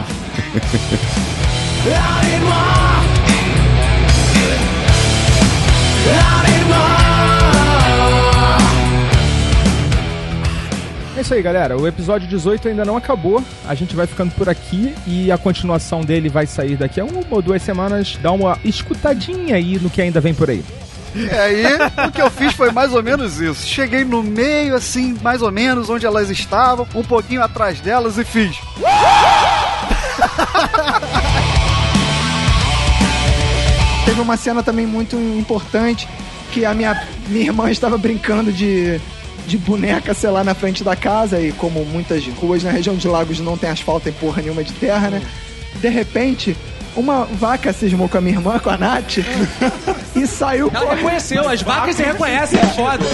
É 11.20 11.22
isso 11.22 11.34
aí, 11.34 11.42
galera. 11.42 11.76
O 11.76 11.86
episódio 11.86 12.26
18 12.26 12.68
ainda 12.68 12.82
não 12.82 12.96
acabou. 12.96 13.44
A 13.68 13.74
gente 13.74 13.94
vai 13.94 14.06
ficando 14.06 14.32
por 14.32 14.48
aqui 14.48 14.94
e 15.06 15.30
a 15.30 15.36
continuação 15.36 16.00
dele 16.00 16.30
vai 16.30 16.46
sair 16.46 16.76
daqui 16.76 16.98
a 16.98 17.04
uma 17.04 17.20
ou 17.28 17.42
duas 17.42 17.60
semanas. 17.60 18.18
Dá 18.22 18.32
uma 18.32 18.58
escutadinha 18.64 19.56
aí 19.56 19.78
no 19.78 19.90
que 19.90 20.00
ainda 20.00 20.18
vem 20.18 20.32
por 20.32 20.48
aí. 20.48 20.64
E 21.14 21.28
aí, 21.28 21.62
o 22.08 22.10
que 22.10 22.22
eu 22.22 22.30
fiz 22.30 22.54
foi 22.54 22.72
mais 22.72 22.94
ou 22.94 23.02
menos 23.02 23.38
isso. 23.38 23.66
Cheguei 23.66 24.02
no 24.02 24.22
meio, 24.22 24.74
assim, 24.74 25.14
mais 25.20 25.42
ou 25.42 25.52
menos, 25.52 25.90
onde 25.90 26.06
elas 26.06 26.30
estavam, 26.30 26.88
um 26.94 27.02
pouquinho 27.02 27.42
atrás 27.42 27.80
delas 27.80 28.16
e 28.16 28.24
fiz. 28.24 28.56
Teve 34.06 34.22
uma 34.22 34.38
cena 34.38 34.62
também 34.62 34.86
muito 34.86 35.16
importante 35.16 36.08
que 36.50 36.64
a 36.64 36.72
minha, 36.72 37.06
minha 37.28 37.44
irmã 37.44 37.70
estava 37.70 37.98
brincando 37.98 38.50
de, 38.50 38.98
de 39.46 39.58
boneca, 39.58 40.14
sei 40.14 40.30
lá, 40.30 40.44
na 40.44 40.54
frente 40.54 40.82
da 40.84 40.96
casa 40.96 41.40
e 41.40 41.52
como 41.52 41.84
muitas 41.84 42.26
ruas 42.26 42.62
na 42.62 42.70
região 42.70 42.94
de 42.94 43.08
Lagos 43.08 43.40
não 43.40 43.56
tem 43.56 43.70
asfalto 43.70 44.08
e 44.08 44.12
porra 44.12 44.42
nenhuma 44.42 44.64
de 44.64 44.72
terra, 44.72 45.10
né? 45.10 45.22
De 45.76 45.88
repente, 45.88 46.56
uma 46.96 47.24
vaca 47.24 47.72
cismou 47.72 48.08
com 48.08 48.18
a 48.18 48.20
minha 48.20 48.36
irmã, 48.36 48.58
com 48.60 48.70
a 48.70 48.76
Nath, 48.76 49.18
e 50.14 50.26
saiu 50.26 50.70
Ela 50.72 50.94
reconheceu, 50.94 51.48
as 51.48 51.62
vacas 51.62 51.96
se 51.96 52.02
reconhecem, 52.02 52.58
é 52.58 52.66
foda. 52.66 53.04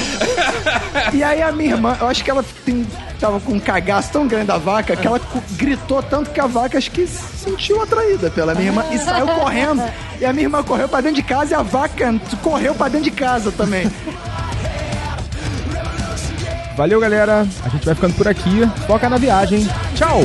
E 1.13 1.23
aí 1.23 1.43
a 1.43 1.53
minha 1.53 1.75
irmã, 1.75 1.97
eu 2.01 2.09
acho 2.09 2.25
que 2.25 2.31
ela 2.31 2.45
tem, 2.65 2.87
tava 3.21 3.39
com 3.41 3.53
um 3.53 3.61
cagaço 3.61 4.13
tão 4.13 4.27
grande 4.27 4.47
da 4.47 4.59
vaca 4.59 4.97
que 4.97 5.07
ela 5.07 5.21
gritou 5.53 6.03
tanto 6.03 6.31
que 6.31 6.41
a 6.41 6.47
vaca 6.47 6.79
acho 6.79 6.91
que 6.91 7.07
se 7.07 7.45
sentiu 7.45 7.83
atraída 7.83 8.31
pela 8.31 8.55
minha 8.55 8.69
irmã 8.69 8.85
e 8.91 8.99
saiu 8.99 9.27
correndo. 9.27 9.83
E 10.21 10.25
a 10.25 10.33
minha 10.33 10.47
irmã 10.47 10.63
correu 10.63 10.89
pra 10.89 11.01
dentro 11.01 11.17
de 11.17 11.23
casa 11.23 11.53
e 11.53 11.55
a 11.55 11.63
vaca 11.63 12.15
correu 12.43 12.75
pra 12.75 12.89
dentro 12.89 13.05
de 13.05 13.17
casa 13.17 13.53
também. 13.53 13.91
Valeu, 16.77 17.01
galera. 17.01 17.47
A 17.65 17.69
gente 17.69 17.85
vai 17.85 17.95
ficando 17.95 18.15
por 18.15 18.29
aqui. 18.29 18.67
Foca 18.87 19.09
na 19.09 19.17
viagem. 19.17 19.67
Tchau! 19.95 20.21